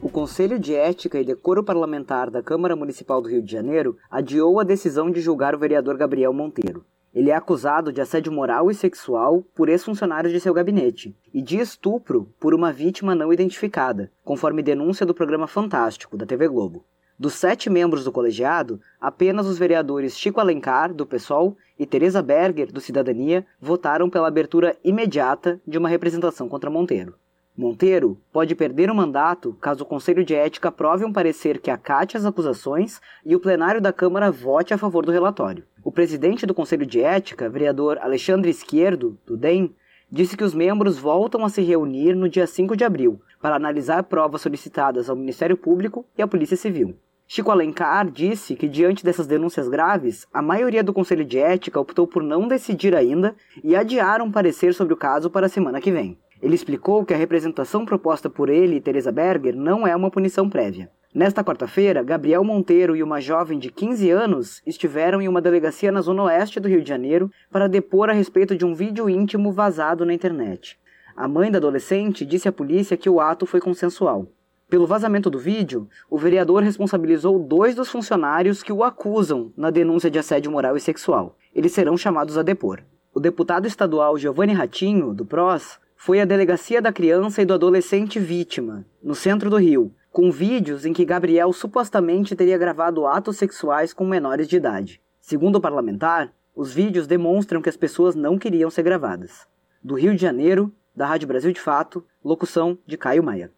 O 0.03 0.09
Conselho 0.09 0.59
de 0.59 0.75
Ética 0.75 1.21
e 1.21 1.25
Decoro 1.25 1.63
Parlamentar 1.63 2.31
da 2.31 2.43
Câmara 2.43 2.75
Municipal 2.75 3.23
do 3.23 3.29
Rio 3.29 3.43
de 3.43 3.53
Janeiro 3.53 3.97
adiou 4.11 4.59
a 4.59 4.65
decisão 4.65 5.09
de 5.09 5.21
julgar 5.21 5.55
o 5.55 5.59
vereador 5.59 5.97
Gabriel 5.97 6.33
Monteiro. 6.33 6.85
Ele 7.15 7.31
é 7.31 7.35
acusado 7.35 7.93
de 7.93 8.01
assédio 8.01 8.33
moral 8.33 8.71
e 8.71 8.75
sexual 8.75 9.45
por 9.55 9.69
ex-funcionários 9.69 10.33
de 10.33 10.41
seu 10.41 10.55
gabinete 10.55 11.15
e 11.33 11.41
de 11.41 11.59
estupro 11.59 12.29
por 12.41 12.55
uma 12.55 12.73
vítima 12.73 13.15
não 13.15 13.33
identificada, 13.33 14.11
conforme 14.25 14.63
denúncia 14.63 15.07
do 15.07 15.15
programa 15.15 15.47
Fantástico 15.47 16.17
da 16.17 16.27
TV 16.27 16.49
Globo. 16.49 16.85
Dos 17.21 17.35
sete 17.35 17.69
membros 17.69 18.03
do 18.03 18.11
colegiado, 18.11 18.81
apenas 18.99 19.47
os 19.47 19.59
vereadores 19.59 20.19
Chico 20.19 20.41
Alencar, 20.41 20.95
do 20.95 21.05
PSOL, 21.05 21.55
e 21.79 21.85
Teresa 21.85 22.23
Berger, 22.23 22.73
do 22.73 22.81
Cidadania, 22.81 23.47
votaram 23.61 24.09
pela 24.09 24.27
abertura 24.27 24.75
imediata 24.83 25.61
de 25.67 25.77
uma 25.77 25.91
representação 25.91 26.49
contra 26.49 26.71
Monteiro. 26.71 27.15
Monteiro 27.55 28.19
pode 28.33 28.55
perder 28.55 28.91
o 28.91 28.95
mandato 28.95 29.55
caso 29.61 29.83
o 29.83 29.87
Conselho 29.87 30.25
de 30.25 30.35
Ética 30.35 30.69
aprove 30.69 31.05
um 31.05 31.13
parecer 31.13 31.59
que 31.61 31.71
acate 31.71 32.17
as 32.17 32.25
acusações 32.25 33.03
e 33.23 33.37
o 33.37 33.41
plenário 33.41 33.83
da 33.83 33.93
Câmara 33.93 34.31
vote 34.31 34.73
a 34.73 34.79
favor 34.79 35.05
do 35.05 35.13
relatório. 35.13 35.65
O 35.85 35.93
presidente 35.93 36.47
do 36.47 36.55
Conselho 36.55 36.87
de 36.87 37.03
Ética, 37.03 37.51
vereador 37.51 37.99
Alexandre 37.99 38.49
Esquerdo, 38.49 39.19
do 39.27 39.37
DEM, 39.37 39.75
disse 40.11 40.39
que 40.39 40.45
os 40.45 40.55
membros 40.55 40.97
voltam 40.97 41.45
a 41.45 41.51
se 41.51 41.61
reunir 41.61 42.15
no 42.15 42.31
dia 42.31 42.47
5 42.47 42.75
de 42.75 42.83
abril 42.83 43.21
para 43.43 43.57
analisar 43.57 44.05
provas 44.05 44.41
solicitadas 44.41 45.11
ao 45.11 45.17
Ministério 45.17 45.59
Público 45.59 46.07
e 46.17 46.23
à 46.23 46.27
Polícia 46.27 46.57
Civil. 46.57 46.97
Chico 47.33 47.53
Alencar 47.53 48.11
disse 48.11 48.57
que, 48.57 48.69
diante 48.69 49.05
dessas 49.05 49.25
denúncias 49.25 49.69
graves, 49.69 50.27
a 50.35 50.43
maioria 50.43 50.83
do 50.83 50.93
Conselho 50.93 51.25
de 51.25 51.39
Ética 51.39 51.79
optou 51.79 52.05
por 52.05 52.25
não 52.25 52.49
decidir 52.49 52.93
ainda 52.93 53.37
e 53.63 53.77
adiar 53.77 54.21
um 54.21 54.33
parecer 54.33 54.75
sobre 54.75 54.95
o 54.95 54.97
caso 54.97 55.31
para 55.31 55.47
a 55.47 55.49
semana 55.49 55.81
que 55.81 55.93
vem. 55.93 56.19
Ele 56.43 56.57
explicou 56.57 57.05
que 57.05 57.15
a 57.15 57.17
representação 57.17 57.85
proposta 57.85 58.29
por 58.29 58.49
ele 58.49 58.75
e 58.75 58.81
Teresa 58.81 59.13
Berger 59.13 59.55
não 59.55 59.87
é 59.87 59.95
uma 59.95 60.11
punição 60.11 60.51
prévia. 60.51 60.91
Nesta 61.15 61.45
quarta-feira, 61.45 62.03
Gabriel 62.03 62.43
Monteiro 62.43 62.97
e 62.97 63.03
uma 63.05 63.21
jovem 63.21 63.61
de 63.61 63.71
15 63.71 64.11
anos 64.11 64.61
estiveram 64.67 65.23
em 65.23 65.29
uma 65.29 65.41
delegacia 65.41 65.93
na 65.93 66.01
zona 66.01 66.25
oeste 66.25 66.59
do 66.59 66.67
Rio 66.67 66.83
de 66.83 66.89
Janeiro 66.89 67.31
para 67.49 67.69
depor 67.69 68.11
a 68.11 68.13
respeito 68.13 68.57
de 68.57 68.67
um 68.67 68.75
vídeo 68.75 69.09
íntimo 69.09 69.53
vazado 69.53 70.05
na 70.05 70.13
internet. 70.13 70.77
A 71.17 71.29
mãe 71.29 71.49
da 71.49 71.59
adolescente 71.59 72.27
disse 72.27 72.49
à 72.49 72.53
polícia 72.53 72.97
que 72.97 73.09
o 73.09 73.21
ato 73.21 73.47
foi 73.47 73.61
consensual. 73.61 74.27
Pelo 74.71 74.87
vazamento 74.87 75.29
do 75.29 75.37
vídeo, 75.37 75.89
o 76.09 76.17
vereador 76.17 76.63
responsabilizou 76.63 77.41
dois 77.41 77.75
dos 77.75 77.91
funcionários 77.91 78.63
que 78.63 78.73
o 78.73 78.85
acusam 78.85 79.53
na 79.57 79.69
denúncia 79.69 80.09
de 80.09 80.17
assédio 80.17 80.53
moral 80.53 80.77
e 80.77 80.81
sexual. 80.81 81.37
Eles 81.53 81.73
serão 81.73 81.97
chamados 81.97 82.39
a 82.39 82.43
depor. 82.45 82.81
O 83.13 83.19
deputado 83.19 83.67
estadual 83.67 84.17
Giovanni 84.17 84.53
Ratinho, 84.53 85.13
do 85.13 85.27
PROS, 85.27 85.81
foi 85.97 86.21
à 86.21 86.25
delegacia 86.25 86.81
da 86.81 86.93
criança 86.93 87.43
e 87.43 87.45
do 87.45 87.53
adolescente 87.53 88.21
vítima, 88.21 88.87
no 89.03 89.13
centro 89.13 89.51
do 89.51 89.57
Rio, 89.57 89.93
com 90.13 90.31
vídeos 90.31 90.87
em 90.87 90.93
que 90.93 91.05
Gabriel 91.05 91.53
supostamente 91.53 92.37
teria 92.37 92.57
gravado 92.57 93.09
atos 93.09 93.39
sexuais 93.39 93.93
com 93.93 94.07
menores 94.07 94.47
de 94.47 94.57
idade. 94.57 95.03
Segundo 95.21 95.57
o 95.57 95.61
parlamentar, 95.61 96.33
os 96.55 96.73
vídeos 96.73 97.09
demonstram 97.09 97.61
que 97.61 97.69
as 97.69 97.77
pessoas 97.77 98.15
não 98.15 98.39
queriam 98.39 98.71
ser 98.71 98.85
gravadas. 98.85 99.49
Do 99.83 99.97
Rio 99.97 100.15
de 100.15 100.23
Janeiro, 100.23 100.73
da 100.95 101.07
Rádio 101.07 101.27
Brasil 101.27 101.53
de 101.53 101.61
Fato, 101.61 102.05
locução 102.25 102.79
de 102.87 102.97
Caio 102.97 103.25
Maia. 103.25 103.51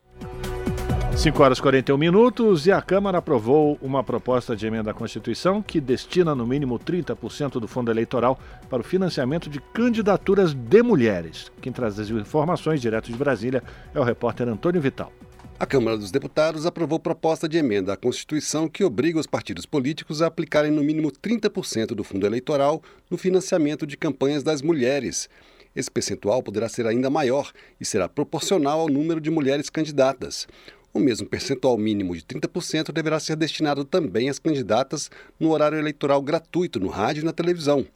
5 1.16 1.40
horas 1.42 1.58
e 1.58 1.62
41 1.62 1.96
minutos 1.96 2.66
e 2.66 2.72
a 2.72 2.80
Câmara 2.82 3.18
aprovou 3.18 3.78
uma 3.80 4.02
proposta 4.02 4.56
de 4.56 4.66
emenda 4.66 4.90
à 4.90 4.94
Constituição 4.94 5.62
que 5.62 5.80
destina 5.80 6.34
no 6.34 6.46
mínimo 6.46 6.78
30% 6.78 7.60
do 7.60 7.68
fundo 7.68 7.90
eleitoral 7.90 8.40
para 8.68 8.80
o 8.80 8.84
financiamento 8.84 9.48
de 9.48 9.60
candidaturas 9.60 10.52
de 10.52 10.82
mulheres. 10.82 11.52
Quem 11.60 11.70
traz 11.70 11.98
as 12.00 12.08
informações 12.08 12.80
direto 12.80 13.12
de 13.12 13.16
Brasília 13.16 13.62
é 13.94 14.00
o 14.00 14.02
repórter 14.02 14.48
Antônio 14.48 14.80
Vital. 14.80 15.12
A 15.60 15.66
Câmara 15.66 15.96
dos 15.96 16.10
Deputados 16.10 16.66
aprovou 16.66 16.98
proposta 16.98 17.48
de 17.48 17.56
emenda 17.56 17.92
à 17.92 17.96
Constituição 17.96 18.68
que 18.68 18.82
obriga 18.82 19.20
os 19.20 19.26
partidos 19.28 19.64
políticos 19.64 20.22
a 20.22 20.26
aplicarem 20.26 20.72
no 20.72 20.82
mínimo 20.82 21.12
30% 21.12 21.88
do 21.94 22.02
fundo 22.02 22.26
eleitoral 22.26 22.82
no 23.08 23.16
financiamento 23.16 23.86
de 23.86 23.96
campanhas 23.96 24.42
das 24.42 24.60
mulheres. 24.60 25.28
Esse 25.74 25.90
percentual 25.90 26.42
poderá 26.42 26.68
ser 26.68 26.86
ainda 26.86 27.08
maior 27.08 27.52
e 27.80 27.84
será 27.84 28.08
proporcional 28.08 28.80
ao 28.80 28.88
número 28.88 29.20
de 29.20 29.30
mulheres 29.30 29.70
candidatas. 29.70 30.48
O 30.95 31.01
mesmo 31.01 31.26
percentual 31.26 31.78
mínimo 31.78 32.14
de 32.14 32.22
30% 32.22 32.93
deverá 32.93 33.18
ser 33.18 33.34
destinado 33.34 33.82
também 33.82 34.28
às 34.28 34.38
candidatas 34.38 35.11
no 35.40 35.51
horário 35.51 35.78
eleitoral 35.78 36.20
gratuito 36.20 36.78
no 36.78 36.88
rádio 36.88 37.22
e 37.22 37.24
na 37.24 37.32
televisão. 37.32 37.86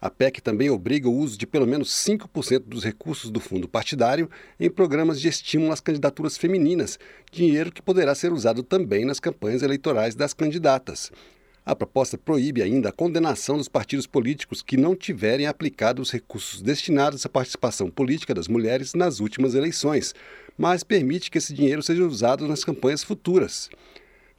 A 0.00 0.10
PEC 0.10 0.42
também 0.42 0.68
obriga 0.68 1.08
o 1.08 1.16
uso 1.16 1.38
de 1.38 1.46
pelo 1.46 1.64
menos 1.68 1.90
5% 1.90 2.64
dos 2.66 2.82
recursos 2.82 3.30
do 3.30 3.38
fundo 3.38 3.68
partidário 3.68 4.28
em 4.58 4.68
programas 4.68 5.20
de 5.20 5.28
estímulo 5.28 5.72
às 5.72 5.78
candidaturas 5.78 6.36
femininas, 6.36 6.98
dinheiro 7.30 7.70
que 7.70 7.80
poderá 7.80 8.12
ser 8.12 8.32
usado 8.32 8.64
também 8.64 9.04
nas 9.04 9.20
campanhas 9.20 9.62
eleitorais 9.62 10.16
das 10.16 10.34
candidatas. 10.34 11.12
A 11.64 11.76
proposta 11.76 12.18
proíbe 12.18 12.60
ainda 12.60 12.88
a 12.88 12.92
condenação 12.92 13.56
dos 13.56 13.68
partidos 13.68 14.04
políticos 14.04 14.62
que 14.62 14.76
não 14.76 14.96
tiverem 14.96 15.46
aplicado 15.46 16.02
os 16.02 16.10
recursos 16.10 16.60
destinados 16.60 17.24
à 17.24 17.28
participação 17.28 17.88
política 17.88 18.34
das 18.34 18.48
mulheres 18.48 18.94
nas 18.94 19.20
últimas 19.20 19.54
eleições, 19.54 20.12
mas 20.56 20.82
permite 20.84 21.30
que 21.30 21.38
esse 21.38 21.52
dinheiro 21.52 21.82
seja 21.82 22.04
usado 22.04 22.46
nas 22.46 22.64
campanhas 22.64 23.02
futuras. 23.02 23.70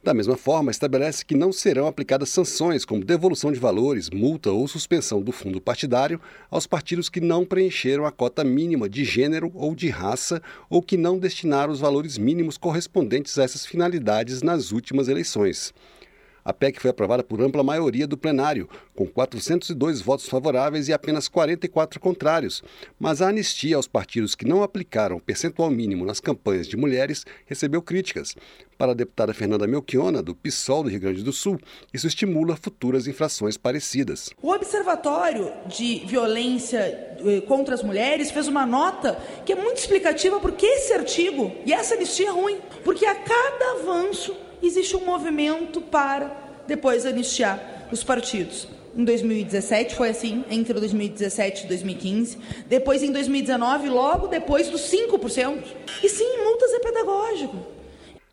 Da 0.04 0.12
mesma 0.12 0.36
forma, 0.36 0.70
estabelece 0.70 1.24
que 1.24 1.34
não 1.34 1.50
serão 1.50 1.86
aplicadas 1.86 2.28
sanções 2.28 2.84
como 2.84 3.02
devolução 3.02 3.50
de 3.50 3.58
valores, 3.58 4.10
multa 4.10 4.50
ou 4.50 4.68
suspensão 4.68 5.22
do 5.22 5.32
fundo 5.32 5.62
partidário 5.62 6.20
aos 6.50 6.66
partidos 6.66 7.08
que 7.08 7.22
não 7.22 7.42
preencheram 7.46 8.04
a 8.04 8.12
cota 8.12 8.44
mínima 8.44 8.86
de 8.86 9.02
gênero 9.02 9.50
ou 9.54 9.74
de 9.74 9.88
raça 9.88 10.42
ou 10.68 10.82
que 10.82 10.98
não 10.98 11.18
destinaram 11.18 11.72
os 11.72 11.80
valores 11.80 12.18
mínimos 12.18 12.58
correspondentes 12.58 13.38
a 13.38 13.44
essas 13.44 13.64
finalidades 13.64 14.42
nas 14.42 14.72
últimas 14.72 15.08
eleições. 15.08 15.72
A 16.44 16.52
PEC 16.52 16.78
foi 16.78 16.90
aprovada 16.90 17.24
por 17.24 17.40
ampla 17.40 17.62
maioria 17.62 18.06
do 18.06 18.18
plenário, 18.18 18.68
com 18.94 19.06
402 19.06 20.02
votos 20.02 20.28
favoráveis 20.28 20.88
e 20.88 20.92
apenas 20.92 21.26
44 21.26 21.98
contrários, 21.98 22.62
mas 23.00 23.22
a 23.22 23.28
anistia 23.28 23.76
aos 23.76 23.88
partidos 23.88 24.34
que 24.34 24.46
não 24.46 24.62
aplicaram 24.62 25.16
o 25.16 25.20
percentual 25.20 25.70
mínimo 25.70 26.04
nas 26.04 26.20
campanhas 26.20 26.66
de 26.66 26.76
mulheres 26.76 27.24
recebeu 27.46 27.80
críticas. 27.80 28.36
Para 28.76 28.92
a 28.92 28.94
deputada 28.94 29.32
Fernanda 29.32 29.66
Melchiona, 29.66 30.22
do 30.22 30.34
PSOL 30.34 30.82
do 30.82 30.90
Rio 30.90 31.00
Grande 31.00 31.22
do 31.22 31.32
Sul, 31.32 31.58
isso 31.94 32.06
estimula 32.06 32.56
futuras 32.56 33.06
infrações 33.06 33.56
parecidas. 33.56 34.30
O 34.42 34.50
Observatório 34.50 35.50
de 35.66 36.04
Violência 36.06 36.78
eh, 36.80 37.40
contra 37.46 37.74
as 37.74 37.82
Mulheres 37.82 38.30
fez 38.30 38.48
uma 38.48 38.66
nota 38.66 39.16
que 39.46 39.52
é 39.52 39.56
muito 39.56 39.78
explicativa 39.78 40.38
porque 40.40 40.66
esse 40.66 40.92
artigo 40.92 41.52
e 41.64 41.72
essa 41.72 41.94
anistia 41.94 42.28
é 42.28 42.32
ruim, 42.32 42.58
porque 42.84 43.06
a 43.06 43.14
cada 43.14 43.80
avanço 43.80 44.43
existe 44.62 44.96
um 44.96 45.04
movimento 45.04 45.80
para 45.80 46.30
depois 46.66 47.04
anistiar 47.06 47.88
os 47.92 48.02
partidos. 48.02 48.68
Em 48.96 49.04
2017 49.04 49.94
foi 49.96 50.10
assim, 50.10 50.44
entre 50.48 50.72
2017 50.74 51.64
e 51.64 51.68
2015. 51.68 52.38
Depois, 52.68 53.02
em 53.02 53.10
2019, 53.10 53.88
logo 53.88 54.28
depois 54.28 54.68
dos 54.68 54.82
5%. 54.82 55.62
E 56.02 56.08
sim, 56.08 56.44
multas 56.44 56.72
é 56.72 56.78
pedagógico. 56.78 57.73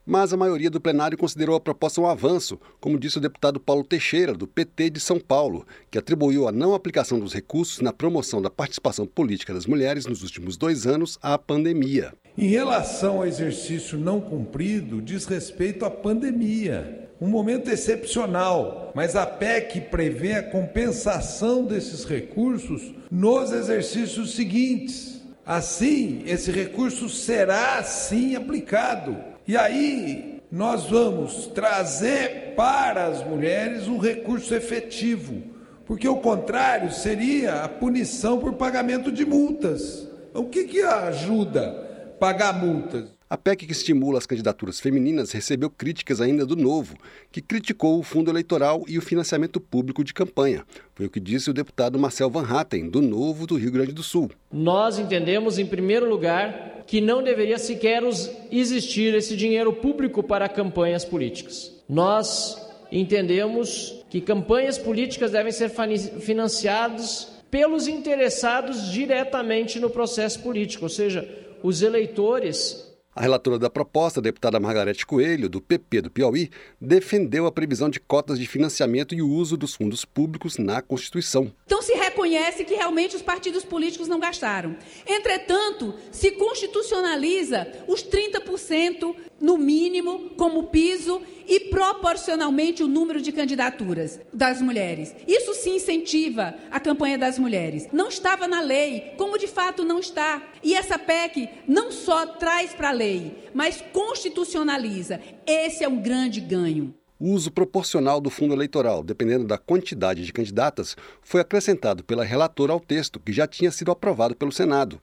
Mas 0.06 0.34
a 0.34 0.38
maioria 0.38 0.70
do 0.70 0.82
plenário 0.82 1.18
considerou 1.18 1.56
a 1.56 1.60
proposta 1.60 2.02
um 2.02 2.08
avanço, 2.08 2.60
como 2.80 3.00
disse 3.00 3.20
o 3.20 3.22
deputado 3.22 3.60
Paulo 3.60 3.84
Teixeira, 3.84 4.34
do 4.34 4.48
PT 4.48 4.90
de 4.90 5.00
São 5.00 5.20
Paulo, 5.20 5.66
que 5.92 5.98
atribuiu 5.98 6.48
a 6.48 6.52
não 6.52 6.74
aplicação 6.74 7.20
dos 7.20 7.34
recursos 7.34 7.82
na 7.82 7.94
promoção 7.94 8.42
da 8.42 8.50
participação 8.50 9.06
política 9.06 9.54
das 9.54 9.68
mulheres 9.68 10.08
nos 10.08 10.24
últimos 10.24 10.58
dois 10.58 10.88
anos 10.88 11.20
à 11.22 11.38
pandemia. 11.38 12.14
Em 12.36 12.48
relação 12.48 13.18
ao 13.18 13.28
exercício 13.28 13.98
não 13.98 14.20
cumprido, 14.20 15.02
diz 15.02 15.26
respeito 15.26 15.86
à 15.86 15.92
pandemia. 15.92 17.10
Um 17.22 17.28
momento 17.28 17.70
excepcional, 17.70 18.92
mas 18.96 19.16
a 19.16 19.28
PEC 19.28 19.82
prevê 19.82 20.34
a 20.34 20.44
compensação 20.44 21.64
desses 21.64 22.04
recursos 22.04 22.92
nos 23.12 23.52
exercícios 23.52 24.34
seguintes. 24.34 25.22
Assim, 25.46 26.24
esse 26.26 26.50
recurso 26.50 27.08
será 27.10 27.84
sim 27.84 28.36
aplicado. 28.36 29.31
E 29.52 29.58
aí, 29.58 30.42
nós 30.50 30.90
vamos 30.90 31.48
trazer 31.48 32.54
para 32.56 33.08
as 33.08 33.22
mulheres 33.22 33.86
um 33.86 33.98
recurso 33.98 34.56
efetivo, 34.56 35.44
porque 35.86 36.08
o 36.08 36.22
contrário 36.22 36.90
seria 36.90 37.56
a 37.56 37.68
punição 37.68 38.40
por 38.40 38.54
pagamento 38.54 39.12
de 39.12 39.26
multas. 39.26 40.08
O 40.34 40.46
que, 40.46 40.64
que 40.64 40.82
ajuda? 40.82 42.16
pagar 42.18 42.54
multas. 42.54 43.10
A 43.32 43.38
PEC 43.38 43.66
que 43.66 43.72
estimula 43.72 44.18
as 44.18 44.26
candidaturas 44.26 44.82
femininas 44.82 45.32
recebeu 45.32 45.70
críticas 45.70 46.20
ainda 46.20 46.46
do 46.46 46.54
Novo, 46.54 46.98
que 47.32 47.42
criticou 47.42 47.98
o 47.98 48.04
fundo 48.04 48.30
eleitoral 48.30 48.84
e 48.90 48.98
o 48.98 49.02
financiamento 49.02 49.58
público 49.58 50.04
de 50.04 50.14
campanha. 50.14 50.66
Foi 50.94 51.06
o 51.06 51.10
que 51.10 51.18
disse 51.18 51.50
o 51.50 51.54
deputado 51.54 51.98
Marcel 51.98 52.30
Van 52.30 52.44
Hatten, 52.44 52.90
do 52.90 53.02
Novo 53.02 53.48
do 53.48 53.56
Rio 53.56 53.72
Grande 53.72 53.94
do 53.94 54.04
Sul. 54.04 54.32
Nós 54.52 55.00
entendemos, 55.00 55.58
em 55.58 55.66
primeiro 55.66 56.10
lugar, 56.10 56.84
que 56.86 57.00
não 57.00 57.24
deveria 57.24 57.58
sequer 57.58 58.04
existir 58.52 59.16
esse 59.16 59.38
dinheiro 59.38 59.72
público 59.72 60.22
para 60.22 60.50
campanhas 60.50 61.06
políticas. 61.06 61.72
Nós 61.88 62.62
entendemos 62.92 64.04
que 64.10 64.20
campanhas 64.20 64.78
políticas 64.78 65.32
devem 65.32 65.54
ser 65.54 65.72
financiadas 66.20 67.30
pelos 67.50 67.88
interessados 67.88 68.92
diretamente 68.92 69.80
no 69.80 69.90
processo 69.90 70.42
político, 70.42 70.84
ou 70.84 70.90
seja, 70.90 71.26
os 71.64 71.82
eleitores 71.82 72.91
a 73.16 73.22
relatora 73.22 73.60
da 73.60 73.70
proposta, 73.70 74.20
a 74.20 74.24
deputada 74.24 74.60
Margarete 74.60 75.06
Coelho, 75.06 75.50
do 75.50 75.62
PP 75.62 76.02
do 76.02 76.12
Piauí, 76.12 76.50
defendeu 76.80 77.46
a 77.46 77.52
previsão 77.52 77.90
de 77.90 78.00
cotas 78.00 78.40
de 78.40 78.48
financiamento 78.48 79.14
e 79.14 79.22
o 79.22 79.30
uso 79.30 79.58
dos 79.58 79.76
fundos 79.76 80.06
públicos 80.06 80.58
na 80.58 80.82
Constituição. 80.82 81.52
Então 81.66 81.82
se 81.82 81.94
reconhece 81.94 82.64
que 82.64 82.76
realmente 82.76 83.16
os 83.16 83.22
partidos 83.22 83.66
políticos 83.66 84.08
não 84.08 84.20
gastaram. 84.20 84.78
Entretanto, 85.06 85.94
se 86.12 86.32
constitucionaliza 86.32 87.68
os 87.88 88.04
30% 88.04 89.16
no 89.42 89.58
mínimo 89.58 90.30
como 90.38 90.68
piso 90.68 91.22
e 91.48 91.60
proporcionalmente 91.60 92.84
o 92.84 92.88
número 92.88 93.22
de 93.22 93.32
candidaturas 93.32 94.20
das 94.32 94.62
mulheres. 94.62 95.14
Isso 95.28 95.54
sim 95.56 95.76
incentiva 95.76 96.56
a 96.70 96.80
campanha 96.80 97.18
das 97.18 97.38
mulheres. 97.40 97.88
Não 97.92 98.08
estava 98.08 98.48
na 98.48 98.62
lei, 98.62 99.14
como 99.18 99.38
de 99.38 99.48
fato 99.48 99.84
não 99.84 100.00
está. 100.00 100.42
E 100.64 100.74
essa 100.74 100.98
PEC 100.98 101.50
não 101.68 101.92
só 101.92 102.26
traz 102.26 102.74
para 102.74 102.90
a 102.90 102.94
lei, 102.94 103.50
mas 103.54 103.84
constitucionaliza. 103.92 105.20
Esse 105.46 105.84
é 105.84 105.90
um 105.90 106.02
grande 106.02 106.40
ganho. 106.40 106.94
O 107.20 107.34
uso 107.34 107.52
proporcional 107.52 108.20
do 108.20 108.32
fundo 108.32 108.54
eleitoral, 108.54 109.04
dependendo 109.04 109.46
da 109.46 109.56
quantidade 109.56 110.26
de 110.26 110.34
candidatas, 110.34 110.96
foi 111.22 111.40
acrescentado 111.40 112.04
pela 112.04 112.24
relatora 112.24 112.74
ao 112.74 112.80
texto, 112.80 113.20
que 113.20 113.32
já 113.32 113.46
tinha 113.46 113.70
sido 113.70 113.92
aprovado 113.92 114.36
pelo 114.36 114.52
Senado. 114.52 115.00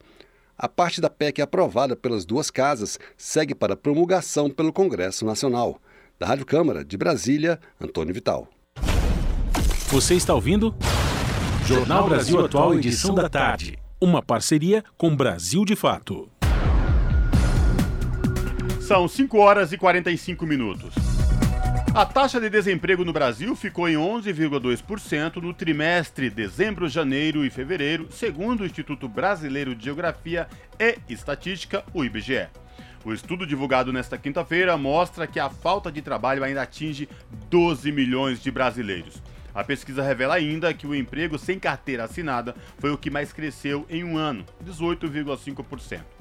A 0.61 0.69
parte 0.69 1.01
da 1.01 1.09
PEC 1.09 1.41
aprovada 1.41 1.95
pelas 1.95 2.25
duas 2.25 2.51
casas 2.51 2.99
segue 3.17 3.55
para 3.55 3.77
promulgação 3.77 4.51
pelo 4.51 4.73
Congresso 4.73 5.25
Nacional. 5.25 5.81
Da 6.19 6.27
Rádio 6.27 6.45
Câmara, 6.45 6.85
de 6.85 6.97
Brasília, 6.97 7.61
Antônio 7.81 8.13
Vital. 8.13 8.49
Você 9.87 10.17
está 10.17 10.35
ouvindo? 10.35 10.75
Jornal 11.65 12.09
Brasil 12.09 12.45
Atual, 12.45 12.75
edição 12.75 13.15
da 13.15 13.29
tarde. 13.29 13.79
Uma 14.01 14.21
parceria 14.21 14.83
com 14.97 15.15
Brasil 15.15 15.65
de 15.65 15.77
Fato. 15.77 16.29
São 18.81 19.07
5 19.07 19.39
horas 19.39 19.71
e 19.73 19.79
45 19.79 20.45
minutos. 20.45 21.08
A 21.95 22.05
taxa 22.05 22.39
de 22.39 22.51
desemprego 22.51 23.05
no 23.05 23.13
Brasil 23.13 23.57
ficou 23.57 23.89
em 23.89 23.95
11,2% 23.95 25.37
no 25.37 25.55
trimestre 25.55 26.31
dezembro, 26.31 26.89
janeiro 26.89 27.45
e 27.45 27.51
fevereiro, 27.51 28.07
segundo 28.11 28.61
o 28.61 28.67
Instituto 28.67 29.09
Brasileiro 29.09 29.75
de 29.75 29.87
Geografia 29.87 30.47
e 30.79 30.99
Estatística, 31.09 31.83
o 31.95 32.05
IBGE. 32.05 32.47
O 33.05 33.13
estudo 33.13 33.47
divulgado 33.47 33.93
nesta 33.93 34.19
quinta-feira 34.19 34.77
mostra 34.77 35.27
que 35.27 35.41
a 35.41 35.49
falta 35.49 35.91
de 35.91 36.03
trabalho 36.03 36.45
ainda 36.45 36.63
atinge 36.63 37.09
12 37.49 37.91
milhões 37.91 38.41
de 38.41 38.51
brasileiros. 38.51 39.23
A 39.55 39.65
pesquisa 39.65 40.03
revela 40.03 40.35
ainda 40.35 40.75
que 40.75 40.87
o 40.87 40.95
emprego 40.95 41.39
sem 41.39 41.59
carteira 41.59 42.05
assinada 42.05 42.55
foi 42.79 42.91
o 42.91 42.99
que 42.99 43.11
mais 43.11 43.33
cresceu 43.33 43.87
em 43.89 44.05
um 44.05 44.17
ano, 44.17 44.45
18,5%. 44.65 46.18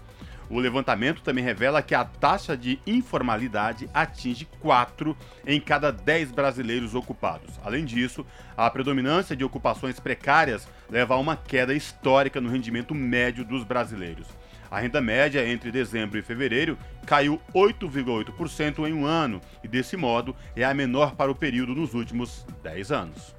O 0.50 0.60
levantamento 0.60 1.22
também 1.22 1.44
revela 1.44 1.82
que 1.82 1.94
a 1.94 2.06
taxa 2.06 2.56
de 2.56 2.80
informalidade 2.88 3.90
atinge 3.94 4.46
4 4.60 5.16
em 5.46 5.60
cada 5.60 5.92
10 5.92 6.32
brasileiros 6.32 6.96
ocupados. 6.96 7.60
Além 7.64 7.84
disso, 7.84 8.26
a 8.56 8.70
predominância 8.70 9.36
de 9.36 9.44
ocupações 9.44 10.00
precárias 10.00 10.68
leva 10.90 11.16
a 11.16 11.18
uma 11.18 11.36
queda 11.36 11.74
histórica 11.74 12.40
no 12.40 12.50
rendimento 12.50 12.96
médio 12.96 13.44
dos 13.44 13.64
brasileiros. 13.64 14.28
A 14.70 14.80
renda 14.80 15.02
média 15.02 15.48
entre 15.48 15.72
dezembro 15.72 16.18
e 16.20 16.22
fevereiro 16.22 16.78
caiu 17.06 17.42
8,8% 17.54 18.88
em 18.88 18.94
um 18.94 19.06
ano 19.06 19.42
e, 19.64 19.68
desse 19.68 19.96
modo, 19.96 20.36
é 20.56 20.64
a 20.64 20.74
menor 20.74 21.16
para 21.16 21.32
o 21.32 21.36
período 21.36 21.74
nos 21.74 21.94
últimos 21.94 22.46
10 22.64 22.92
anos. 22.92 23.36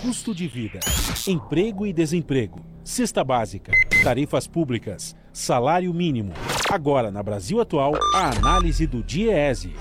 Custo 0.00 0.34
de 0.34 0.46
vida, 0.46 0.80
emprego 1.26 1.86
e 1.86 1.92
desemprego, 1.92 2.64
cesta 2.88 3.22
básica, 3.22 3.70
tarifas 4.02 4.46
públicas, 4.46 5.14
salário 5.30 5.92
mínimo. 5.92 6.32
Agora, 6.72 7.10
na 7.10 7.22
Brasil 7.22 7.60
Atual, 7.60 7.92
a 8.14 8.30
análise 8.30 8.86
do 8.86 9.02
DIEESE. 9.02 9.74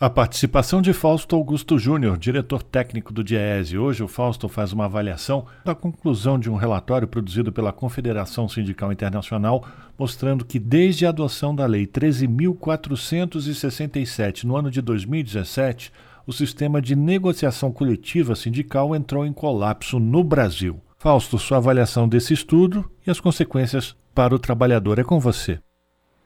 A 0.00 0.08
participação 0.08 0.80
de 0.80 0.94
Fausto 0.94 1.36
Augusto 1.36 1.78
Júnior, 1.78 2.16
diretor 2.16 2.62
técnico 2.62 3.12
do 3.12 3.22
DIEESE. 3.22 3.76
Hoje 3.76 4.02
o 4.02 4.08
Fausto 4.08 4.48
faz 4.48 4.72
uma 4.72 4.86
avaliação 4.86 5.44
da 5.62 5.74
conclusão 5.74 6.38
de 6.38 6.48
um 6.48 6.56
relatório 6.56 7.06
produzido 7.06 7.52
pela 7.52 7.70
Confederação 7.70 8.48
Sindical 8.48 8.90
Internacional, 8.90 9.62
mostrando 9.98 10.42
que 10.42 10.58
desde 10.58 11.04
a 11.04 11.10
adoção 11.10 11.54
da 11.54 11.66
Lei 11.66 11.86
13.467 11.86 14.44
no 14.44 14.56
ano 14.56 14.70
de 14.70 14.80
2017, 14.80 15.92
o 16.26 16.32
sistema 16.32 16.80
de 16.80 16.96
negociação 16.96 17.70
coletiva 17.70 18.34
sindical 18.34 18.96
entrou 18.96 19.26
em 19.26 19.34
colapso 19.34 20.00
no 20.00 20.24
Brasil. 20.24 20.80
Fausto, 21.02 21.38
sua 21.38 21.56
avaliação 21.56 22.06
desse 22.06 22.34
estudo 22.34 22.84
e 23.06 23.10
as 23.10 23.18
consequências 23.18 23.96
para 24.14 24.34
o 24.34 24.38
trabalhador 24.38 24.98
é 24.98 25.02
com 25.02 25.18
você. 25.18 25.58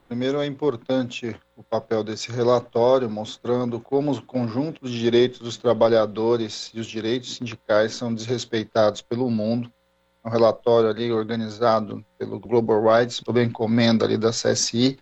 Primeiro, 0.08 0.40
é 0.40 0.46
importante 0.46 1.36
o 1.56 1.62
papel 1.62 2.02
desse 2.02 2.32
relatório, 2.32 3.08
mostrando 3.08 3.78
como 3.78 4.10
os 4.10 4.18
conjuntos 4.18 4.90
de 4.90 4.98
direitos 4.98 5.38
dos 5.38 5.56
trabalhadores 5.56 6.72
e 6.74 6.80
os 6.80 6.88
direitos 6.88 7.36
sindicais 7.36 7.94
são 7.94 8.12
desrespeitados 8.12 9.00
pelo 9.00 9.30
mundo. 9.30 9.70
É 10.24 10.28
um 10.28 10.32
relatório 10.32 10.90
ali 10.90 11.12
organizado 11.12 12.04
pelo 12.18 12.40
Global 12.40 12.82
Rights, 12.82 13.22
sob 13.24 13.40
encomenda 13.40 14.04
ali 14.04 14.18
da 14.18 14.30
CSI. 14.30 14.98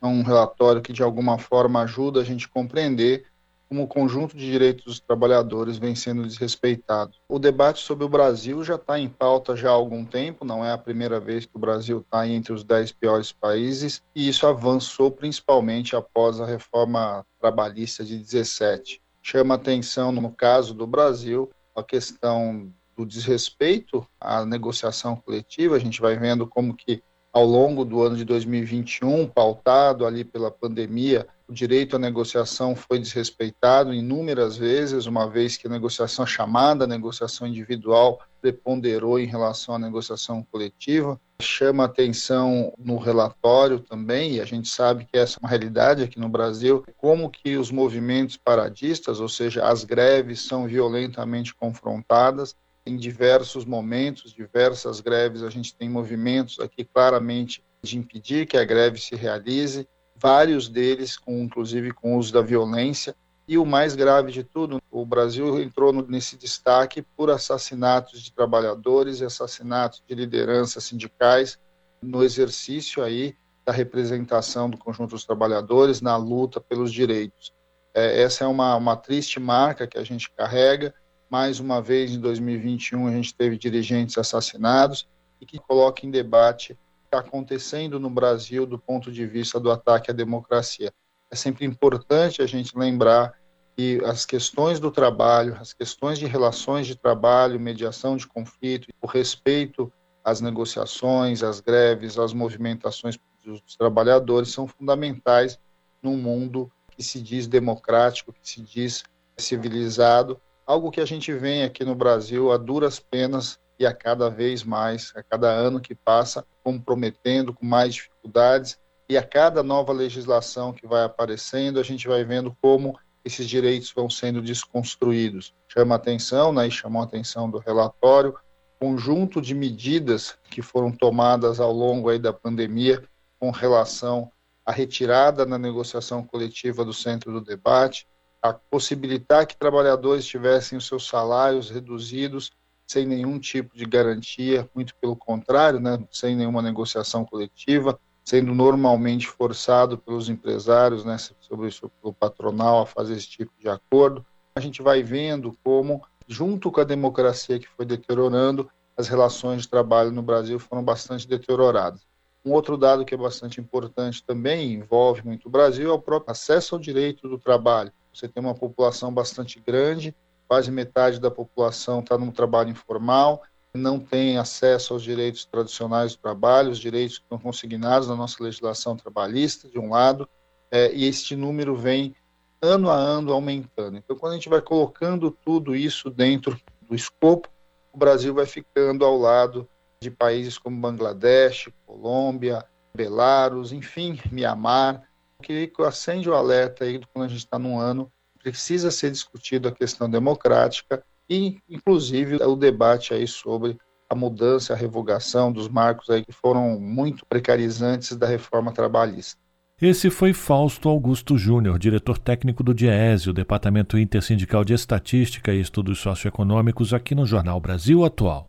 É 0.00 0.06
um 0.06 0.22
relatório 0.22 0.80
que, 0.80 0.92
de 0.92 1.02
alguma 1.02 1.36
forma, 1.36 1.82
ajuda 1.82 2.20
a 2.20 2.24
gente 2.24 2.46
a 2.46 2.48
compreender 2.48 3.24
como 3.68 3.82
o 3.82 3.86
conjunto 3.86 4.36
de 4.36 4.50
direitos 4.50 4.84
dos 4.84 5.00
trabalhadores 5.00 5.76
vem 5.76 5.94
sendo 5.94 6.22
desrespeitado. 6.22 7.12
O 7.28 7.38
debate 7.38 7.82
sobre 7.82 8.04
o 8.04 8.08
Brasil 8.08 8.62
já 8.62 8.76
está 8.76 8.98
em 8.98 9.08
pauta 9.08 9.56
já 9.56 9.70
há 9.70 9.72
algum 9.72 10.04
tempo, 10.04 10.44
não 10.44 10.64
é 10.64 10.72
a 10.72 10.78
primeira 10.78 11.18
vez 11.18 11.46
que 11.46 11.56
o 11.56 11.58
Brasil 11.60 12.00
está 12.00 12.26
entre 12.28 12.52
os 12.52 12.62
dez 12.62 12.92
piores 12.92 13.32
países, 13.32 14.02
e 14.14 14.28
isso 14.28 14.46
avançou 14.46 15.10
principalmente 15.10 15.96
após 15.96 16.40
a 16.40 16.46
reforma 16.46 17.24
trabalhista 17.40 18.04
de 18.04 18.16
17. 18.18 19.02
Chama 19.22 19.54
atenção, 19.54 20.12
no 20.12 20.30
caso 20.30 20.72
do 20.72 20.86
Brasil, 20.86 21.50
a 21.74 21.82
questão 21.82 22.72
do 22.96 23.04
desrespeito 23.04 24.06
à 24.20 24.44
negociação 24.46 25.16
coletiva, 25.16 25.76
a 25.76 25.78
gente 25.78 26.00
vai 26.00 26.16
vendo 26.16 26.46
como 26.46 26.74
que 26.74 27.02
ao 27.36 27.44
longo 27.44 27.84
do 27.84 28.00
ano 28.02 28.16
de 28.16 28.24
2021, 28.24 29.26
pautado 29.26 30.06
ali 30.06 30.24
pela 30.24 30.50
pandemia, 30.50 31.26
o 31.48 31.52
direito 31.52 31.96
à 31.96 31.98
negociação 31.98 32.74
foi 32.74 32.98
desrespeitado 32.98 33.94
inúmeras 33.94 34.56
vezes, 34.56 35.06
uma 35.06 35.28
vez 35.28 35.56
que 35.56 35.66
a 35.66 35.70
negociação 35.70 36.26
chamada 36.26 36.86
negociação 36.86 37.46
individual 37.46 38.20
preponderou 38.40 39.18
em 39.18 39.26
relação 39.26 39.74
à 39.74 39.78
negociação 39.78 40.42
coletiva. 40.50 41.20
Chama 41.40 41.84
atenção 41.84 42.72
no 42.78 42.96
relatório 42.96 43.78
também, 43.78 44.34
e 44.34 44.40
a 44.40 44.44
gente 44.44 44.68
sabe 44.68 45.04
que 45.04 45.16
essa 45.16 45.38
é 45.38 45.40
uma 45.40 45.48
realidade 45.48 46.02
aqui 46.02 46.18
no 46.18 46.28
Brasil, 46.28 46.84
como 46.96 47.30
que 47.30 47.56
os 47.56 47.70
movimentos 47.70 48.36
paradistas, 48.36 49.20
ou 49.20 49.28
seja, 49.28 49.64
as 49.64 49.84
greves, 49.84 50.42
são 50.42 50.66
violentamente 50.66 51.54
confrontadas 51.54 52.56
em 52.86 52.96
diversos 52.96 53.64
momentos, 53.64 54.32
diversas 54.32 55.00
greves, 55.00 55.42
a 55.42 55.50
gente 55.50 55.74
tem 55.74 55.88
movimentos 55.88 56.60
aqui 56.60 56.84
claramente 56.84 57.64
de 57.82 57.98
impedir 57.98 58.46
que 58.46 58.56
a 58.56 58.64
greve 58.64 59.00
se 59.00 59.14
realize, 59.16 59.86
vários 60.18 60.68
deles 60.68 61.16
com 61.16 61.42
inclusive 61.42 61.92
com 61.92 62.14
o 62.14 62.18
uso 62.18 62.32
da 62.32 62.42
violência, 62.42 63.14
e 63.48 63.56
o 63.56 63.64
mais 63.64 63.94
grave 63.94 64.32
de 64.32 64.42
tudo, 64.42 64.82
o 64.90 65.06
Brasil 65.06 65.62
entrou 65.62 65.92
nesse 65.92 66.36
destaque 66.36 67.00
por 67.00 67.30
assassinatos 67.30 68.20
de 68.20 68.32
trabalhadores 68.32 69.22
assassinatos 69.22 70.02
de 70.06 70.14
lideranças 70.16 70.82
sindicais 70.82 71.56
no 72.02 72.24
exercício 72.24 73.04
aí 73.04 73.36
da 73.64 73.72
representação 73.72 74.68
do 74.68 74.76
conjunto 74.76 75.10
dos 75.10 75.24
trabalhadores 75.24 76.00
na 76.00 76.16
luta 76.16 76.60
pelos 76.60 76.92
direitos. 76.92 77.52
É, 77.94 78.22
essa 78.22 78.44
é 78.44 78.46
uma, 78.46 78.74
uma 78.76 78.96
triste 78.96 79.38
marca 79.38 79.86
que 79.86 79.98
a 79.98 80.04
gente 80.04 80.30
carrega, 80.30 80.92
mais 81.30 81.60
uma 81.60 81.80
vez, 81.80 82.12
em 82.12 82.20
2021, 82.20 83.06
a 83.06 83.10
gente 83.12 83.34
teve 83.34 83.56
dirigentes 83.56 84.18
assassinados 84.18 85.08
e 85.40 85.46
que 85.46 85.58
coloca 85.58 86.04
em 86.04 86.10
debate 86.10 86.78
está 87.18 87.28
acontecendo 87.28 87.98
no 87.98 88.10
Brasil 88.10 88.66
do 88.66 88.78
ponto 88.78 89.10
de 89.10 89.26
vista 89.26 89.58
do 89.58 89.70
ataque 89.70 90.10
à 90.10 90.14
democracia. 90.14 90.92
É 91.30 91.36
sempre 91.36 91.64
importante 91.64 92.42
a 92.42 92.46
gente 92.46 92.76
lembrar 92.76 93.34
que 93.76 94.00
as 94.04 94.24
questões 94.24 94.80
do 94.80 94.90
trabalho, 94.90 95.56
as 95.60 95.72
questões 95.72 96.18
de 96.18 96.26
relações 96.26 96.86
de 96.86 96.96
trabalho, 96.96 97.60
mediação 97.60 98.16
de 98.16 98.26
conflito, 98.26 98.88
o 99.00 99.06
respeito 99.06 99.92
as 100.26 100.40
negociações, 100.40 101.44
as 101.44 101.60
greves, 101.60 102.18
as 102.18 102.32
movimentações 102.32 103.16
dos 103.44 103.76
trabalhadores 103.76 104.48
são 104.48 104.66
fundamentais 104.66 105.56
num 106.02 106.16
mundo 106.16 106.68
que 106.90 107.00
se 107.00 107.22
diz 107.22 107.46
democrático, 107.46 108.32
que 108.32 108.40
se 108.42 108.60
diz 108.60 109.04
civilizado, 109.38 110.40
algo 110.66 110.90
que 110.90 111.00
a 111.00 111.04
gente 111.04 111.32
vem 111.32 111.62
aqui 111.62 111.84
no 111.84 111.94
Brasil 111.94 112.50
a 112.50 112.56
duras 112.56 112.98
penas 112.98 113.56
e 113.78 113.86
a 113.86 113.92
cada 113.92 114.30
vez 114.30 114.64
mais, 114.64 115.12
a 115.14 115.22
cada 115.22 115.48
ano 115.48 115.80
que 115.80 115.94
passa, 115.94 116.46
comprometendo 116.64 117.52
com 117.52 117.64
mais 117.64 117.94
dificuldades 117.94 118.78
e 119.08 119.16
a 119.16 119.22
cada 119.22 119.62
nova 119.62 119.92
legislação 119.92 120.72
que 120.72 120.86
vai 120.86 121.04
aparecendo, 121.04 121.78
a 121.78 121.82
gente 121.82 122.08
vai 122.08 122.24
vendo 122.24 122.56
como 122.60 122.98
esses 123.24 123.48
direitos 123.48 123.92
vão 123.92 124.08
sendo 124.08 124.40
desconstruídos. 124.40 125.54
Chama 125.68 125.94
atenção, 125.94 126.52
né, 126.52 126.68
e 126.68 126.70
chamou 126.70 127.02
atenção 127.02 127.50
do 127.50 127.58
relatório, 127.58 128.34
conjunto 128.78 129.40
de 129.40 129.54
medidas 129.54 130.36
que 130.50 130.62
foram 130.62 130.92
tomadas 130.92 131.60
ao 131.60 131.72
longo 131.72 132.08
aí 132.08 132.18
da 132.18 132.32
pandemia 132.32 133.02
com 133.38 133.50
relação 133.50 134.30
à 134.64 134.72
retirada 134.72 135.46
na 135.46 135.58
negociação 135.58 136.22
coletiva 136.22 136.84
do 136.84 136.92
centro 136.92 137.32
do 137.32 137.40
debate, 137.40 138.06
a 138.42 138.52
possibilitar 138.52 139.46
que 139.46 139.56
trabalhadores 139.56 140.26
tivessem 140.26 140.78
os 140.78 140.86
seus 140.86 141.06
salários 141.06 141.70
reduzidos 141.70 142.50
sem 142.86 143.04
nenhum 143.04 143.38
tipo 143.38 143.76
de 143.76 143.84
garantia, 143.84 144.68
muito 144.74 144.94
pelo 144.96 145.16
contrário, 145.16 145.80
né, 145.80 145.98
sem 146.10 146.36
nenhuma 146.36 146.62
negociação 146.62 147.24
coletiva, 147.24 147.98
sendo 148.24 148.54
normalmente 148.54 149.26
forçado 149.26 149.98
pelos 149.98 150.28
empresários, 150.28 151.04
né, 151.04 151.16
sobre 151.40 151.68
isso, 151.68 151.90
pelo 152.00 152.14
patronal, 152.14 152.82
a 152.82 152.86
fazer 152.86 153.14
esse 153.14 153.28
tipo 153.28 153.52
de 153.58 153.68
acordo. 153.68 154.24
A 154.54 154.60
gente 154.60 154.82
vai 154.82 155.02
vendo 155.02 155.56
como, 155.62 156.02
junto 156.26 156.70
com 156.70 156.80
a 156.80 156.84
democracia 156.84 157.58
que 157.58 157.68
foi 157.68 157.84
deteriorando, 157.84 158.68
as 158.96 159.08
relações 159.08 159.62
de 159.62 159.68
trabalho 159.68 160.10
no 160.10 160.22
Brasil 160.22 160.58
foram 160.58 160.82
bastante 160.82 161.28
deterioradas. 161.28 162.06
Um 162.44 162.52
outro 162.52 162.76
dado 162.76 163.04
que 163.04 163.14
é 163.14 163.18
bastante 163.18 163.60
importante 163.60 164.22
também, 164.24 164.72
envolve 164.72 165.22
muito 165.24 165.46
o 165.46 165.50
Brasil, 165.50 165.90
é 165.90 165.92
o 165.92 166.00
próprio 166.00 166.30
acesso 166.30 166.76
ao 166.76 166.80
direito 166.80 167.28
do 167.28 167.38
trabalho. 167.38 167.92
Você 168.14 168.28
tem 168.28 168.42
uma 168.42 168.54
população 168.54 169.12
bastante 169.12 169.60
grande, 169.60 170.14
quase 170.48 170.70
metade 170.70 171.20
da 171.20 171.30
população 171.30 172.00
está 172.00 172.16
no 172.16 172.32
trabalho 172.32 172.70
informal, 172.70 173.42
não 173.74 173.98
tem 173.98 174.38
acesso 174.38 174.94
aos 174.94 175.02
direitos 175.02 175.44
tradicionais 175.44 176.14
do 176.14 176.22
trabalho, 176.22 176.70
os 176.70 176.78
direitos 176.78 177.18
que 177.18 177.24
estão 177.24 177.38
consignados 177.38 178.08
na 178.08 178.16
nossa 178.16 178.42
legislação 178.42 178.96
trabalhista, 178.96 179.68
de 179.68 179.78
um 179.78 179.90
lado, 179.90 180.28
é, 180.70 180.92
e 180.92 181.04
este 181.04 181.36
número 181.36 181.76
vem 181.76 182.14
ano 182.60 182.90
a 182.90 182.96
ano 182.96 183.32
aumentando. 183.32 183.96
Então, 183.96 184.16
quando 184.16 184.32
a 184.32 184.36
gente 184.36 184.48
vai 184.48 184.60
colocando 184.60 185.30
tudo 185.30 185.76
isso 185.76 186.10
dentro 186.10 186.58
do 186.82 186.94
escopo, 186.94 187.48
o 187.92 187.98
Brasil 187.98 188.34
vai 188.34 188.46
ficando 188.46 189.04
ao 189.04 189.16
lado 189.16 189.68
de 190.00 190.10
países 190.10 190.58
como 190.58 190.80
Bangladesh, 190.80 191.68
Colômbia, 191.86 192.64
Belarus, 192.94 193.72
enfim, 193.72 194.18
Mianmar, 194.30 195.02
que 195.42 195.72
acende 195.80 196.28
o 196.28 196.34
alerta 196.34 196.84
aí 196.84 197.00
quando 197.12 197.26
a 197.26 197.28
gente 197.28 197.38
está 197.38 197.58
num 197.58 197.78
ano 197.78 198.10
precisa 198.50 198.90
ser 198.92 199.10
discutido 199.10 199.66
a 199.66 199.72
questão 199.72 200.08
democrática 200.08 201.02
e, 201.28 201.58
inclusive, 201.68 202.36
o 202.36 202.54
debate 202.54 203.12
aí 203.12 203.26
sobre 203.26 203.76
a 204.08 204.14
mudança, 204.14 204.72
a 204.72 204.76
revogação 204.76 205.50
dos 205.50 205.68
marcos 205.68 206.08
aí 206.10 206.24
que 206.24 206.32
foram 206.32 206.78
muito 206.78 207.26
precarizantes 207.26 208.16
da 208.16 208.26
reforma 208.26 208.72
trabalhista. 208.72 209.40
Esse 209.82 210.08
foi 210.10 210.32
Fausto 210.32 210.88
Augusto 210.88 211.36
Júnior, 211.36 211.78
diretor 211.78 212.18
técnico 212.18 212.62
do 212.62 212.72
DIESE, 212.72 213.30
o 213.30 213.32
Departamento 213.32 213.98
Intersindical 213.98 214.64
de 214.64 214.72
Estatística 214.72 215.52
e 215.52 215.60
Estudos 215.60 215.98
Socioeconômicos, 215.98 216.94
aqui 216.94 217.14
no 217.14 217.26
Jornal 217.26 217.60
Brasil 217.60 218.04
Atual. 218.04 218.48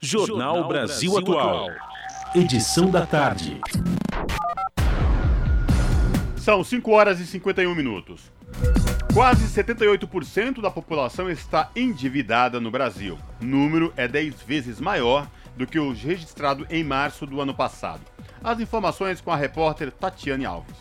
Jornal 0.00 0.68
Brasil 0.68 1.16
Atual. 1.18 1.68
Edição 2.34 2.90
da 2.90 3.06
tarde. 3.06 3.60
São 6.36 6.62
5 6.62 6.90
horas 6.90 7.20
e 7.20 7.26
51 7.26 7.74
minutos. 7.74 8.31
Quase 9.12 9.46
78% 9.46 10.62
da 10.62 10.70
população 10.70 11.30
está 11.30 11.70
endividada 11.76 12.58
no 12.58 12.70
Brasil. 12.70 13.18
O 13.40 13.44
número 13.44 13.92
é 13.94 14.08
10 14.08 14.40
vezes 14.42 14.80
maior 14.80 15.28
do 15.54 15.66
que 15.66 15.78
o 15.78 15.92
registrado 15.92 16.66
em 16.70 16.82
março 16.82 17.26
do 17.26 17.38
ano 17.40 17.54
passado. 17.54 18.00
As 18.42 18.58
informações 18.58 19.20
com 19.20 19.30
a 19.30 19.36
repórter 19.36 19.92
Tatiane 19.92 20.46
Alves. 20.46 20.74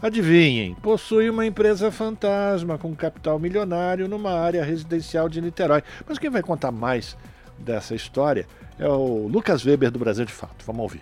adivinhem, 0.01 0.75
possui 0.75 1.29
uma 1.29 1.45
empresa 1.45 1.91
fantasma 1.91 2.77
com 2.77 2.95
capital 2.95 3.37
milionário 3.37 4.07
numa 4.07 4.31
área 4.31 4.63
residencial 4.63 5.27
de 5.27 5.41
Niterói. 5.41 5.83
Mas 6.07 6.17
quem 6.17 6.29
vai 6.29 6.41
contar 6.41 6.71
mais 6.71 7.17
dessa 7.61 7.95
história 7.95 8.45
é 8.77 8.87
o 8.87 9.27
Lucas 9.27 9.65
Weber 9.65 9.91
do 9.91 9.99
Brasil 9.99 10.25
de 10.25 10.33
Fato. 10.33 10.65
Vamos 10.65 10.81
ouvir. 10.81 11.01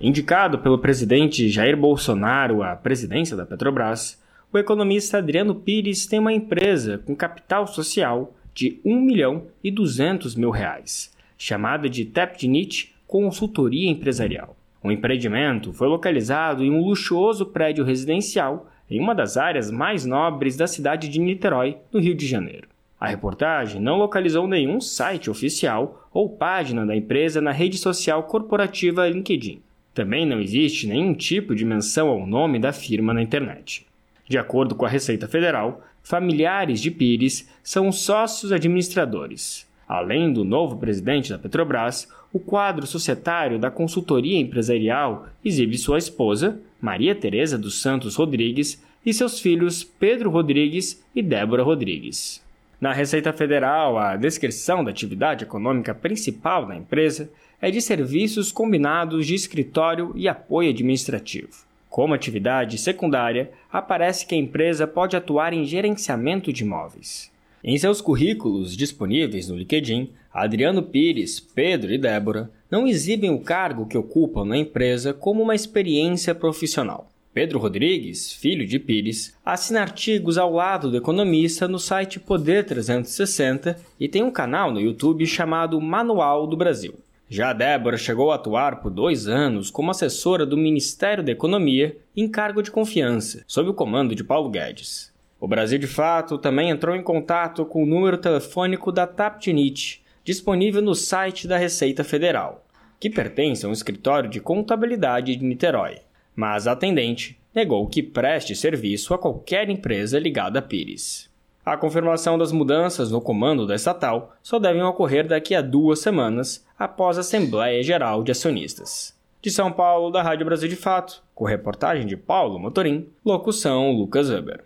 Indicado 0.00 0.58
pelo 0.58 0.78
presidente 0.78 1.48
Jair 1.48 1.76
Bolsonaro 1.76 2.62
à 2.62 2.76
presidência 2.76 3.36
da 3.36 3.44
Petrobras, 3.44 4.22
o 4.52 4.58
economista 4.58 5.18
Adriano 5.18 5.54
Pires 5.54 6.06
tem 6.06 6.18
uma 6.18 6.32
empresa 6.32 6.98
com 6.98 7.16
capital 7.16 7.66
social 7.66 8.34
de 8.54 8.80
1 8.84 9.00
milhão 9.00 9.46
e 9.62 9.70
200 9.70 10.34
mil 10.34 10.50
reais, 10.50 11.12
chamada 11.36 11.88
de 11.88 12.04
Tepnit 12.04 12.94
Consultoria 13.06 13.90
Empresarial. 13.90 14.56
O 14.82 14.92
empreendimento 14.92 15.72
foi 15.72 15.88
localizado 15.88 16.62
em 16.64 16.70
um 16.70 16.84
luxuoso 16.84 17.46
prédio 17.46 17.84
residencial 17.84 18.68
em 18.90 19.00
uma 19.00 19.14
das 19.14 19.36
áreas 19.36 19.70
mais 19.70 20.04
nobres 20.04 20.56
da 20.56 20.66
cidade 20.66 21.08
de 21.08 21.18
Niterói, 21.18 21.76
no 21.92 22.00
Rio 22.00 22.14
de 22.14 22.26
Janeiro. 22.26 22.68
A 23.00 23.06
reportagem 23.06 23.80
não 23.80 23.96
localizou 23.96 24.48
nenhum 24.48 24.80
site 24.80 25.30
oficial 25.30 26.08
ou 26.12 26.28
página 26.28 26.84
da 26.84 26.96
empresa 26.96 27.40
na 27.40 27.52
rede 27.52 27.78
social 27.78 28.24
corporativa 28.24 29.08
LinkedIn. 29.08 29.60
Também 29.94 30.26
não 30.26 30.40
existe 30.40 30.86
nenhum 30.86 31.14
tipo 31.14 31.54
de 31.54 31.64
menção 31.64 32.08
ao 32.08 32.26
nome 32.26 32.58
da 32.58 32.72
firma 32.72 33.14
na 33.14 33.22
internet. 33.22 33.86
De 34.28 34.36
acordo 34.36 34.74
com 34.74 34.84
a 34.84 34.88
Receita 34.88 35.28
Federal, 35.28 35.82
familiares 36.02 36.80
de 36.80 36.90
Pires 36.90 37.48
são 37.62 37.90
sócios 37.92 38.50
administradores. 38.52 39.66
Além 39.88 40.32
do 40.32 40.44
novo 40.44 40.76
presidente 40.76 41.30
da 41.30 41.38
Petrobras, 41.38 42.08
o 42.32 42.38
quadro 42.38 42.86
societário 42.86 43.58
da 43.58 43.70
consultoria 43.70 44.38
empresarial 44.38 45.26
exibe 45.44 45.78
sua 45.78 45.98
esposa, 45.98 46.60
Maria 46.80 47.14
Tereza 47.14 47.56
dos 47.56 47.80
Santos 47.80 48.16
Rodrigues, 48.16 48.82
e 49.06 49.14
seus 49.14 49.40
filhos 49.40 49.82
Pedro 49.82 50.30
Rodrigues 50.30 51.02
e 51.14 51.22
Débora 51.22 51.62
Rodrigues. 51.62 52.46
Na 52.80 52.92
Receita 52.92 53.32
Federal, 53.32 53.98
a 53.98 54.14
descrição 54.14 54.84
da 54.84 54.92
atividade 54.92 55.42
econômica 55.42 55.92
principal 55.92 56.64
da 56.64 56.76
empresa 56.76 57.28
é 57.60 57.72
de 57.72 57.82
serviços 57.82 58.52
combinados 58.52 59.26
de 59.26 59.34
escritório 59.34 60.12
e 60.14 60.28
apoio 60.28 60.70
administrativo. 60.70 61.66
Como 61.90 62.14
atividade 62.14 62.78
secundária, 62.78 63.50
aparece 63.72 64.24
que 64.24 64.34
a 64.36 64.38
empresa 64.38 64.86
pode 64.86 65.16
atuar 65.16 65.52
em 65.52 65.64
gerenciamento 65.64 66.52
de 66.52 66.62
imóveis. 66.62 67.32
Em 67.64 67.76
seus 67.76 68.00
currículos 68.00 68.76
disponíveis 68.76 69.48
no 69.48 69.56
LinkedIn, 69.56 70.10
Adriano 70.32 70.80
Pires, 70.80 71.40
Pedro 71.40 71.92
e 71.92 71.98
Débora 71.98 72.48
não 72.70 72.86
exibem 72.86 73.30
o 73.30 73.40
cargo 73.40 73.86
que 73.86 73.98
ocupam 73.98 74.44
na 74.44 74.56
empresa 74.56 75.12
como 75.12 75.42
uma 75.42 75.56
experiência 75.56 76.32
profissional. 76.32 77.10
Pedro 77.38 77.60
Rodrigues, 77.60 78.32
filho 78.32 78.66
de 78.66 78.80
Pires, 78.80 79.32
assina 79.46 79.80
artigos 79.80 80.36
ao 80.36 80.52
lado 80.52 80.90
do 80.90 80.96
economista 80.96 81.68
no 81.68 81.78
site 81.78 82.18
Poder 82.18 82.64
360 82.64 83.78
e 84.00 84.08
tem 84.08 84.24
um 84.24 84.30
canal 84.32 84.72
no 84.72 84.80
YouTube 84.80 85.24
chamado 85.24 85.80
Manual 85.80 86.48
do 86.48 86.56
Brasil. 86.56 86.98
Já 87.28 87.52
Débora 87.52 87.96
chegou 87.96 88.32
a 88.32 88.34
atuar 88.34 88.80
por 88.80 88.90
dois 88.90 89.28
anos 89.28 89.70
como 89.70 89.92
assessora 89.92 90.44
do 90.44 90.56
Ministério 90.56 91.22
da 91.22 91.30
Economia 91.30 91.96
em 92.16 92.26
cargo 92.26 92.60
de 92.60 92.72
confiança, 92.72 93.44
sob 93.46 93.70
o 93.70 93.74
comando 93.74 94.16
de 94.16 94.24
Paulo 94.24 94.50
Guedes. 94.50 95.12
O 95.38 95.46
Brasil 95.46 95.78
de 95.78 95.86
Fato 95.86 96.38
também 96.38 96.70
entrou 96.70 96.96
em 96.96 97.04
contato 97.04 97.64
com 97.64 97.84
o 97.84 97.86
número 97.86 98.18
telefônico 98.18 98.90
da 98.90 99.06
Taptinit, 99.06 100.02
disponível 100.24 100.82
no 100.82 100.96
site 100.96 101.46
da 101.46 101.56
Receita 101.56 102.02
Federal, 102.02 102.66
que 102.98 103.08
pertence 103.08 103.64
a 103.64 103.68
um 103.68 103.72
escritório 103.72 104.28
de 104.28 104.40
contabilidade 104.40 105.36
de 105.36 105.44
Niterói. 105.44 105.98
Mas 106.38 106.68
a 106.68 106.72
atendente 106.72 107.36
negou 107.52 107.84
que 107.88 108.00
preste 108.00 108.54
serviço 108.54 109.12
a 109.12 109.18
qualquer 109.18 109.68
empresa 109.68 110.20
ligada 110.20 110.60
a 110.60 110.62
Pires. 110.62 111.28
A 111.66 111.76
confirmação 111.76 112.38
das 112.38 112.52
mudanças 112.52 113.10
no 113.10 113.20
comando 113.20 113.66
da 113.66 113.74
estatal 113.74 114.36
só 114.40 114.60
devem 114.60 114.84
ocorrer 114.84 115.26
daqui 115.26 115.52
a 115.52 115.60
duas 115.60 115.98
semanas, 115.98 116.64
após 116.78 117.18
a 117.18 117.22
Assembleia 117.22 117.82
Geral 117.82 118.22
de 118.22 118.30
Acionistas. 118.30 119.18
De 119.42 119.50
São 119.50 119.72
Paulo, 119.72 120.12
da 120.12 120.22
Rádio 120.22 120.46
Brasil 120.46 120.68
de 120.68 120.76
Fato, 120.76 121.24
com 121.34 121.44
reportagem 121.44 122.06
de 122.06 122.16
Paulo 122.16 122.56
Motorim, 122.56 123.08
locução 123.24 123.90
Lucas 123.90 124.30
Weber. 124.30 124.64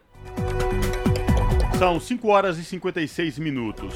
São 1.79 1.99
5 1.99 2.29
horas 2.29 2.59
e 2.59 2.65
56 2.65 3.39
minutos. 3.39 3.95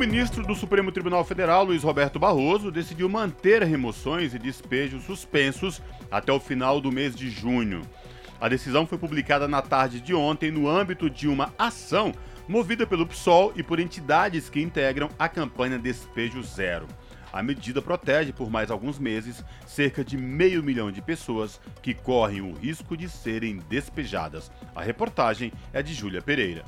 Ministro 0.00 0.46
do 0.46 0.54
Supremo 0.54 0.90
Tribunal 0.90 1.22
Federal, 1.26 1.62
Luiz 1.62 1.82
Roberto 1.82 2.18
Barroso, 2.18 2.70
decidiu 2.70 3.06
manter 3.06 3.62
remoções 3.62 4.32
e 4.32 4.38
despejos 4.38 5.04
suspensos 5.04 5.82
até 6.10 6.32
o 6.32 6.40
final 6.40 6.80
do 6.80 6.90
mês 6.90 7.14
de 7.14 7.28
junho. 7.28 7.82
A 8.40 8.48
decisão 8.48 8.86
foi 8.86 8.96
publicada 8.96 9.46
na 9.46 9.60
tarde 9.60 10.00
de 10.00 10.14
ontem 10.14 10.50
no 10.50 10.66
âmbito 10.70 11.10
de 11.10 11.28
uma 11.28 11.52
ação 11.58 12.14
movida 12.48 12.86
pelo 12.86 13.06
PSOL 13.06 13.52
e 13.54 13.62
por 13.62 13.78
entidades 13.78 14.48
que 14.48 14.62
integram 14.62 15.10
a 15.18 15.28
campanha 15.28 15.78
Despejo 15.78 16.42
Zero. 16.42 16.86
A 17.30 17.42
medida 17.42 17.82
protege 17.82 18.32
por 18.32 18.48
mais 18.48 18.70
alguns 18.70 18.98
meses 18.98 19.44
cerca 19.66 20.02
de 20.02 20.16
meio 20.16 20.62
milhão 20.62 20.90
de 20.90 21.02
pessoas 21.02 21.60
que 21.82 21.92
correm 21.92 22.40
o 22.40 22.54
risco 22.54 22.96
de 22.96 23.06
serem 23.06 23.58
despejadas. 23.68 24.50
A 24.74 24.80
reportagem 24.80 25.52
é 25.74 25.82
de 25.82 25.92
Júlia 25.92 26.22
Pereira. 26.22 26.64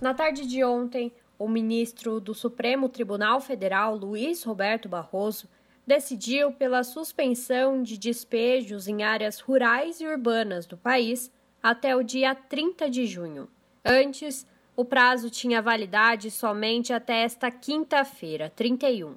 Na 0.00 0.12
tarde 0.14 0.44
de 0.48 0.64
ontem, 0.64 1.12
o 1.40 1.48
ministro 1.48 2.20
do 2.20 2.34
Supremo 2.34 2.86
Tribunal 2.86 3.40
Federal, 3.40 3.96
Luiz 3.96 4.42
Roberto 4.42 4.90
Barroso, 4.90 5.48
decidiu 5.86 6.52
pela 6.52 6.84
suspensão 6.84 7.82
de 7.82 7.96
despejos 7.96 8.86
em 8.86 9.02
áreas 9.02 9.40
rurais 9.40 10.02
e 10.02 10.06
urbanas 10.06 10.66
do 10.66 10.76
país 10.76 11.32
até 11.62 11.96
o 11.96 12.02
dia 12.02 12.34
30 12.34 12.90
de 12.90 13.06
junho. 13.06 13.48
Antes, 13.82 14.46
o 14.76 14.84
prazo 14.84 15.30
tinha 15.30 15.62
validade 15.62 16.30
somente 16.30 16.92
até 16.92 17.22
esta 17.22 17.50
quinta-feira, 17.50 18.52
31. 18.54 19.14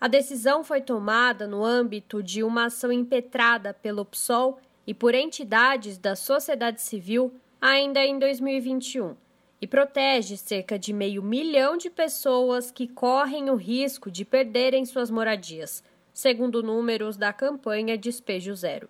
A 0.00 0.08
decisão 0.08 0.64
foi 0.64 0.80
tomada 0.80 1.46
no 1.46 1.62
âmbito 1.62 2.22
de 2.22 2.42
uma 2.42 2.66
ação 2.66 2.90
impetrada 2.90 3.74
pelo 3.74 4.02
PSOL 4.02 4.58
e 4.86 4.94
por 4.94 5.14
entidades 5.14 5.98
da 5.98 6.16
sociedade 6.16 6.80
civil 6.80 7.34
ainda 7.60 8.00
em 8.02 8.18
2021 8.18 9.25
e 9.66 9.68
protege 9.68 10.36
cerca 10.36 10.78
de 10.78 10.92
meio 10.92 11.20
milhão 11.20 11.76
de 11.76 11.90
pessoas 11.90 12.70
que 12.70 12.86
correm 12.86 13.50
o 13.50 13.56
risco 13.56 14.12
de 14.12 14.24
perderem 14.24 14.84
suas 14.84 15.10
moradias 15.10 15.82
segundo 16.12 16.62
números 16.62 17.16
da 17.16 17.32
campanha 17.32 17.98
Despejo 17.98 18.54
Zero. 18.54 18.88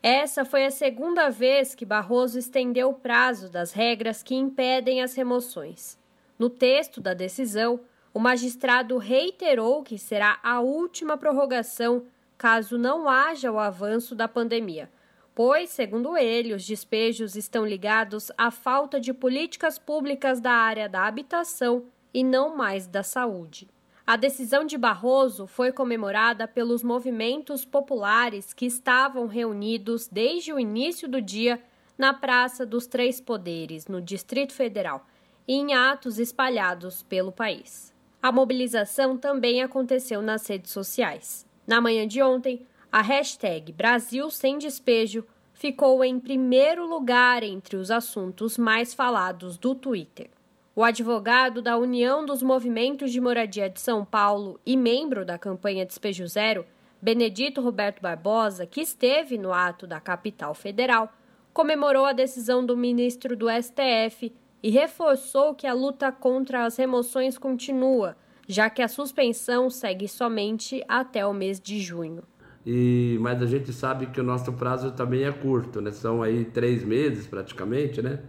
Essa 0.00 0.44
foi 0.44 0.64
a 0.64 0.70
segunda 0.70 1.28
vez 1.28 1.74
que 1.74 1.84
Barroso 1.84 2.38
estendeu 2.38 2.90
o 2.90 2.94
prazo 2.94 3.50
das 3.50 3.72
regras 3.72 4.22
que 4.22 4.36
impedem 4.36 5.02
as 5.02 5.12
remoções. 5.12 5.98
No 6.38 6.48
texto 6.48 7.00
da 7.00 7.14
decisão, 7.14 7.80
o 8.14 8.20
magistrado 8.20 8.98
reiterou 8.98 9.82
que 9.82 9.98
será 9.98 10.38
a 10.40 10.60
última 10.60 11.16
prorrogação 11.16 12.04
caso 12.38 12.78
não 12.78 13.08
haja 13.08 13.50
o 13.50 13.58
avanço 13.58 14.14
da 14.14 14.28
pandemia, 14.28 14.88
pois, 15.34 15.70
segundo 15.70 16.16
ele, 16.16 16.52
os 16.52 16.66
despejos 16.66 17.36
estão 17.36 17.66
ligados 17.66 18.30
à 18.36 18.50
falta 18.50 19.00
de 19.00 19.12
políticas 19.14 19.78
públicas 19.78 20.40
da 20.40 20.52
área 20.52 20.88
da 20.88 21.06
habitação 21.06 21.84
e 22.12 22.22
não 22.22 22.56
mais 22.56 22.86
da 22.86 23.02
saúde. 23.02 23.68
A 24.06 24.16
decisão 24.16 24.64
de 24.64 24.76
Barroso 24.76 25.46
foi 25.46 25.70
comemorada 25.70 26.48
pelos 26.48 26.82
movimentos 26.82 27.64
populares 27.64 28.52
que 28.52 28.66
estavam 28.66 29.26
reunidos 29.26 30.08
desde 30.08 30.52
o 30.52 30.58
início 30.58 31.08
do 31.08 31.22
dia 31.22 31.62
na 31.96 32.12
Praça 32.12 32.66
dos 32.66 32.86
Três 32.86 33.20
Poderes, 33.20 33.86
no 33.86 34.00
Distrito 34.00 34.52
Federal, 34.52 35.06
e 35.46 35.54
em 35.54 35.72
atos 35.72 36.18
espalhados 36.18 37.02
pelo 37.02 37.30
país. 37.30 37.92
A 38.20 38.32
mobilização 38.32 39.16
também 39.16 39.62
aconteceu 39.62 40.20
nas 40.20 40.46
redes 40.46 40.72
sociais. 40.72 41.46
Na 41.66 41.80
manhã 41.80 42.06
de 42.06 42.20
ontem, 42.20 42.66
a 42.92 43.00
hashtag 43.00 43.72
Brasil 43.72 44.28
Sem 44.28 44.58
Despejo 44.58 45.24
ficou 45.54 46.04
em 46.04 46.20
primeiro 46.20 46.86
lugar 46.86 47.42
entre 47.42 47.76
os 47.76 47.90
assuntos 47.90 48.58
mais 48.58 48.92
falados 48.92 49.56
do 49.56 49.74
Twitter. 49.74 50.28
O 50.76 50.84
advogado 50.84 51.62
da 51.62 51.78
União 51.78 52.22
dos 52.22 52.42
Movimentos 52.42 53.10
de 53.10 53.18
Moradia 53.18 53.70
de 53.70 53.80
São 53.80 54.04
Paulo 54.04 54.60
e 54.66 54.76
membro 54.76 55.24
da 55.24 55.38
campanha 55.38 55.86
Despejo 55.86 56.26
Zero, 56.26 56.66
Benedito 57.00 57.62
Roberto 57.62 58.02
Barbosa, 58.02 58.66
que 58.66 58.82
esteve 58.82 59.38
no 59.38 59.54
ato 59.54 59.86
da 59.86 59.98
capital 59.98 60.52
federal, 60.52 61.10
comemorou 61.54 62.04
a 62.04 62.12
decisão 62.12 62.64
do 62.64 62.76
ministro 62.76 63.34
do 63.34 63.46
STF 63.48 64.34
e 64.62 64.68
reforçou 64.68 65.54
que 65.54 65.66
a 65.66 65.72
luta 65.72 66.12
contra 66.12 66.66
as 66.66 66.76
remoções 66.76 67.38
continua, 67.38 68.18
já 68.46 68.68
que 68.68 68.82
a 68.82 68.88
suspensão 68.88 69.70
segue 69.70 70.06
somente 70.06 70.84
até 70.86 71.26
o 71.26 71.32
mês 71.32 71.58
de 71.58 71.80
junho. 71.80 72.22
E, 72.64 73.18
mas 73.20 73.42
a 73.42 73.46
gente 73.46 73.72
sabe 73.72 74.06
que 74.06 74.20
o 74.20 74.24
nosso 74.24 74.52
prazo 74.52 74.92
também 74.92 75.24
é 75.24 75.32
curto, 75.32 75.80
né? 75.80 75.90
São 75.90 76.22
aí 76.22 76.44
três 76.44 76.84
meses 76.84 77.26
praticamente, 77.26 78.00
né? 78.00 78.20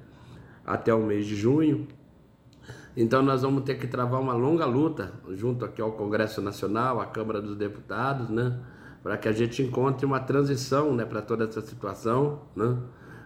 até 0.66 0.94
o 0.94 1.02
mês 1.04 1.26
de 1.26 1.36
junho. 1.36 1.88
Então 2.96 3.22
nós 3.22 3.42
vamos 3.42 3.64
ter 3.64 3.76
que 3.76 3.88
travar 3.88 4.22
uma 4.22 4.34
longa 4.34 4.66
luta 4.66 5.12
junto 5.32 5.66
aqui 5.66 5.82
ao 5.82 5.94
Congresso 5.94 6.42
Nacional, 6.42 7.02
à 7.02 7.06
Câmara 7.06 7.42
dos 7.42 7.56
Deputados, 7.56 8.30
né, 8.30 8.60
para 9.02 9.18
que 9.18 9.28
a 9.28 9.32
gente 9.32 9.62
encontre 9.62 10.06
uma 10.06 10.20
transição, 10.20 10.94
né, 10.94 11.04
para 11.04 11.22
toda 11.22 11.46
essa 11.46 11.62
situação, 11.62 12.44
né, 12.56 12.78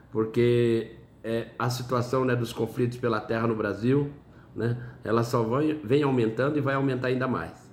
porque 0.09 0.95
é, 1.23 1.49
a 1.59 1.69
situação, 1.69 2.23
né, 2.23 2.35
dos 2.35 2.53
conflitos 2.53 2.97
pela 2.97 3.19
terra 3.19 3.45
no 3.45 3.55
Brasil, 3.55 4.09
né, 4.55 4.77
ela 5.03 5.21
só 5.21 5.45
vem 5.83 6.01
aumentando 6.01 6.57
e 6.57 6.61
vai 6.61 6.75
aumentar 6.75 7.09
ainda 7.09 7.27
mais. 7.27 7.69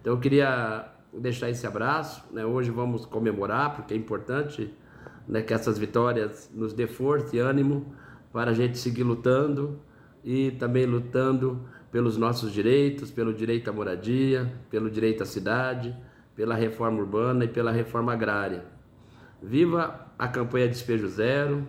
Então 0.00 0.14
eu 0.14 0.18
queria 0.18 0.93
deixar 1.18 1.50
esse 1.50 1.66
abraço, 1.66 2.24
né, 2.32 2.44
hoje 2.44 2.70
vamos 2.70 3.06
comemorar 3.06 3.74
porque 3.76 3.94
é 3.94 3.96
importante, 3.96 4.72
né, 5.26 5.42
que 5.42 5.54
essas 5.54 5.78
vitórias 5.78 6.50
nos 6.54 6.72
dê 6.72 6.86
força 6.86 7.36
e 7.36 7.38
ânimo 7.38 7.94
para 8.32 8.50
a 8.50 8.54
gente 8.54 8.78
seguir 8.78 9.02
lutando 9.02 9.80
e 10.24 10.50
também 10.52 10.86
lutando 10.86 11.60
pelos 11.90 12.16
nossos 12.16 12.52
direitos, 12.52 13.10
pelo 13.10 13.32
direito 13.32 13.70
à 13.70 13.72
moradia, 13.72 14.52
pelo 14.70 14.90
direito 14.90 15.22
à 15.22 15.26
cidade, 15.26 15.96
pela 16.34 16.54
reforma 16.54 16.98
urbana 16.98 17.44
e 17.44 17.48
pela 17.48 17.70
reforma 17.70 18.12
agrária. 18.12 18.64
Viva 19.40 20.08
a 20.18 20.26
campanha 20.26 20.68
Despejo 20.68 21.06
Zero, 21.06 21.66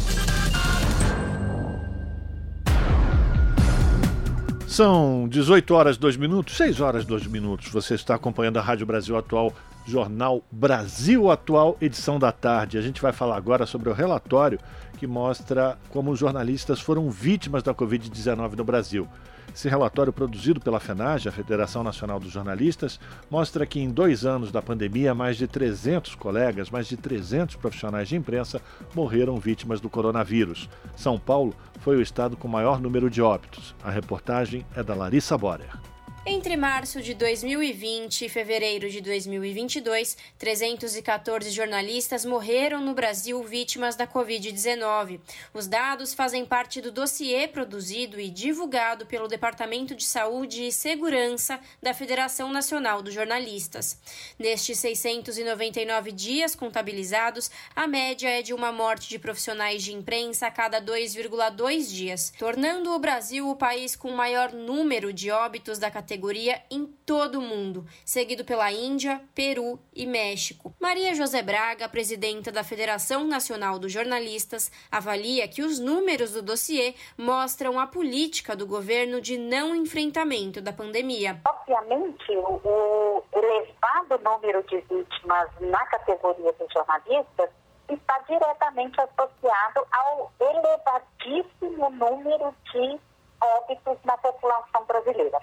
São 4.66 5.28
18 5.28 5.74
horas 5.74 5.98
2 5.98 6.16
minutos, 6.16 6.56
6 6.56 6.80
horas 6.80 7.04
2 7.04 7.26
minutos. 7.26 7.70
Você 7.72 7.94
está 7.94 8.14
acompanhando 8.14 8.58
a 8.58 8.62
Rádio 8.62 8.86
Brasil 8.86 9.16
Atual, 9.16 9.52
Jornal 9.84 10.44
Brasil 10.50 11.30
Atual, 11.30 11.76
edição 11.80 12.20
da 12.20 12.30
tarde. 12.30 12.78
A 12.78 12.80
gente 12.80 13.02
vai 13.02 13.12
falar 13.12 13.36
agora 13.36 13.66
sobre 13.66 13.90
o 13.90 13.92
relatório 13.92 14.60
que 15.00 15.06
mostra 15.06 15.78
como 15.88 16.10
os 16.10 16.18
jornalistas 16.18 16.78
foram 16.78 17.08
vítimas 17.08 17.62
da 17.62 17.74
Covid-19 17.74 18.54
no 18.54 18.64
Brasil. 18.64 19.08
Esse 19.52 19.66
relatório, 19.66 20.12
produzido 20.12 20.60
pela 20.60 20.78
FENAGE, 20.78 21.26
a 21.26 21.32
Federação 21.32 21.82
Nacional 21.82 22.20
dos 22.20 22.30
Jornalistas, 22.30 23.00
mostra 23.30 23.64
que 23.64 23.80
em 23.80 23.88
dois 23.88 24.26
anos 24.26 24.52
da 24.52 24.60
pandemia, 24.60 25.14
mais 25.14 25.38
de 25.38 25.46
300 25.48 26.14
colegas, 26.16 26.68
mais 26.68 26.86
de 26.86 26.98
300 26.98 27.56
profissionais 27.56 28.10
de 28.10 28.16
imprensa 28.16 28.60
morreram 28.94 29.40
vítimas 29.40 29.80
do 29.80 29.88
coronavírus. 29.88 30.68
São 30.94 31.18
Paulo 31.18 31.54
foi 31.80 31.96
o 31.96 32.02
estado 32.02 32.36
com 32.36 32.46
maior 32.46 32.78
número 32.78 33.08
de 33.08 33.22
óbitos. 33.22 33.74
A 33.82 33.90
reportagem 33.90 34.66
é 34.76 34.82
da 34.82 34.94
Larissa 34.94 35.38
Borer. 35.38 35.89
Entre 36.32 36.56
março 36.56 37.02
de 37.02 37.12
2020 37.12 38.24
e 38.24 38.28
fevereiro 38.28 38.88
de 38.88 39.00
2022, 39.00 40.16
314 40.38 41.50
jornalistas 41.50 42.24
morreram 42.24 42.80
no 42.80 42.94
Brasil 42.94 43.42
vítimas 43.42 43.96
da 43.96 44.06
Covid-19. 44.06 45.18
Os 45.52 45.66
dados 45.66 46.14
fazem 46.14 46.46
parte 46.46 46.80
do 46.80 46.92
dossiê 46.92 47.48
produzido 47.48 48.20
e 48.20 48.30
divulgado 48.30 49.06
pelo 49.06 49.26
Departamento 49.26 49.92
de 49.92 50.04
Saúde 50.04 50.62
e 50.62 50.70
Segurança 50.70 51.58
da 51.82 51.92
Federação 51.92 52.52
Nacional 52.52 53.02
dos 53.02 53.12
Jornalistas. 53.12 53.98
Nestes 54.38 54.78
699 54.78 56.12
dias 56.12 56.54
contabilizados, 56.54 57.50
a 57.74 57.88
média 57.88 58.28
é 58.28 58.40
de 58.40 58.54
uma 58.54 58.70
morte 58.70 59.08
de 59.08 59.18
profissionais 59.18 59.82
de 59.82 59.92
imprensa 59.92 60.46
a 60.46 60.50
cada 60.52 60.80
2,2 60.80 61.88
dias, 61.88 62.32
tornando 62.38 62.92
o 62.92 62.98
Brasil 63.00 63.48
o 63.48 63.56
país 63.56 63.96
com 63.96 64.12
maior 64.12 64.52
número 64.52 65.12
de 65.12 65.28
óbitos 65.32 65.80
da 65.80 65.90
categoria 65.90 66.19
categoria 66.20 66.60
em 66.70 66.86
todo 67.06 67.38
o 67.38 67.42
mundo, 67.42 67.86
seguido 68.04 68.44
pela 68.44 68.70
Índia, 68.70 69.22
Peru 69.34 69.80
e 69.94 70.06
México. 70.06 70.74
Maria 70.78 71.14
José 71.14 71.40
Braga, 71.40 71.88
presidenta 71.88 72.52
da 72.52 72.62
Federação 72.62 73.24
Nacional 73.24 73.78
dos 73.78 73.90
Jornalistas, 73.90 74.70
avalia 74.92 75.48
que 75.48 75.62
os 75.62 75.78
números 75.78 76.32
do 76.32 76.42
dossiê 76.42 76.94
mostram 77.16 77.80
a 77.80 77.86
política 77.86 78.54
do 78.54 78.66
governo 78.66 79.18
de 79.18 79.38
não 79.38 79.74
enfrentamento 79.74 80.60
da 80.60 80.74
pandemia. 80.74 81.40
Obviamente, 81.48 82.36
o 82.36 83.22
elevado 83.32 84.22
número 84.22 84.62
de 84.64 84.76
vítimas 84.82 85.48
na 85.58 85.86
categoria 85.86 86.52
dos 86.52 86.68
jornalistas 86.70 87.48
está 87.88 88.18
diretamente 88.28 89.00
associado 89.00 89.86
ao 89.90 90.30
elevadíssimo 90.38 91.88
número 91.90 92.54
de 92.70 93.00
óbitos 93.42 93.96
na 94.04 94.18
população 94.18 94.84
brasileira. 94.84 95.40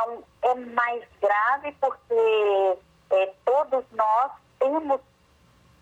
Então, 0.00 0.24
é 0.42 0.54
mais 0.54 1.04
grave 1.20 1.72
porque 1.72 2.78
é, 3.10 3.34
todos 3.44 3.84
nós 3.92 4.32
temos 4.58 5.00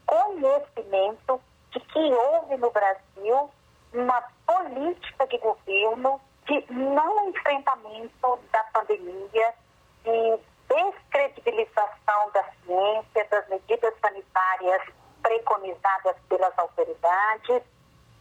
conhecimento 0.06 1.40
de 1.70 1.78
que 1.80 1.98
houve 1.98 2.56
no 2.56 2.70
Brasil 2.70 3.50
uma 3.92 4.22
política 4.44 5.26
de 5.28 5.38
governo 5.38 6.20
de 6.46 6.64
não 6.72 7.28
enfrentamento 7.28 8.38
da 8.50 8.64
pandemia, 8.72 9.54
de 10.02 10.38
descredibilização 10.68 12.30
da 12.34 12.44
ciência, 12.64 13.28
das 13.30 13.48
medidas 13.48 13.94
sanitárias 14.00 14.82
preconizadas 15.22 16.16
pelas 16.28 16.58
autoridades. 16.58 17.62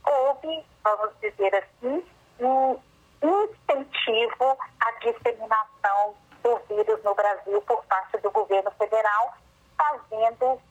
Houve, 0.06 0.64
vamos 0.84 1.20
dizer 1.22 1.56
assim, 1.56 2.06
um 2.40 2.80
incentivo 3.22 4.58
à 4.80 4.92
disseminação 5.00 6.16
do 6.44 6.58
vírus 6.70 7.04
no 7.04 7.16
Brasil 7.16 7.62
por 7.64 7.84
parte 7.86 8.18
do 8.18 8.32
governo 8.32 8.72
federal, 8.72 9.34
fazendo 9.78 10.62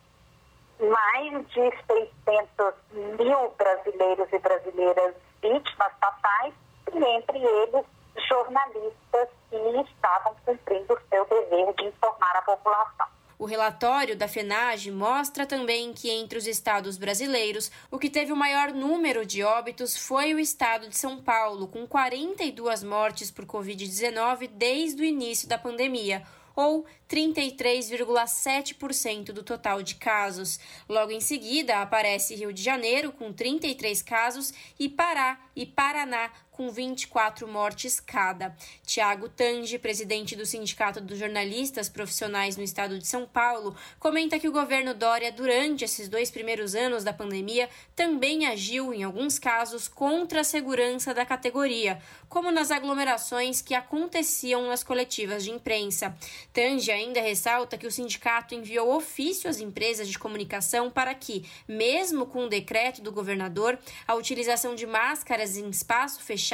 mais 0.81 1.49
de 1.49 1.73
600 1.87 2.75
mil 3.19 3.49
brasileiros 3.57 4.33
e 4.33 4.39
brasileiras 4.39 5.15
vítimas 5.43 5.93
fatais, 6.01 6.55
e 6.93 7.05
entre 7.05 7.39
eles 7.39 7.85
jornalistas 8.29 9.29
que 9.51 9.57
estavam 9.57 10.35
cumprindo 10.45 10.95
o 10.95 11.01
seu 11.09 11.25
dever 11.27 11.75
de 11.75 11.85
informar 11.87 12.37
a 12.37 12.43
população. 12.43 13.16
O 13.39 13.45
relatório 13.45 14.17
da 14.17 14.27
FENAGE 14.27 14.91
mostra 14.91 15.45
também 15.45 15.93
que 15.93 16.11
entre 16.11 16.39
os 16.39 16.47
estados 16.47 16.97
brasileiros, 16.97 17.71
o 17.91 17.99
que 17.99 18.09
teve 18.09 18.33
o 18.33 18.37
maior 18.37 18.73
número 18.73 19.27
de 19.27 19.43
óbitos 19.43 19.97
foi 19.97 20.33
o 20.33 20.39
estado 20.39 20.89
de 20.89 20.97
São 20.97 21.23
Paulo, 21.23 21.69
com 21.69 21.87
42 21.87 22.83
mortes 22.83 23.31
por 23.31 23.45
Covid-19 23.45 24.49
desde 24.55 25.03
o 25.03 25.05
início 25.05 25.47
da 25.47 25.59
pandemia, 25.59 26.23
ou 26.57 26.85
33,7% 27.09 29.27
do 29.27 29.43
total 29.43 29.83
de 29.83 29.95
casos. 29.97 30.59
Logo 30.89 31.13
em 31.13 31.21
seguida, 31.21 31.83
aparece 31.83 32.35
Rio 32.35 32.55
de 32.55 32.63
Janeiro, 32.63 33.13
com 33.13 33.31
33 33.31 34.01
casos, 34.01 34.55
e 34.79 34.89
Pará 34.89 35.39
e 35.55 35.67
Paraná, 35.67 36.31
com 36.57 36.71
24 36.71 37.47
mortes 37.47 38.01
cada. 38.01 38.57
Tiago 38.85 39.29
Tange, 39.29 39.79
presidente 39.79 40.35
do 40.35 40.47
Sindicato 40.47 41.03
dos 41.03 41.19
Jornalistas 41.19 41.89
Profissionais 41.89 42.57
no 42.57 42.63
estado 42.63 42.99
de 42.99 43.07
São 43.07 43.27
Paulo, 43.27 43.77
comenta 44.01 44.39
que 44.39 44.49
o 44.49 44.53
governo 44.53 44.95
Dória, 44.95 45.31
durante 45.31 45.85
esses 45.85 46.09
dois 46.09 46.31
primeiros 46.31 46.75
anos 46.75 47.05
da 47.05 47.13
pandemia, 47.13 47.69
também 47.95 48.47
agiu, 48.47 48.95
em 48.95 49.05
alguns 49.05 49.39
casos, 49.39 49.87
contra 49.87 50.41
a 50.41 50.45
segurança 50.45 51.13
da 51.13 51.27
categoria, 51.27 52.01
como 52.27 52.51
nas 52.51 52.71
aglomerações 52.71 53.61
que 53.61 53.75
aconteciam 53.75 54.67
nas 54.67 54.83
coletivas 54.83 55.45
de 55.45 55.51
imprensa. 55.51 56.17
Tange 56.55 56.91
ainda 56.91 57.21
ressalta 57.21 57.77
que 57.77 57.87
o 57.87 57.93
sindicato 57.93 58.55
enviou 58.55 58.97
ofício 58.97 59.51
às 59.51 59.61
empresas 59.61 60.09
de 60.09 60.19
comunicação 60.19 60.91
para 60.91 61.15
que, 61.15 61.45
mesmo 61.69 62.25
com 62.25 62.47
o 62.47 62.49
decreto 62.49 63.03
do 63.03 63.13
governador, 63.13 63.79
a 64.09 64.15
utilização 64.15 64.75
de 64.75 64.87
máscaras 64.87 65.59
em 65.59 65.69
espaço 65.69 66.23
fechado 66.23 66.46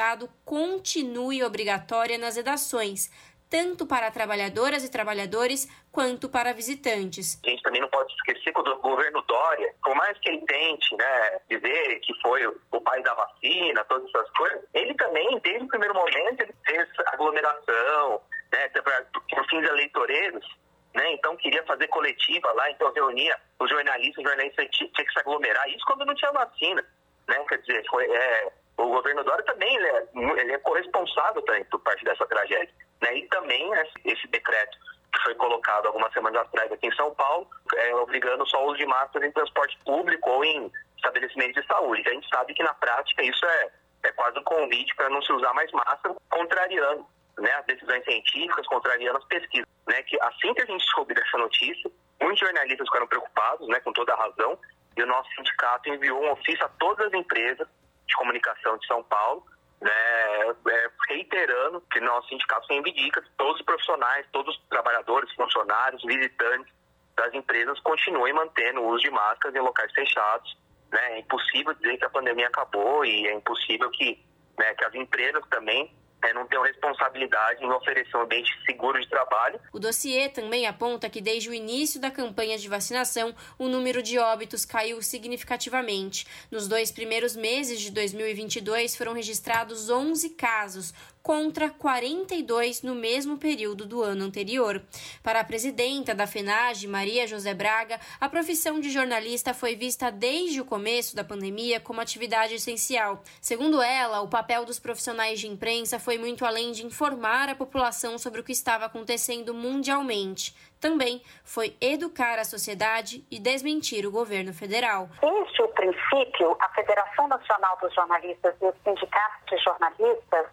continue 0.44 1.42
obrigatória 1.44 2.18
nas 2.18 2.36
redações, 2.36 3.10
tanto 3.50 3.86
para 3.86 4.10
trabalhadoras 4.10 4.82
e 4.82 4.90
trabalhadores 4.90 5.68
quanto 5.92 6.28
para 6.28 6.54
visitantes. 6.54 7.38
A 7.44 7.50
gente 7.50 7.62
também 7.62 7.82
não 7.82 7.88
pode 7.90 8.10
esquecer 8.14 8.52
que 8.52 8.60
o 8.60 8.76
governo 8.76 9.20
Dória, 9.22 9.74
por 9.82 9.94
mais 9.94 10.18
que 10.20 10.30
ele 10.30 10.40
tente 10.46 10.96
né, 10.96 11.40
dizer 11.50 12.00
que 12.00 12.14
foi 12.22 12.46
o 12.46 12.80
pai 12.80 13.02
da 13.02 13.12
vacina, 13.12 13.84
todas 13.84 14.08
essas 14.08 14.30
coisas, 14.30 14.62
ele 14.72 14.94
também, 14.94 15.38
desde 15.40 15.64
o 15.64 15.68
primeiro 15.68 15.94
momento, 15.94 16.40
ele 16.40 16.54
fez 16.64 16.88
aglomeração, 17.08 18.22
né, 18.52 18.68
para 18.68 19.04
fins 19.50 19.68
eleitoreiros, 19.68 20.46
né? 20.94 21.12
Então 21.12 21.36
queria 21.36 21.64
fazer 21.64 21.88
coletiva 21.88 22.52
lá, 22.52 22.70
então 22.70 22.92
reunia 22.92 23.36
os 23.58 23.68
jornalistas, 23.68 24.18
os 24.18 24.30
jornalistas 24.30 24.68
tinha, 24.70 24.90
tinha 24.90 25.06
que 25.06 25.12
se 25.12 25.18
aglomerar, 25.18 25.68
isso 25.68 25.84
quando 25.86 26.04
não 26.04 26.14
tinha 26.14 26.32
vacina, 26.32 26.84
né? 27.28 27.44
Quer 27.48 27.58
dizer, 27.58 27.84
foi, 27.90 28.10
é, 28.10 28.52
o 28.76 28.88
governo 28.88 29.24
Dória 29.24 29.44
também 29.44 29.74
ele 29.74 29.86
é, 29.86 30.06
ele 30.40 30.52
é 30.52 30.58
corresponsável 30.58 31.42
também 31.42 31.64
por 31.64 31.80
parte 31.80 32.04
dessa 32.04 32.26
tragédia, 32.26 32.74
né? 33.00 33.16
E 33.16 33.28
também 33.28 33.68
né, 33.70 33.84
esse 34.04 34.26
decreto 34.28 34.78
que 35.12 35.22
foi 35.22 35.34
colocado 35.34 35.86
algumas 35.86 36.12
semanas 36.12 36.40
atrás 36.40 36.72
aqui 36.72 36.86
em 36.86 36.94
São 36.94 37.14
Paulo, 37.14 37.46
é, 37.76 37.94
obrigando 37.96 38.46
só 38.48 38.64
o 38.64 38.68
uso 38.68 38.78
de 38.78 38.86
máscaras 38.86 39.28
em 39.28 39.32
transporte 39.32 39.78
público 39.84 40.30
ou 40.30 40.44
em 40.44 40.72
estabelecimentos 40.96 41.60
de 41.60 41.66
saúde. 41.68 42.02
A 42.06 42.12
gente 42.12 42.28
sabe 42.28 42.54
que 42.54 42.62
na 42.62 42.72
prática 42.74 43.22
isso 43.22 43.44
é, 43.44 43.70
é 44.04 44.12
quase 44.12 44.38
um 44.38 44.44
convite 44.44 44.94
para 44.94 45.10
não 45.10 45.20
se 45.20 45.32
usar 45.32 45.52
mais 45.52 45.70
máscara, 45.72 46.16
contrariando 46.30 47.06
né, 47.38 47.52
as 47.52 47.66
decisões 47.66 48.02
científicas, 48.04 48.66
contrariando 48.66 49.18
as 49.18 49.24
pesquisas. 49.26 49.68
Né, 49.86 50.02
que 50.04 50.18
assim 50.22 50.54
que 50.54 50.62
a 50.62 50.66
gente 50.66 50.84
soube 50.94 51.12
dessa 51.12 51.36
notícia, 51.36 51.90
muitos 52.20 52.40
jornalistas 52.40 52.86
ficaram 52.86 53.06
preocupados, 53.06 53.68
né, 53.68 53.80
com 53.80 53.92
toda 53.92 54.14
a 54.14 54.16
razão, 54.16 54.58
e 54.96 55.02
o 55.02 55.06
nosso 55.06 55.28
sindicato 55.34 55.88
enviou 55.90 56.22
um 56.22 56.30
ofício 56.30 56.64
a 56.64 56.68
todas 56.78 57.06
as 57.08 57.12
empresas 57.12 57.66
de 58.12 58.16
comunicação 58.16 58.76
de 58.76 58.86
São 58.86 59.02
Paulo, 59.04 59.44
né, 59.80 59.90
é, 59.90 60.90
reiterando 61.08 61.80
que 61.90 61.98
nosso 62.00 62.28
sindicato 62.28 62.66
reivindica 62.68 63.20
que 63.22 63.30
todos 63.36 63.56
os 63.56 63.66
profissionais, 63.66 64.26
todos 64.30 64.54
os 64.54 64.62
trabalhadores, 64.68 65.32
funcionários, 65.34 66.02
visitantes 66.04 66.72
das 67.16 67.32
empresas 67.34 67.80
continuem 67.80 68.32
mantendo 68.32 68.80
o 68.80 68.88
uso 68.88 69.02
de 69.02 69.10
máscaras 69.10 69.54
em 69.56 69.60
locais 69.60 69.92
fechados. 69.92 70.56
Né, 70.90 71.14
é 71.14 71.18
impossível 71.20 71.72
dizer 71.74 71.96
que 71.96 72.04
a 72.04 72.10
pandemia 72.10 72.46
acabou 72.48 73.04
e 73.04 73.26
é 73.26 73.34
impossível 73.34 73.90
que, 73.90 74.22
né, 74.58 74.74
que 74.74 74.84
as 74.84 74.94
empresas 74.94 75.42
também 75.48 75.90
é, 76.22 76.32
não 76.32 76.46
tenham 76.46 76.62
responsabilidade 76.62 77.64
em 77.64 77.70
oferecer 77.70 78.16
um 78.16 78.22
ambiente 78.22 78.50
seguro 78.64 79.00
de 79.00 79.08
trabalho. 79.08 79.60
O 79.72 79.78
dossiê 79.78 80.28
também 80.28 80.66
aponta 80.66 81.10
que 81.10 81.20
desde 81.20 81.50
o 81.50 81.54
início 81.54 82.00
da 82.00 82.10
campanha 82.10 82.56
de 82.56 82.68
vacinação, 82.68 83.34
o 83.58 83.68
número 83.68 84.02
de 84.02 84.18
óbitos 84.18 84.64
caiu 84.64 85.02
significativamente. 85.02 86.26
Nos 86.50 86.68
dois 86.68 86.92
primeiros 86.92 87.34
meses 87.34 87.80
de 87.80 87.90
2022 87.90 88.96
foram 88.96 89.12
registrados 89.12 89.90
11 89.90 90.30
casos, 90.30 90.94
contra 91.22 91.70
42 91.70 92.82
no 92.82 92.94
mesmo 92.94 93.38
período 93.38 93.86
do 93.86 94.02
ano 94.02 94.24
anterior. 94.24 94.82
Para 95.22 95.40
a 95.40 95.44
presidenta 95.44 96.14
da 96.14 96.26
FENAGE, 96.26 96.88
Maria 96.88 97.26
José 97.26 97.54
Braga, 97.54 98.00
a 98.20 98.28
profissão 98.28 98.80
de 98.80 98.90
jornalista 98.90 99.54
foi 99.54 99.76
vista 99.76 100.10
desde 100.10 100.60
o 100.60 100.64
começo 100.64 101.14
da 101.14 101.22
pandemia 101.22 101.80
como 101.80 102.00
atividade 102.00 102.54
essencial. 102.54 103.22
Segundo 103.40 103.80
ela, 103.80 104.20
o 104.20 104.28
papel 104.28 104.64
dos 104.64 104.78
profissionais 104.78 105.38
de 105.38 105.46
imprensa 105.46 105.98
foi 105.98 106.18
muito 106.18 106.44
além 106.44 106.72
de 106.72 106.84
informar 106.84 107.48
a 107.48 107.54
população 107.54 108.18
sobre 108.18 108.40
o 108.40 108.44
que 108.44 108.52
estava 108.52 108.86
acontecendo 108.86 109.54
mundialmente. 109.54 110.54
Também 110.80 111.22
foi 111.44 111.76
educar 111.80 112.40
a 112.40 112.44
sociedade 112.44 113.24
e 113.30 113.38
desmentir 113.38 114.04
o 114.04 114.10
governo 114.10 114.52
federal. 114.52 115.08
Desde 115.20 115.62
o 115.62 115.68
princípio, 115.68 116.56
a 116.58 116.68
Federação 116.70 117.28
Nacional 117.28 117.78
dos 117.80 117.94
Jornalistas 117.94 118.54
e 118.60 118.66
os 118.66 118.74
sindicatos 118.82 119.46
de 119.48 119.58
jornalistas 119.62 120.46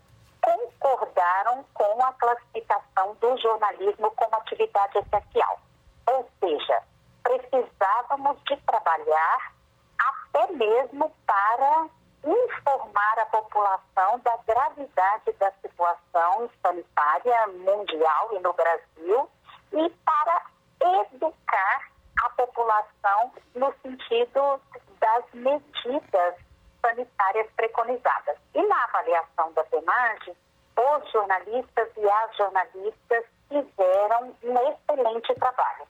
concordaram 0.79 1.65
com 1.73 2.03
a 2.03 2.13
classificação 2.13 3.15
do 3.15 3.37
jornalismo 3.37 4.11
como 4.11 4.35
atividade 4.35 4.97
essencial. 4.97 5.59
Ou 6.07 6.27
seja, 6.39 6.83
precisávamos 7.23 8.41
de 8.43 8.57
trabalhar 8.57 9.53
até 9.99 10.51
mesmo 10.53 11.11
para 11.25 11.87
informar 12.23 13.19
a 13.19 13.25
população 13.27 14.19
da 14.19 14.37
gravidade 14.45 15.31
da 15.33 15.51
situação 15.61 16.49
sanitária 16.61 17.47
mundial 17.47 18.29
e 18.33 18.39
no 18.39 18.53
Brasil 18.53 19.29
e 19.71 19.89
para 19.89 20.45
educar 20.81 21.91
a 22.23 22.29
população 22.31 23.31
no 23.55 23.73
sentido 23.81 24.61
das 24.99 25.23
medidas 25.33 26.35
sanitárias 26.81 27.47
preconizadas. 27.55 28.37
E 28.53 28.61
na 28.61 28.83
avaliação 28.85 29.51
da 29.53 29.63
PEMAG, 29.65 30.35
os 30.77 31.11
jornalistas 31.11 31.89
e 31.97 32.09
as 32.09 32.35
jornalistas 32.35 33.25
fizeram 33.47 34.35
um 34.43 34.71
excelente 34.71 35.33
trabalho. 35.35 35.87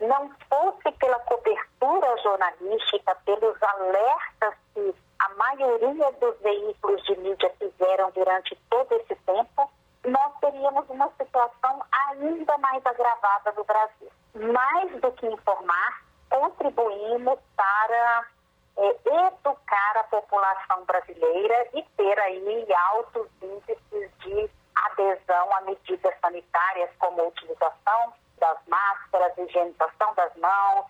Não 0.00 0.30
fosse 0.48 0.90
pela 0.98 1.18
cobertura 1.20 2.16
jornalística, 2.22 3.14
pelos 3.24 3.62
alertas 3.62 4.54
que 4.74 4.94
a 5.18 5.28
maioria 5.34 6.12
dos 6.12 6.38
veículos 6.40 7.02
de 7.04 7.16
mídia 7.16 7.52
fizeram 7.58 8.10
durante 8.12 8.56
todo 8.70 8.94
esse 8.94 9.14
tempo, 9.14 9.70
nós 10.04 10.32
teríamos 10.40 10.88
uma 10.88 11.10
situação 11.18 11.82
ainda 11.92 12.56
mais 12.58 12.84
agravada 12.84 13.52
no 13.52 13.64
Brasil. 13.64 14.10
Mais 14.34 15.00
do 15.00 15.12
que 15.12 15.26
informar, 15.26 16.02
contribuímos 16.30 17.38
para 17.54 18.26
é, 18.76 18.88
educar 19.26 19.96
a 19.96 20.04
população 20.04 20.84
brasileira 20.84 21.68
e 21.74 21.82
ter 21.96 22.18
aí 22.20 22.66
altos 22.92 23.28
índices 23.42 24.10
de 24.20 24.50
adesão 24.74 25.54
a 25.56 25.60
medidas 25.62 26.14
sanitárias 26.20 26.90
como 26.98 27.20
a 27.20 27.24
utilização 27.28 28.12
das 28.38 28.58
máscaras, 28.66 29.36
higienização 29.38 30.14
das 30.14 30.34
mãos, 30.36 30.86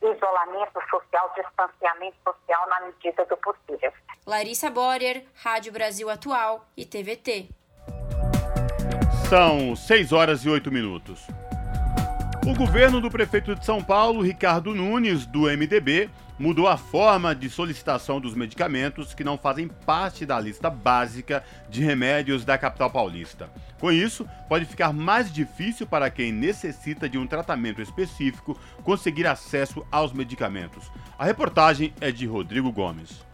isolamento 0.00 0.80
social, 0.88 1.32
distanciamento 1.34 2.16
social 2.24 2.68
na 2.68 2.80
medida 2.82 3.24
do 3.26 3.36
possível. 3.38 3.92
Larissa 4.26 4.70
Borer, 4.70 5.24
Rádio 5.34 5.72
Brasil 5.72 6.08
Atual 6.08 6.64
e 6.76 6.84
TVT. 6.84 7.48
São 9.28 9.74
6 9.74 10.12
horas 10.12 10.44
e 10.44 10.48
8 10.48 10.70
minutos. 10.70 11.26
O 12.46 12.54
governo 12.56 13.00
do 13.00 13.10
prefeito 13.10 13.54
de 13.54 13.64
São 13.64 13.82
Paulo, 13.82 14.22
Ricardo 14.22 14.74
Nunes, 14.74 15.26
do 15.26 15.42
MDB, 15.42 16.08
mudou 16.38 16.68
a 16.68 16.76
forma 16.76 17.34
de 17.34 17.50
solicitação 17.50 18.20
dos 18.20 18.34
medicamentos 18.34 19.12
que 19.12 19.24
não 19.24 19.36
fazem 19.36 19.68
parte 19.68 20.24
da 20.24 20.38
lista 20.38 20.70
básica 20.70 21.42
de 21.68 21.82
remédios 21.82 22.44
da 22.44 22.56
capital 22.56 22.90
paulista. 22.90 23.50
Com 23.80 23.90
isso, 23.90 24.28
pode 24.48 24.64
ficar 24.64 24.92
mais 24.92 25.32
difícil 25.32 25.86
para 25.86 26.10
quem 26.10 26.32
necessita 26.32 27.08
de 27.08 27.18
um 27.18 27.26
tratamento 27.26 27.82
específico 27.82 28.58
conseguir 28.82 29.26
acesso 29.26 29.84
aos 29.90 30.12
medicamentos. 30.12 30.90
A 31.18 31.24
reportagem 31.24 31.92
é 32.00 32.12
de 32.12 32.26
Rodrigo 32.26 32.70
Gomes. 32.70 33.26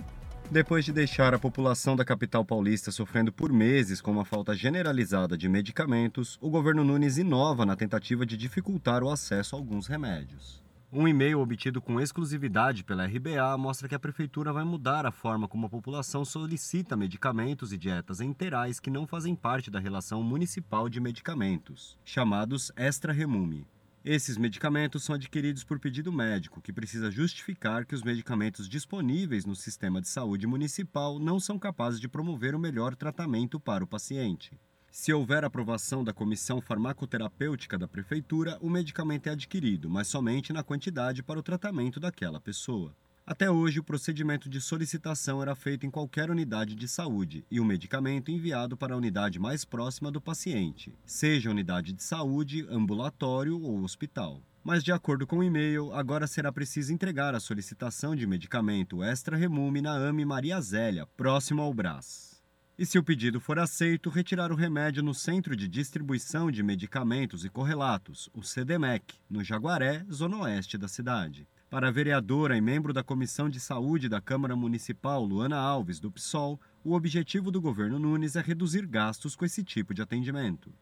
Depois 0.50 0.84
de 0.84 0.92
deixar 0.92 1.34
a 1.34 1.38
população 1.38 1.96
da 1.96 2.04
capital 2.04 2.44
paulista 2.44 2.92
sofrendo 2.92 3.32
por 3.32 3.50
meses 3.50 4.00
com 4.00 4.10
uma 4.10 4.24
falta 4.24 4.54
generalizada 4.54 5.38
de 5.38 5.48
medicamentos, 5.48 6.38
o 6.40 6.50
governo 6.50 6.84
Nunes 6.84 7.16
inova 7.16 7.64
na 7.64 7.74
tentativa 7.74 8.26
de 8.26 8.36
dificultar 8.36 9.02
o 9.02 9.10
acesso 9.10 9.56
a 9.56 9.58
alguns 9.58 9.86
remédios. 9.86 10.63
Um 10.96 11.08
e-mail 11.08 11.40
obtido 11.40 11.82
com 11.82 12.00
exclusividade 12.00 12.84
pela 12.84 13.04
RBA 13.04 13.58
mostra 13.58 13.88
que 13.88 13.96
a 13.96 13.98
prefeitura 13.98 14.52
vai 14.52 14.62
mudar 14.62 15.04
a 15.04 15.10
forma 15.10 15.48
como 15.48 15.66
a 15.66 15.68
população 15.68 16.24
solicita 16.24 16.96
medicamentos 16.96 17.72
e 17.72 17.76
dietas 17.76 18.20
enterais 18.20 18.78
que 18.78 18.92
não 18.92 19.04
fazem 19.04 19.34
parte 19.34 19.72
da 19.72 19.80
relação 19.80 20.22
municipal 20.22 20.88
de 20.88 21.00
medicamentos, 21.00 21.98
chamados 22.04 22.70
extra 22.76 23.12
remume. 23.12 23.66
Esses 24.04 24.36
medicamentos 24.36 25.02
são 25.02 25.16
adquiridos 25.16 25.64
por 25.64 25.80
pedido 25.80 26.12
médico, 26.12 26.62
que 26.62 26.72
precisa 26.72 27.10
justificar 27.10 27.84
que 27.84 27.96
os 27.96 28.04
medicamentos 28.04 28.68
disponíveis 28.68 29.44
no 29.44 29.56
sistema 29.56 30.00
de 30.00 30.06
saúde 30.06 30.46
municipal 30.46 31.18
não 31.18 31.40
são 31.40 31.58
capazes 31.58 31.98
de 31.98 32.06
promover 32.06 32.54
o 32.54 32.58
melhor 32.58 32.94
tratamento 32.94 33.58
para 33.58 33.82
o 33.82 33.86
paciente. 33.88 34.56
Se 34.96 35.12
houver 35.12 35.44
aprovação 35.44 36.04
da 36.04 36.12
comissão 36.12 36.60
farmacoterapêutica 36.60 37.76
da 37.76 37.88
prefeitura, 37.88 38.56
o 38.60 38.70
medicamento 38.70 39.26
é 39.26 39.32
adquirido, 39.32 39.90
mas 39.90 40.06
somente 40.06 40.52
na 40.52 40.62
quantidade 40.62 41.20
para 41.20 41.36
o 41.36 41.42
tratamento 41.42 41.98
daquela 41.98 42.40
pessoa. 42.40 42.94
Até 43.26 43.50
hoje, 43.50 43.80
o 43.80 43.84
procedimento 43.84 44.48
de 44.48 44.60
solicitação 44.60 45.42
era 45.42 45.56
feito 45.56 45.84
em 45.84 45.90
qualquer 45.90 46.30
unidade 46.30 46.76
de 46.76 46.86
saúde 46.86 47.44
e 47.50 47.58
o 47.58 47.64
medicamento 47.64 48.30
enviado 48.30 48.76
para 48.76 48.94
a 48.94 48.96
unidade 48.96 49.40
mais 49.40 49.64
próxima 49.64 50.12
do 50.12 50.20
paciente, 50.20 50.96
seja 51.04 51.50
unidade 51.50 51.92
de 51.92 52.02
saúde, 52.02 52.64
ambulatório 52.70 53.60
ou 53.60 53.82
hospital. 53.82 54.40
Mas, 54.62 54.84
de 54.84 54.92
acordo 54.92 55.26
com 55.26 55.38
o 55.38 55.44
e-mail, 55.44 55.92
agora 55.92 56.28
será 56.28 56.52
preciso 56.52 56.92
entregar 56.92 57.34
a 57.34 57.40
solicitação 57.40 58.14
de 58.14 58.28
medicamento 58.28 59.02
extra 59.02 59.36
remume 59.36 59.82
na 59.82 59.92
AME 59.92 60.24
Maria 60.24 60.60
Zélia, 60.60 61.04
próximo 61.16 61.62
ao 61.62 61.74
Brás. 61.74 62.33
E 62.76 62.84
se 62.84 62.98
o 62.98 63.04
pedido 63.04 63.40
for 63.40 63.56
aceito, 63.56 64.10
retirar 64.10 64.50
o 64.50 64.56
remédio 64.56 65.00
no 65.00 65.14
Centro 65.14 65.54
de 65.54 65.68
Distribuição 65.68 66.50
de 66.50 66.60
Medicamentos 66.60 67.44
e 67.44 67.48
Correlatos, 67.48 68.28
o 68.34 68.42
CDMEC, 68.42 69.14
no 69.30 69.44
Jaguaré, 69.44 70.04
zona 70.10 70.38
oeste 70.38 70.76
da 70.76 70.88
cidade. 70.88 71.48
Para 71.70 71.86
a 71.86 71.92
vereadora 71.92 72.56
e 72.56 72.60
membro 72.60 72.92
da 72.92 73.04
Comissão 73.04 73.48
de 73.48 73.60
Saúde 73.60 74.08
da 74.08 74.20
Câmara 74.20 74.56
Municipal, 74.56 75.22
Luana 75.22 75.56
Alves, 75.56 76.00
do 76.00 76.10
PSOL, 76.10 76.58
o 76.84 76.94
objetivo 76.94 77.52
do 77.52 77.60
governo 77.60 77.96
Nunes 78.00 78.34
é 78.34 78.40
reduzir 78.40 78.88
gastos 78.88 79.36
com 79.36 79.44
esse 79.44 79.62
tipo 79.62 79.94
de 79.94 80.02
atendimento. 80.02 80.74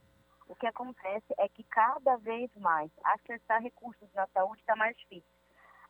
O 0.48 0.56
que 0.56 0.66
acontece 0.66 1.35
é 1.39 1.47
que 1.47 1.62
cada 1.64 2.16
vez 2.16 2.51
mais 2.56 2.90
acessar 3.05 3.60
recursos 3.60 4.09
na 4.14 4.27
saúde 4.28 4.62
está 4.62 4.74
mais 4.77 4.97
difícil. 4.97 5.28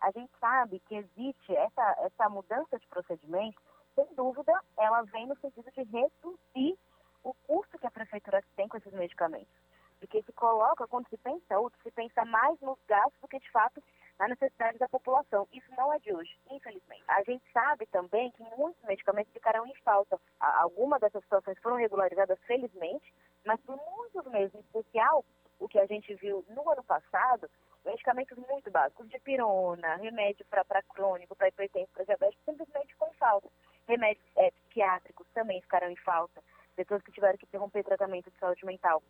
A 0.00 0.10
gente 0.10 0.32
sabe 0.40 0.82
que 0.88 0.96
existe 0.96 1.54
essa, 1.54 1.96
essa 2.00 2.28
mudança 2.28 2.76
de 2.76 2.88
procedimento, 2.88 3.62
sem 3.94 4.06
dúvida, 4.14 4.52
ela 4.78 5.02
vem 5.02 5.26
no 5.26 5.36
sentido 5.36 5.70
de 5.70 5.82
reduzir 5.82 6.78
o 7.22 7.34
custo 7.46 7.78
que 7.78 7.86
a 7.86 7.90
prefeitura 7.90 8.42
tem 8.56 8.68
com 8.68 8.76
esses 8.76 8.92
medicamentos. 8.92 9.52
Porque 10.00 10.22
se 10.22 10.32
coloca, 10.32 10.86
quando 10.88 11.08
se 11.08 11.16
pensa 11.16 11.44
saúde, 11.46 11.76
se 11.82 11.90
pensa 11.92 12.24
mais 12.24 12.58
nos 12.60 12.78
gastos 12.88 13.20
do 13.20 13.28
que 13.28 13.38
de 13.38 13.50
fato 13.50 13.82
na 14.18 14.28
necessidade 14.28 14.78
da 14.78 14.88
população. 14.88 15.46
Isso 15.52 15.70
não 15.76 15.92
é 15.92 15.98
de 16.00 16.12
hoje, 16.12 16.36
infelizmente. 16.50 17.04
A 17.08 17.22
gente 17.22 17.44
sabe 17.52 17.86
também 17.86 18.30
que 18.32 18.42
muitos 18.56 18.82
medicamentos 18.84 19.32
ficarão 19.32 19.66
em 19.66 19.74
falta. 19.84 20.18
Algumas 20.40 21.00
dessas 21.00 21.22
situações 21.22 21.58
foram 21.60 21.76
regularizadas, 21.76 22.38
felizmente, 22.46 23.14
mas 23.44 23.60
por 23.60 23.76
muitos 23.76 24.24
meses, 24.32 24.54
em 24.54 24.60
especial 24.60 25.24
o 25.58 25.68
que 25.68 25.78
a 25.78 25.86
gente 25.86 26.14
viu 26.16 26.44
no 26.48 26.68
ano 26.68 26.82
passado, 26.82 27.48
medicamentos 27.84 28.36
muito 28.38 28.70
básicos, 28.70 29.08
de 29.08 29.18
pirona, 29.20 29.96
remédio 29.96 30.44
para 30.46 30.82
crônico, 30.82 31.36
para 31.36 31.48
hipertenso, 31.48 31.92
para 31.92 32.04
diabetes, 32.04 32.38
simplesmente 32.44 32.96
com 32.96 33.12
falta. 33.14 33.48
Remédios 33.88 34.24
é, 34.36 34.50
psiquiátricos 34.50 35.26
também 35.34 35.60
ficaram 35.60 35.90
em 35.90 35.96
falta. 35.96 36.42
Pessoas 36.76 37.02
que 37.02 37.12
tiveram 37.12 37.36
que 37.36 37.44
interromper 37.44 37.84
tratamento 37.84 38.30
de 38.30 38.38
saúde 38.38 38.64
mental. 38.64 39.02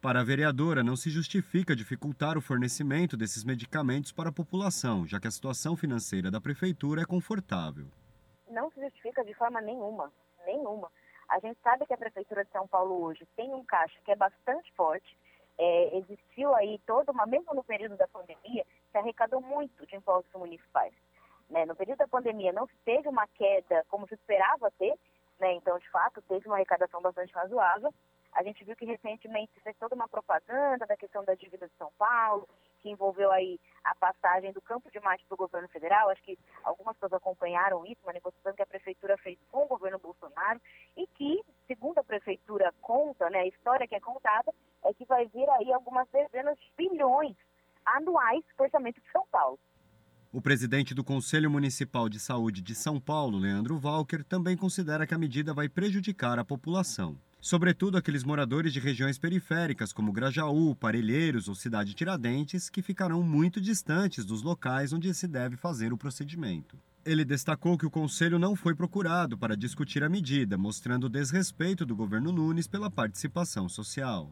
Para 0.00 0.20
a 0.20 0.24
vereadora, 0.24 0.82
não 0.82 0.96
se 0.96 1.10
justifica 1.10 1.76
dificultar 1.76 2.38
o 2.38 2.40
fornecimento 2.40 3.18
desses 3.18 3.44
medicamentos 3.44 4.12
para 4.12 4.30
a 4.30 4.32
população, 4.32 5.06
já 5.06 5.20
que 5.20 5.28
a 5.28 5.30
situação 5.30 5.76
financeira 5.76 6.30
da 6.30 6.40
prefeitura 6.40 7.02
é 7.02 7.04
confortável. 7.04 7.86
Não 8.48 8.70
se 8.70 8.80
justifica 8.80 9.22
de 9.22 9.34
forma 9.34 9.60
nenhuma, 9.60 10.10
nenhuma. 10.46 10.90
A 11.28 11.38
gente 11.38 11.60
sabe 11.62 11.84
que 11.84 11.92
a 11.92 11.98
prefeitura 11.98 12.44
de 12.44 12.50
São 12.50 12.66
Paulo 12.66 13.02
hoje 13.02 13.28
tem 13.36 13.52
um 13.52 13.62
caixa 13.62 14.00
que 14.02 14.10
é 14.10 14.16
bastante 14.16 14.72
forte. 14.72 15.16
É, 15.58 15.98
existiu 15.98 16.54
aí 16.54 16.80
toda 16.86 17.12
uma, 17.12 17.26
mesmo 17.26 17.54
no 17.54 17.62
período 17.62 17.96
da 17.98 18.08
pandemia, 18.08 18.64
se 18.90 18.98
arrecadou 18.98 19.42
muito 19.42 19.86
de 19.86 19.96
impostos 19.96 20.32
municipais. 20.34 20.94
Né? 21.50 21.66
No 21.66 21.74
período 21.74 21.98
da 21.98 22.08
pandemia 22.08 22.52
não 22.52 22.66
teve 22.84 23.08
uma 23.08 23.26
queda 23.28 23.84
como 23.88 24.06
se 24.06 24.14
esperava 24.14 24.70
ter, 24.78 24.94
né? 25.38 25.52
então 25.54 25.78
de 25.78 25.90
fato 25.90 26.22
teve 26.22 26.46
uma 26.46 26.56
arrecadação 26.56 27.02
bastante 27.02 27.32
razoável, 27.34 27.92
a 28.32 28.42
gente 28.42 28.64
viu 28.64 28.76
que 28.76 28.84
recentemente 28.84 29.60
fez 29.60 29.76
toda 29.76 29.94
uma 29.94 30.08
propaganda 30.08 30.86
da 30.86 30.96
questão 30.96 31.24
da 31.24 31.34
dívida 31.34 31.66
de 31.66 31.74
São 31.76 31.90
Paulo, 31.98 32.48
que 32.78 32.88
envolveu 32.88 33.30
aí 33.32 33.58
a 33.84 33.94
passagem 33.96 34.52
do 34.52 34.62
campo 34.62 34.90
de 34.90 35.00
Marte 35.00 35.24
para 35.26 35.34
o 35.34 35.38
governo 35.38 35.68
federal. 35.68 36.08
Acho 36.08 36.22
que 36.22 36.38
algumas 36.62 36.94
pessoas 36.94 37.14
acompanharam 37.14 37.84
isso, 37.84 38.00
uma 38.04 38.12
negociação 38.12 38.54
que 38.54 38.62
a 38.62 38.66
prefeitura 38.66 39.18
fez 39.18 39.38
com 39.50 39.64
o 39.64 39.68
governo 39.68 39.98
Bolsonaro 39.98 40.60
e 40.96 41.06
que, 41.08 41.42
segundo 41.66 41.98
a 41.98 42.04
prefeitura 42.04 42.72
conta, 42.80 43.28
né, 43.30 43.40
a 43.40 43.46
história 43.46 43.86
que 43.86 43.96
é 43.96 44.00
contada, 44.00 44.52
é 44.84 44.94
que 44.94 45.04
vai 45.04 45.26
vir 45.26 45.48
aí 45.50 45.72
algumas 45.72 46.08
dezenas 46.08 46.58
de 46.58 46.72
bilhões 46.76 47.36
anuais 47.84 48.44
para 48.56 48.62
o 48.62 48.66
orçamento 48.66 49.00
de 49.00 49.10
São 49.10 49.26
Paulo. 49.26 49.58
O 50.32 50.40
presidente 50.40 50.94
do 50.94 51.02
Conselho 51.02 51.50
Municipal 51.50 52.08
de 52.08 52.20
Saúde 52.20 52.60
de 52.60 52.74
São 52.74 53.00
Paulo, 53.00 53.38
Leandro 53.38 53.80
Walker, 53.82 54.22
também 54.22 54.56
considera 54.56 55.06
que 55.06 55.14
a 55.14 55.18
medida 55.18 55.52
vai 55.52 55.68
prejudicar 55.68 56.38
a 56.38 56.44
população 56.44 57.18
sobretudo 57.40 57.96
aqueles 57.96 58.22
moradores 58.22 58.72
de 58.72 58.78
regiões 58.78 59.18
periféricas 59.18 59.92
como 59.92 60.12
Grajaú, 60.12 60.74
Parelheiros 60.76 61.48
ou 61.48 61.54
Cidade 61.54 61.94
Tiradentes, 61.94 62.68
que 62.68 62.82
ficarão 62.82 63.22
muito 63.22 63.60
distantes 63.60 64.24
dos 64.24 64.42
locais 64.42 64.92
onde 64.92 65.12
se 65.14 65.26
deve 65.26 65.56
fazer 65.56 65.92
o 65.92 65.96
procedimento. 65.96 66.78
Ele 67.04 67.24
destacou 67.24 67.78
que 67.78 67.86
o 67.86 67.90
Conselho 67.90 68.38
não 68.38 68.54
foi 68.54 68.74
procurado 68.74 69.38
para 69.38 69.56
discutir 69.56 70.04
a 70.04 70.08
medida, 70.08 70.58
mostrando 70.58 71.04
o 71.04 71.08
desrespeito 71.08 71.86
do 71.86 71.96
governo 71.96 72.30
Nunes 72.30 72.68
pela 72.68 72.90
participação 72.90 73.70
social. 73.70 74.30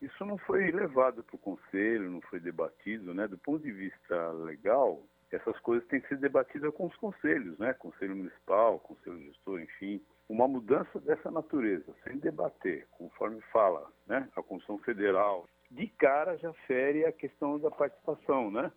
Isso 0.00 0.24
não 0.24 0.38
foi 0.38 0.72
levado 0.72 1.22
para 1.22 1.36
o 1.36 1.38
Conselho, 1.38 2.10
não 2.10 2.22
foi 2.22 2.40
debatido, 2.40 3.12
né? 3.12 3.28
Do 3.28 3.36
ponto 3.38 3.62
de 3.62 3.70
vista 3.70 4.32
legal, 4.32 5.06
essas 5.32 5.58
coisas 5.60 5.86
têm 5.88 6.00
que 6.00 6.08
ser 6.08 6.18
debatidas 6.18 6.72
com 6.74 6.86
os 6.86 6.96
conselhos, 6.96 7.58
né? 7.58 7.72
Conselho 7.74 8.16
Municipal, 8.16 8.78
Conselho 8.78 9.20
Gestor, 9.22 9.60
enfim 9.60 10.00
uma 10.32 10.48
mudança 10.48 10.98
dessa 11.00 11.30
natureza, 11.30 11.94
sem 12.04 12.16
debater, 12.16 12.86
conforme 12.92 13.38
fala 13.52 13.92
né, 14.06 14.28
a 14.34 14.42
Constituição 14.42 14.78
Federal, 14.78 15.46
de 15.70 15.86
cara 15.86 16.38
já 16.38 16.52
fere 16.66 17.04
a 17.04 17.12
questão 17.12 17.58
da 17.58 17.70
participação, 17.70 18.50
né? 18.50 18.72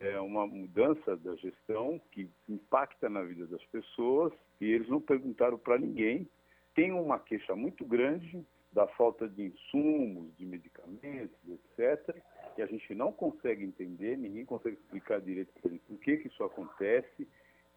É 0.00 0.18
uma 0.20 0.46
mudança 0.46 1.16
da 1.18 1.34
gestão 1.36 2.00
que 2.10 2.28
impacta 2.48 3.10
na 3.10 3.22
vida 3.22 3.46
das 3.46 3.62
pessoas 3.66 4.32
e 4.58 4.70
eles 4.70 4.88
não 4.88 5.00
perguntaram 5.00 5.58
para 5.58 5.78
ninguém. 5.78 6.26
Tem 6.74 6.92
uma 6.92 7.18
queixa 7.18 7.54
muito 7.54 7.84
grande 7.84 8.42
da 8.72 8.86
falta 8.86 9.28
de 9.28 9.42
insumos, 9.42 10.34
de 10.38 10.46
medicamentos, 10.46 11.36
etc. 11.46 12.16
E 12.56 12.62
a 12.62 12.66
gente 12.66 12.94
não 12.94 13.12
consegue 13.12 13.64
entender, 13.64 14.16
ninguém 14.16 14.44
consegue 14.44 14.76
explicar 14.76 15.20
direito 15.20 15.52
para 15.60 15.70
eles 15.70 15.82
por 15.88 15.98
que, 15.98 16.18
que 16.18 16.28
isso 16.28 16.44
acontece 16.44 17.26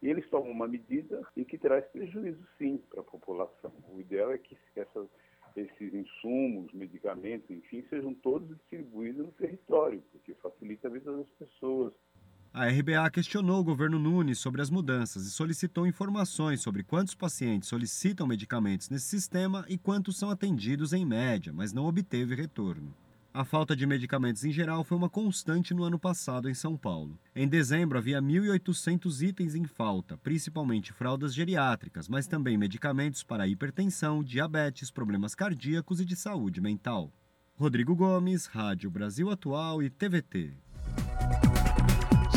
e 0.02 0.08
eles 0.08 0.28
tomam 0.28 0.50
uma 0.50 0.68
medida 0.68 1.22
e 1.36 1.44
que 1.44 1.56
traz 1.56 1.84
prejuízo, 1.86 2.38
sim, 2.58 2.78
para 2.90 3.00
a 3.00 3.04
população. 3.04 3.72
O 3.88 4.00
ideal 4.00 4.30
é 4.32 4.38
que 4.38 4.56
essas, 4.74 5.08
esses 5.56 5.94
insumos, 5.94 6.72
medicamentos, 6.72 7.50
enfim, 7.50 7.84
sejam 7.88 8.14
todos 8.14 8.48
distribuídos 8.48 9.26
no 9.26 9.32
território, 9.32 10.02
porque 10.12 10.34
facilita 10.34 10.88
a 10.88 10.90
vida 10.90 11.16
das 11.16 11.28
pessoas. 11.38 11.94
A 12.52 12.68
RBA 12.68 13.10
questionou 13.10 13.60
o 13.60 13.64
governo 13.64 13.98
Nunes 13.98 14.38
sobre 14.38 14.62
as 14.62 14.70
mudanças 14.70 15.26
e 15.26 15.30
solicitou 15.30 15.86
informações 15.86 16.62
sobre 16.62 16.82
quantos 16.82 17.14
pacientes 17.14 17.68
solicitam 17.68 18.26
medicamentos 18.26 18.88
nesse 18.88 19.06
sistema 19.06 19.64
e 19.68 19.76
quantos 19.76 20.18
são 20.18 20.30
atendidos 20.30 20.92
em 20.92 21.04
média, 21.04 21.52
mas 21.52 21.72
não 21.72 21.84
obteve 21.84 22.34
retorno. 22.34 22.94
A 23.36 23.44
falta 23.44 23.76
de 23.76 23.86
medicamentos 23.86 24.46
em 24.46 24.50
geral 24.50 24.82
foi 24.82 24.96
uma 24.96 25.10
constante 25.10 25.74
no 25.74 25.84
ano 25.84 25.98
passado 25.98 26.48
em 26.48 26.54
São 26.54 26.74
Paulo. 26.74 27.18
Em 27.34 27.46
dezembro 27.46 27.98
havia 27.98 28.18
1.800 28.18 29.20
itens 29.20 29.54
em 29.54 29.66
falta, 29.66 30.16
principalmente 30.16 30.90
fraldas 30.90 31.34
geriátricas, 31.34 32.08
mas 32.08 32.26
também 32.26 32.56
medicamentos 32.56 33.22
para 33.22 33.46
hipertensão, 33.46 34.24
diabetes, 34.24 34.90
problemas 34.90 35.34
cardíacos 35.34 36.00
e 36.00 36.06
de 36.06 36.16
saúde 36.16 36.62
mental. 36.62 37.12
Rodrigo 37.56 37.94
Gomes, 37.94 38.46
Rádio 38.46 38.90
Brasil 38.90 39.30
Atual 39.30 39.82
e 39.82 39.90
TVT. 39.90 40.54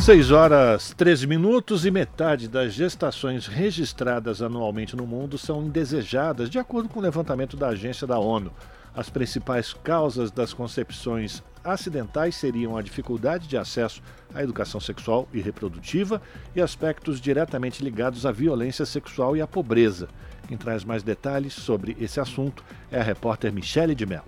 6 0.02 0.30
horas 0.30 0.92
13 0.94 1.26
minutos 1.26 1.86
e 1.86 1.90
metade 1.90 2.46
das 2.46 2.74
gestações 2.74 3.46
registradas 3.46 4.42
anualmente 4.42 4.94
no 4.94 5.06
mundo 5.06 5.38
são 5.38 5.64
indesejadas, 5.64 6.50
de 6.50 6.58
acordo 6.58 6.90
com 6.90 7.00
o 7.00 7.02
levantamento 7.02 7.56
da 7.56 7.68
agência 7.68 8.06
da 8.06 8.18
ONU. 8.18 8.52
As 8.94 9.08
principais 9.08 9.72
causas 9.72 10.30
das 10.30 10.52
concepções 10.52 11.42
acidentais 11.62 12.34
seriam 12.34 12.76
a 12.76 12.82
dificuldade 12.82 13.46
de 13.46 13.56
acesso 13.56 14.02
à 14.34 14.42
educação 14.42 14.80
sexual 14.80 15.28
e 15.32 15.40
reprodutiva 15.40 16.20
e 16.54 16.60
aspectos 16.60 17.20
diretamente 17.20 17.84
ligados 17.84 18.26
à 18.26 18.32
violência 18.32 18.84
sexual 18.84 19.36
e 19.36 19.40
à 19.40 19.46
pobreza. 19.46 20.08
Quem 20.48 20.56
traz 20.56 20.84
mais 20.84 21.02
detalhes 21.02 21.52
sobre 21.52 21.96
esse 22.00 22.18
assunto 22.18 22.64
é 22.90 22.98
a 22.98 23.02
repórter 23.02 23.52
Michele 23.52 23.94
de 23.94 24.06
Mello. 24.06 24.24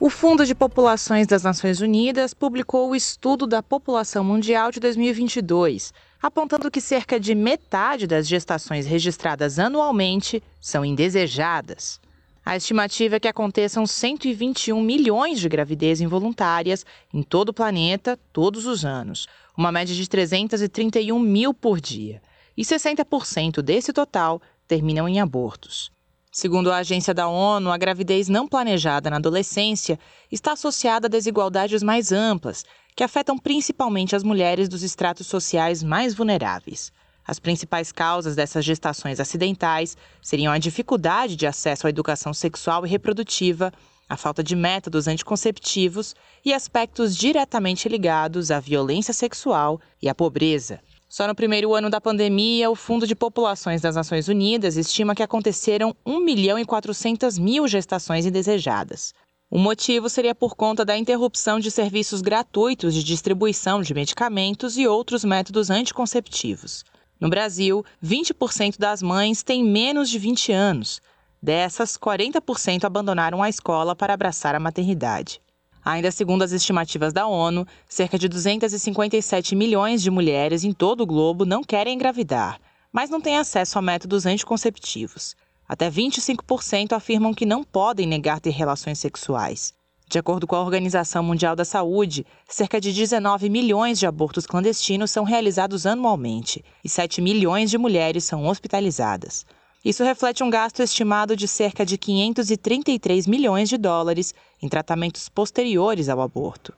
O 0.00 0.10
Fundo 0.10 0.44
de 0.44 0.54
Populações 0.54 1.26
das 1.26 1.44
Nações 1.44 1.80
Unidas 1.80 2.34
publicou 2.34 2.90
o 2.90 2.96
Estudo 2.96 3.46
da 3.46 3.62
População 3.62 4.24
Mundial 4.24 4.70
de 4.70 4.80
2022, 4.80 5.92
apontando 6.20 6.70
que 6.70 6.80
cerca 6.80 7.18
de 7.20 7.34
metade 7.34 8.06
das 8.06 8.26
gestações 8.26 8.86
registradas 8.86 9.58
anualmente 9.58 10.42
são 10.60 10.84
indesejadas. 10.84 12.00
A 12.46 12.56
estimativa 12.56 13.16
é 13.16 13.20
que 13.20 13.26
aconteçam 13.26 13.86
121 13.86 14.78
milhões 14.82 15.40
de 15.40 15.48
gravidez 15.48 16.02
involuntárias 16.02 16.84
em 17.12 17.22
todo 17.22 17.48
o 17.48 17.54
planeta 17.54 18.18
todos 18.34 18.66
os 18.66 18.84
anos, 18.84 19.26
uma 19.56 19.72
média 19.72 19.94
de 19.94 20.06
331 20.06 21.18
mil 21.18 21.54
por 21.54 21.80
dia. 21.80 22.20
E 22.54 22.62
60% 22.62 23.62
desse 23.62 23.94
total 23.94 24.42
terminam 24.68 25.08
em 25.08 25.20
abortos. 25.20 25.90
Segundo 26.30 26.70
a 26.70 26.78
agência 26.78 27.14
da 27.14 27.28
ONU, 27.28 27.70
a 27.70 27.78
gravidez 27.78 28.28
não 28.28 28.46
planejada 28.46 29.08
na 29.08 29.16
adolescência 29.16 29.98
está 30.30 30.52
associada 30.52 31.06
a 31.06 31.10
desigualdades 31.10 31.82
mais 31.82 32.12
amplas, 32.12 32.62
que 32.94 33.02
afetam 33.02 33.38
principalmente 33.38 34.14
as 34.14 34.22
mulheres 34.22 34.68
dos 34.68 34.82
estratos 34.82 35.26
sociais 35.26 35.82
mais 35.82 36.12
vulneráveis. 36.12 36.92
As 37.26 37.38
principais 37.38 37.90
causas 37.90 38.36
dessas 38.36 38.64
gestações 38.64 39.18
acidentais 39.18 39.96
seriam 40.20 40.52
a 40.52 40.58
dificuldade 40.58 41.36
de 41.36 41.46
acesso 41.46 41.86
à 41.86 41.90
educação 41.90 42.34
sexual 42.34 42.84
e 42.84 42.88
reprodutiva, 42.88 43.72
a 44.08 44.16
falta 44.16 44.42
de 44.42 44.54
métodos 44.54 45.08
anticonceptivos 45.08 46.14
e 46.44 46.52
aspectos 46.52 47.16
diretamente 47.16 47.88
ligados 47.88 48.50
à 48.50 48.60
violência 48.60 49.14
sexual 49.14 49.80
e 50.02 50.08
à 50.08 50.14
pobreza. 50.14 50.80
Só 51.08 51.26
no 51.26 51.34
primeiro 51.34 51.74
ano 51.74 51.88
da 51.88 52.00
pandemia, 52.00 52.70
o 52.70 52.74
Fundo 52.74 53.06
de 53.06 53.14
Populações 53.14 53.80
das 53.80 53.94
Nações 53.94 54.28
Unidas 54.28 54.76
estima 54.76 55.14
que 55.14 55.22
aconteceram 55.22 55.94
1 56.04 56.20
milhão 56.20 56.58
e 56.58 56.64
400 56.64 57.38
mil 57.38 57.66
gestações 57.68 58.26
indesejadas. 58.26 59.14
O 59.48 59.58
motivo 59.58 60.10
seria 60.10 60.34
por 60.34 60.56
conta 60.56 60.84
da 60.84 60.96
interrupção 60.96 61.60
de 61.60 61.70
serviços 61.70 62.20
gratuitos 62.20 62.92
de 62.92 63.04
distribuição 63.04 63.80
de 63.80 63.94
medicamentos 63.94 64.76
e 64.76 64.86
outros 64.86 65.24
métodos 65.24 65.70
anticonceptivos. 65.70 66.84
No 67.24 67.30
Brasil, 67.30 67.82
20% 68.04 68.78
das 68.78 69.00
mães 69.00 69.42
têm 69.42 69.64
menos 69.64 70.10
de 70.10 70.18
20 70.18 70.52
anos. 70.52 71.00
Dessas, 71.42 71.96
40% 71.96 72.84
abandonaram 72.84 73.42
a 73.42 73.48
escola 73.48 73.96
para 73.96 74.12
abraçar 74.12 74.54
a 74.54 74.60
maternidade. 74.60 75.40
Ainda 75.82 76.10
segundo 76.10 76.42
as 76.42 76.52
estimativas 76.52 77.14
da 77.14 77.26
ONU, 77.26 77.66
cerca 77.88 78.18
de 78.18 78.28
257 78.28 79.56
milhões 79.56 80.02
de 80.02 80.10
mulheres 80.10 80.64
em 80.64 80.72
todo 80.74 81.00
o 81.00 81.06
globo 81.06 81.46
não 81.46 81.64
querem 81.64 81.94
engravidar, 81.94 82.60
mas 82.92 83.08
não 83.08 83.22
têm 83.22 83.38
acesso 83.38 83.78
a 83.78 83.80
métodos 83.80 84.26
anticonceptivos. 84.26 85.34
Até 85.66 85.90
25% 85.90 86.92
afirmam 86.92 87.32
que 87.32 87.46
não 87.46 87.64
podem 87.64 88.06
negar 88.06 88.38
ter 88.38 88.50
relações 88.50 88.98
sexuais. 88.98 89.72
De 90.06 90.18
acordo 90.18 90.46
com 90.46 90.54
a 90.54 90.62
Organização 90.62 91.22
Mundial 91.22 91.56
da 91.56 91.64
Saúde, 91.64 92.26
cerca 92.48 92.80
de 92.80 92.92
19 92.92 93.48
milhões 93.48 93.98
de 93.98 94.06
abortos 94.06 94.46
clandestinos 94.46 95.10
são 95.10 95.24
realizados 95.24 95.86
anualmente 95.86 96.64
e 96.84 96.88
7 96.88 97.20
milhões 97.20 97.70
de 97.70 97.78
mulheres 97.78 98.24
são 98.24 98.46
hospitalizadas. 98.46 99.44
Isso 99.84 100.02
reflete 100.02 100.42
um 100.42 100.48
gasto 100.48 100.80
estimado 100.80 101.36
de 101.36 101.46
cerca 101.46 101.84
de 101.84 101.98
533 101.98 103.26
milhões 103.26 103.68
de 103.68 103.76
dólares 103.76 104.34
em 104.62 104.68
tratamentos 104.68 105.28
posteriores 105.28 106.08
ao 106.08 106.20
aborto. 106.20 106.72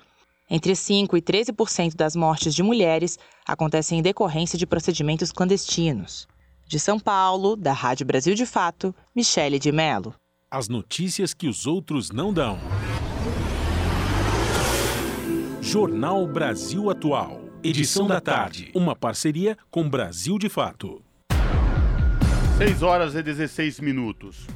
Entre 0.48 0.72
5% 0.72 1.16
e 1.16 1.22
13% 1.22 1.94
das 1.94 2.16
mortes 2.16 2.54
de 2.54 2.62
mulheres 2.62 3.18
acontecem 3.46 3.98
em 3.98 4.02
decorrência 4.02 4.58
de 4.58 4.66
procedimentos 4.66 5.30
clandestinos. 5.30 6.26
De 6.66 6.80
São 6.80 6.98
Paulo, 6.98 7.54
da 7.54 7.72
Rádio 7.72 8.06
Brasil 8.06 8.34
de 8.34 8.46
Fato, 8.46 8.94
Michele 9.14 9.58
de 9.58 9.70
Mello. 9.70 10.14
As 10.50 10.68
notícias 10.68 11.34
que 11.34 11.48
os 11.48 11.66
outros 11.66 12.10
não 12.10 12.32
dão. 12.32 12.58
Jornal 15.66 16.28
Brasil 16.28 16.88
Atual. 16.88 17.40
Edição 17.60 18.06
da 18.06 18.20
tarde. 18.20 18.70
Uma 18.72 18.94
parceria 18.94 19.58
com 19.68 19.90
Brasil 19.90 20.38
de 20.38 20.48
Fato. 20.48 21.02
6 22.56 22.84
horas 22.84 23.16
e 23.16 23.22
16 23.22 23.80
minutos. 23.80 24.46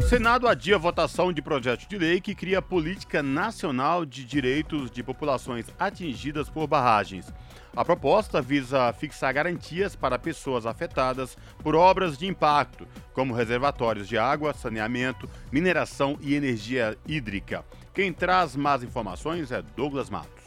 O 0.00 0.02
Senado 0.02 0.48
adia 0.48 0.74
a 0.74 0.78
votação 0.78 1.32
de 1.32 1.40
projeto 1.40 1.88
de 1.88 1.96
lei 1.96 2.20
que 2.20 2.34
cria 2.34 2.58
a 2.58 2.62
Política 2.62 3.22
Nacional 3.22 4.04
de 4.04 4.24
Direitos 4.24 4.90
de 4.90 5.04
Populações 5.04 5.66
Atingidas 5.78 6.50
por 6.50 6.66
Barragens. 6.66 7.32
A 7.76 7.84
proposta 7.84 8.42
visa 8.42 8.92
fixar 8.92 9.32
garantias 9.32 9.94
para 9.94 10.18
pessoas 10.18 10.66
afetadas 10.66 11.38
por 11.62 11.76
obras 11.76 12.18
de 12.18 12.26
impacto, 12.26 12.88
como 13.12 13.32
reservatórios 13.32 14.08
de 14.08 14.18
água, 14.18 14.52
saneamento, 14.52 15.30
mineração 15.52 16.18
e 16.20 16.34
energia 16.34 16.98
hídrica. 17.06 17.64
Quem 17.94 18.12
traz 18.12 18.56
mais 18.56 18.82
informações 18.82 19.52
é 19.52 19.62
Douglas 19.76 20.10
Matos. 20.10 20.39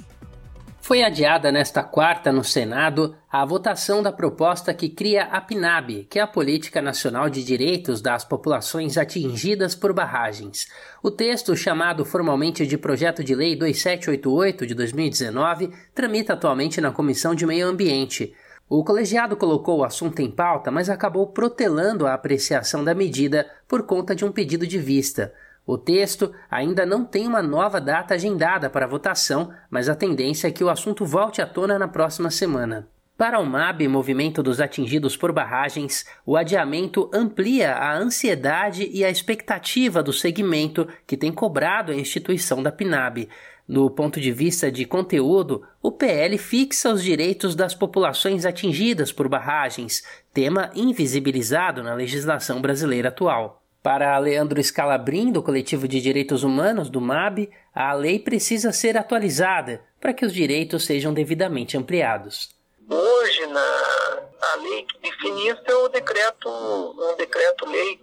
Foi 0.84 1.02
adiada 1.02 1.50
nesta 1.50 1.82
quarta 1.82 2.30
no 2.30 2.44
Senado 2.44 3.16
a 3.32 3.46
votação 3.46 4.04
da 4.04 4.12
proposta 4.12 4.74
que 4.74 4.90
cria 4.90 5.24
a 5.24 5.40
PNAB, 5.40 6.06
que 6.10 6.20
é 6.20 6.22
a 6.22 6.28
Política 6.28 6.82
Nacional 6.82 7.30
de 7.30 7.42
Direitos 7.42 8.02
das 8.02 8.26
Populações 8.26 8.98
Atingidas 8.98 9.76
por 9.76 9.94
Barragens. 9.94 10.68
O 11.02 11.10
texto, 11.10 11.56
chamado 11.56 12.04
formalmente 12.04 12.68
de 12.68 12.78
Projeto 12.78 13.24
de 13.24 13.34
Lei 13.34 13.56
2788 13.56 14.68
de 14.68 14.76
2019, 14.76 15.72
tramita 15.96 16.34
atualmente 16.34 16.82
na 16.82 16.92
Comissão 16.92 17.34
de 17.34 17.46
Meio 17.46 17.66
Ambiente. 17.66 18.36
O 18.68 18.84
colegiado 18.84 19.38
colocou 19.38 19.80
o 19.80 19.84
assunto 19.86 20.22
em 20.22 20.30
pauta, 20.30 20.70
mas 20.70 20.90
acabou 20.90 21.28
protelando 21.28 22.06
a 22.06 22.14
apreciação 22.14 22.84
da 22.84 22.94
medida 22.94 23.50
por 23.70 23.84
conta 23.84 24.14
de 24.14 24.26
um 24.26 24.34
pedido 24.34 24.68
de 24.68 24.80
vista. 24.80 25.34
O 25.66 25.78
texto 25.78 26.34
ainda 26.52 26.86
não 26.86 27.06
tem 27.06 27.26
uma 27.26 27.42
nova 27.42 27.80
data 27.80 28.14
agendada 28.14 28.70
para 28.70 28.88
votação, 28.88 29.52
mas 29.70 29.88
a 29.88 29.96
tendência 29.96 30.48
é 30.48 30.52
que 30.52 30.64
o 30.64 30.70
assunto 30.70 31.06
volte 31.06 31.42
à 31.42 31.48
tona 31.48 31.80
na 31.80 31.88
próxima 31.88 32.30
semana. 32.30 32.88
Para 33.16 33.40
o 33.40 33.46
MAB, 33.46 33.88
Movimento 33.88 34.44
dos 34.44 34.60
Atingidos 34.60 35.16
por 35.16 35.32
Barragens, 35.32 36.04
o 36.26 36.36
adiamento 36.36 37.10
amplia 37.14 37.74
a 37.76 37.96
ansiedade 37.96 38.90
e 38.92 39.06
a 39.06 39.10
expectativa 39.10 40.04
do 40.04 40.12
segmento 40.12 40.88
que 41.08 41.16
tem 41.16 41.32
cobrado 41.32 41.92
a 41.92 41.96
instituição 41.96 42.62
da 42.62 42.72
PNAB. 42.72 43.30
Do 43.70 43.90
ponto 43.90 44.20
de 44.20 44.32
vista 44.32 44.70
de 44.70 44.84
conteúdo, 44.84 45.64
o 45.82 45.92
PL 45.92 46.38
fixa 46.38 46.92
os 46.92 47.02
direitos 47.02 47.56
das 47.56 47.74
populações 47.74 48.46
atingidas 48.46 49.14
por 49.14 49.30
barragens, 49.30 50.04
tema 50.34 50.70
invisibilizado 50.76 51.82
na 51.82 51.94
legislação 51.94 52.60
brasileira 52.60 53.08
atual. 53.08 53.63
Para 53.84 54.18
Leandro 54.18 54.64
Scalabrin, 54.64 55.30
do 55.30 55.44
Coletivo 55.44 55.90
de 55.90 56.00
Direitos 56.00 56.42
Humanos 56.42 56.90
do 56.90 57.02
MAB, 57.02 57.50
a 57.76 57.92
lei 57.92 58.18
precisa 58.18 58.72
ser 58.72 58.98
atualizada 58.98 59.84
para 60.00 60.14
que 60.14 60.26
os 60.26 60.34
direitos 60.34 60.86
sejam 60.86 61.14
devidamente 61.14 61.76
ampliados. 61.76 62.56
Hoje, 62.90 63.46
na, 63.48 63.60
a 63.60 64.56
lei 64.56 64.84
que 64.84 65.00
define 65.00 65.50
isso 65.50 65.64
é 65.66 65.76
o 65.76 65.90
decreto, 65.90 66.48
um 66.48 67.16
decreto-lei 67.18 67.98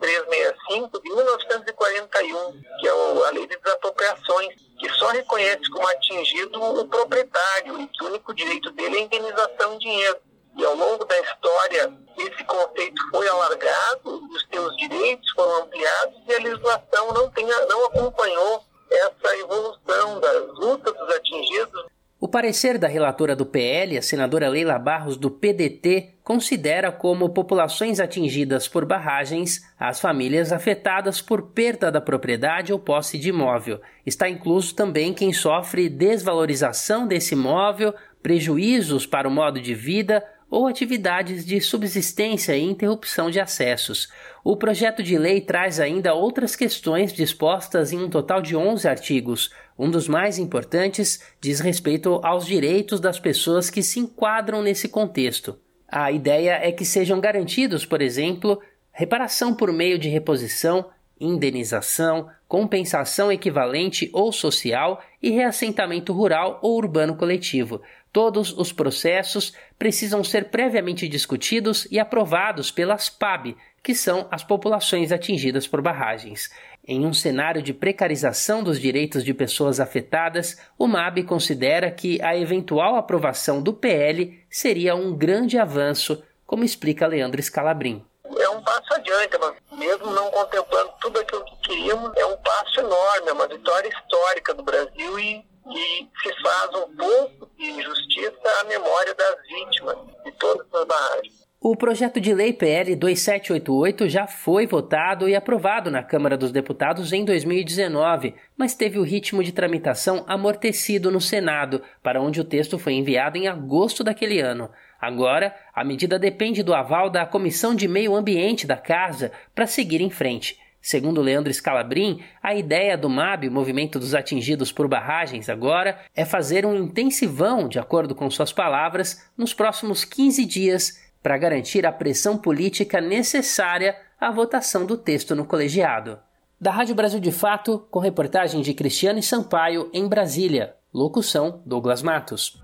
365 0.00 1.00
de 1.00 1.14
1941, 1.14 2.60
que 2.80 2.88
é 2.88 2.90
a 2.90 3.30
lei 3.30 3.46
de 3.46 3.56
desapropriações, 3.56 4.56
que 4.80 4.88
só 4.94 5.10
reconhece 5.10 5.70
como 5.70 5.86
atingido 5.86 6.60
o 6.60 6.88
proprietário 6.88 7.80
e 7.80 7.86
que 7.86 8.02
o 8.02 8.08
único 8.08 8.34
direito 8.34 8.72
dele 8.72 8.96
é 8.96 9.00
indenização 9.02 9.74
em 9.74 9.78
dinheiro. 9.78 10.18
E 10.56 10.64
ao 10.64 10.76
longo 10.76 11.04
da 11.04 11.18
história, 11.20 11.92
esse 12.18 12.44
conceito 12.44 13.00
foi 13.10 13.28
alargado, 13.28 14.20
os 14.30 14.46
seus 14.52 14.76
direitos 14.76 15.30
foram 15.30 15.62
ampliados 15.62 16.16
e 16.28 16.34
a 16.34 16.38
legislação 16.38 17.12
não, 17.12 17.30
tenha, 17.30 17.66
não 17.66 17.86
acompanhou 17.86 18.62
essa 18.90 19.36
evolução 19.38 20.20
das 20.20 20.46
lutas 20.58 20.94
dos 20.94 21.14
atingidos. 21.14 21.84
O 22.22 22.28
parecer 22.28 22.76
da 22.76 22.86
relatora 22.86 23.34
do 23.34 23.46
PL, 23.46 23.96
a 23.96 24.02
senadora 24.02 24.46
Leila 24.46 24.78
Barros, 24.78 25.16
do 25.16 25.30
PDT, 25.30 26.16
considera 26.22 26.92
como 26.92 27.30
populações 27.30 27.98
atingidas 27.98 28.68
por 28.68 28.84
barragens 28.84 29.62
as 29.78 29.98
famílias 29.98 30.52
afetadas 30.52 31.22
por 31.22 31.52
perda 31.52 31.90
da 31.90 31.98
propriedade 31.98 32.74
ou 32.74 32.78
posse 32.78 33.16
de 33.16 33.30
imóvel. 33.30 33.80
Está 34.04 34.28
incluso 34.28 34.74
também 34.74 35.14
quem 35.14 35.32
sofre 35.32 35.88
desvalorização 35.88 37.06
desse 37.06 37.32
imóvel, 37.32 37.94
prejuízos 38.22 39.06
para 39.06 39.26
o 39.26 39.30
modo 39.30 39.58
de 39.58 39.74
vida 39.74 40.22
ou 40.50 40.66
atividades 40.66 41.46
de 41.46 41.60
subsistência 41.60 42.56
e 42.56 42.64
interrupção 42.64 43.30
de 43.30 43.38
acessos. 43.38 44.08
O 44.42 44.56
projeto 44.56 45.02
de 45.02 45.16
lei 45.16 45.40
traz 45.40 45.78
ainda 45.78 46.12
outras 46.12 46.56
questões 46.56 47.12
dispostas 47.12 47.92
em 47.92 47.98
um 47.98 48.10
total 48.10 48.42
de 48.42 48.56
11 48.56 48.88
artigos. 48.88 49.50
Um 49.78 49.90
dos 49.90 50.08
mais 50.08 50.38
importantes 50.38 51.22
diz 51.40 51.60
respeito 51.60 52.20
aos 52.24 52.44
direitos 52.44 52.98
das 52.98 53.20
pessoas 53.20 53.70
que 53.70 53.82
se 53.82 54.00
enquadram 54.00 54.62
nesse 54.62 54.88
contexto. 54.88 55.56
A 55.86 56.10
ideia 56.10 56.58
é 56.62 56.72
que 56.72 56.84
sejam 56.84 57.20
garantidos, 57.20 57.86
por 57.86 58.02
exemplo, 58.02 58.60
reparação 58.92 59.54
por 59.54 59.72
meio 59.72 59.98
de 59.98 60.08
reposição, 60.08 60.86
indenização, 61.20 62.28
compensação 62.48 63.30
equivalente 63.30 64.08
ou 64.12 64.32
social 64.32 65.02
e 65.22 65.30
reassentamento 65.30 66.12
rural 66.12 66.58
ou 66.62 66.76
urbano 66.76 67.14
coletivo. 67.14 67.82
Todos 68.12 68.52
os 68.56 68.72
processos 68.72 69.52
precisam 69.78 70.24
ser 70.24 70.46
previamente 70.46 71.08
discutidos 71.08 71.86
e 71.90 71.98
aprovados 71.98 72.70
pelas 72.70 73.08
PAB, 73.08 73.56
que 73.82 73.94
são 73.94 74.26
as 74.30 74.42
populações 74.42 75.12
atingidas 75.12 75.66
por 75.66 75.80
barragens. 75.80 76.50
Em 76.86 77.06
um 77.06 77.12
cenário 77.12 77.62
de 77.62 77.72
precarização 77.72 78.64
dos 78.64 78.80
direitos 78.80 79.22
de 79.22 79.32
pessoas 79.32 79.78
afetadas, 79.78 80.58
o 80.76 80.86
MAB 80.86 81.22
considera 81.24 81.90
que 81.90 82.20
a 82.20 82.36
eventual 82.36 82.96
aprovação 82.96 83.62
do 83.62 83.72
PL 83.72 84.42
seria 84.50 84.94
um 84.96 85.16
grande 85.16 85.56
avanço, 85.56 86.22
como 86.46 86.64
explica 86.64 87.06
Leandro 87.06 87.40
Scalabrin. 87.40 88.04
É 88.38 88.48
um 88.48 88.62
passo 88.62 88.94
adiante, 88.94 89.38
mas 89.38 89.78
mesmo 89.78 90.10
não 90.10 90.30
contemplando 90.30 90.90
tudo 91.00 91.20
aquilo 91.20 91.44
que 91.44 91.56
queríamos, 91.68 92.12
é 92.16 92.26
um 92.26 92.36
passo 92.38 92.80
enorme, 92.80 93.28
é 93.28 93.32
uma 93.32 93.46
vitória 93.46 93.88
histórica 93.88 94.54
do 94.54 94.62
Brasil 94.62 95.18
e, 95.18 95.44
e 95.72 96.08
se 96.22 96.42
faz 96.42 96.74
um 96.74 96.96
pouco 96.96 97.50
de 97.56 97.82
justiça 97.82 98.60
à 98.60 98.64
memória 98.64 99.14
das 99.14 99.36
vítimas 99.48 99.96
de 100.24 100.32
todas 100.32 100.66
as 100.74 100.86
barragens. 100.86 101.40
O 101.62 101.76
projeto 101.76 102.18
de 102.18 102.32
lei 102.32 102.54
PL 102.54 102.96
2788 102.96 104.08
já 104.08 104.26
foi 104.26 104.66
votado 104.66 105.28
e 105.28 105.34
aprovado 105.34 105.90
na 105.90 106.02
Câmara 106.02 106.34
dos 106.34 106.50
Deputados 106.50 107.12
em 107.12 107.22
2019, 107.22 108.34
mas 108.56 108.74
teve 108.74 108.98
o 108.98 109.02
ritmo 109.02 109.44
de 109.44 109.52
tramitação 109.52 110.24
amortecido 110.26 111.10
no 111.10 111.20
Senado, 111.20 111.82
para 112.02 112.18
onde 112.18 112.40
o 112.40 112.44
texto 112.44 112.78
foi 112.78 112.94
enviado 112.94 113.36
em 113.36 113.46
agosto 113.46 114.02
daquele 114.02 114.40
ano. 114.40 114.70
Agora, 114.98 115.54
a 115.74 115.84
medida 115.84 116.18
depende 116.18 116.62
do 116.62 116.72
aval 116.72 117.10
da 117.10 117.26
Comissão 117.26 117.74
de 117.74 117.86
Meio 117.86 118.14
Ambiente 118.14 118.66
da 118.66 118.78
Casa 118.78 119.30
para 119.54 119.66
seguir 119.66 120.00
em 120.00 120.08
frente. 120.08 120.58
Segundo 120.80 121.20
Leandro 121.20 121.52
Scalabrin, 121.52 122.22
a 122.42 122.54
ideia 122.54 122.96
do 122.96 123.08
MAB, 123.08 123.50
Movimento 123.50 123.98
dos 123.98 124.14
Atingidos 124.14 124.72
por 124.72 124.88
Barragens, 124.88 125.48
agora 125.48 126.00
é 126.14 126.24
fazer 126.24 126.64
um 126.64 126.74
intensivão, 126.74 127.68
de 127.68 127.78
acordo 127.78 128.14
com 128.14 128.30
suas 128.30 128.52
palavras, 128.52 129.26
nos 129.36 129.52
próximos 129.52 130.04
15 130.04 130.44
dias 130.46 131.00
para 131.22 131.36
garantir 131.36 131.84
a 131.84 131.92
pressão 131.92 132.38
política 132.38 133.00
necessária 133.00 133.94
à 134.18 134.30
votação 134.30 134.86
do 134.86 134.96
texto 134.96 135.34
no 135.34 135.44
colegiado. 135.44 136.18
Da 136.58 136.70
Rádio 136.70 136.94
Brasil 136.94 137.20
de 137.20 137.32
Fato, 137.32 137.86
com 137.90 137.98
reportagem 137.98 138.60
de 138.62 138.74
Cristiane 138.74 139.22
Sampaio, 139.22 139.90
em 139.92 140.06
Brasília. 140.08 140.74
Locução: 140.92 141.62
Douglas 141.64 142.02
Matos. 142.02 142.60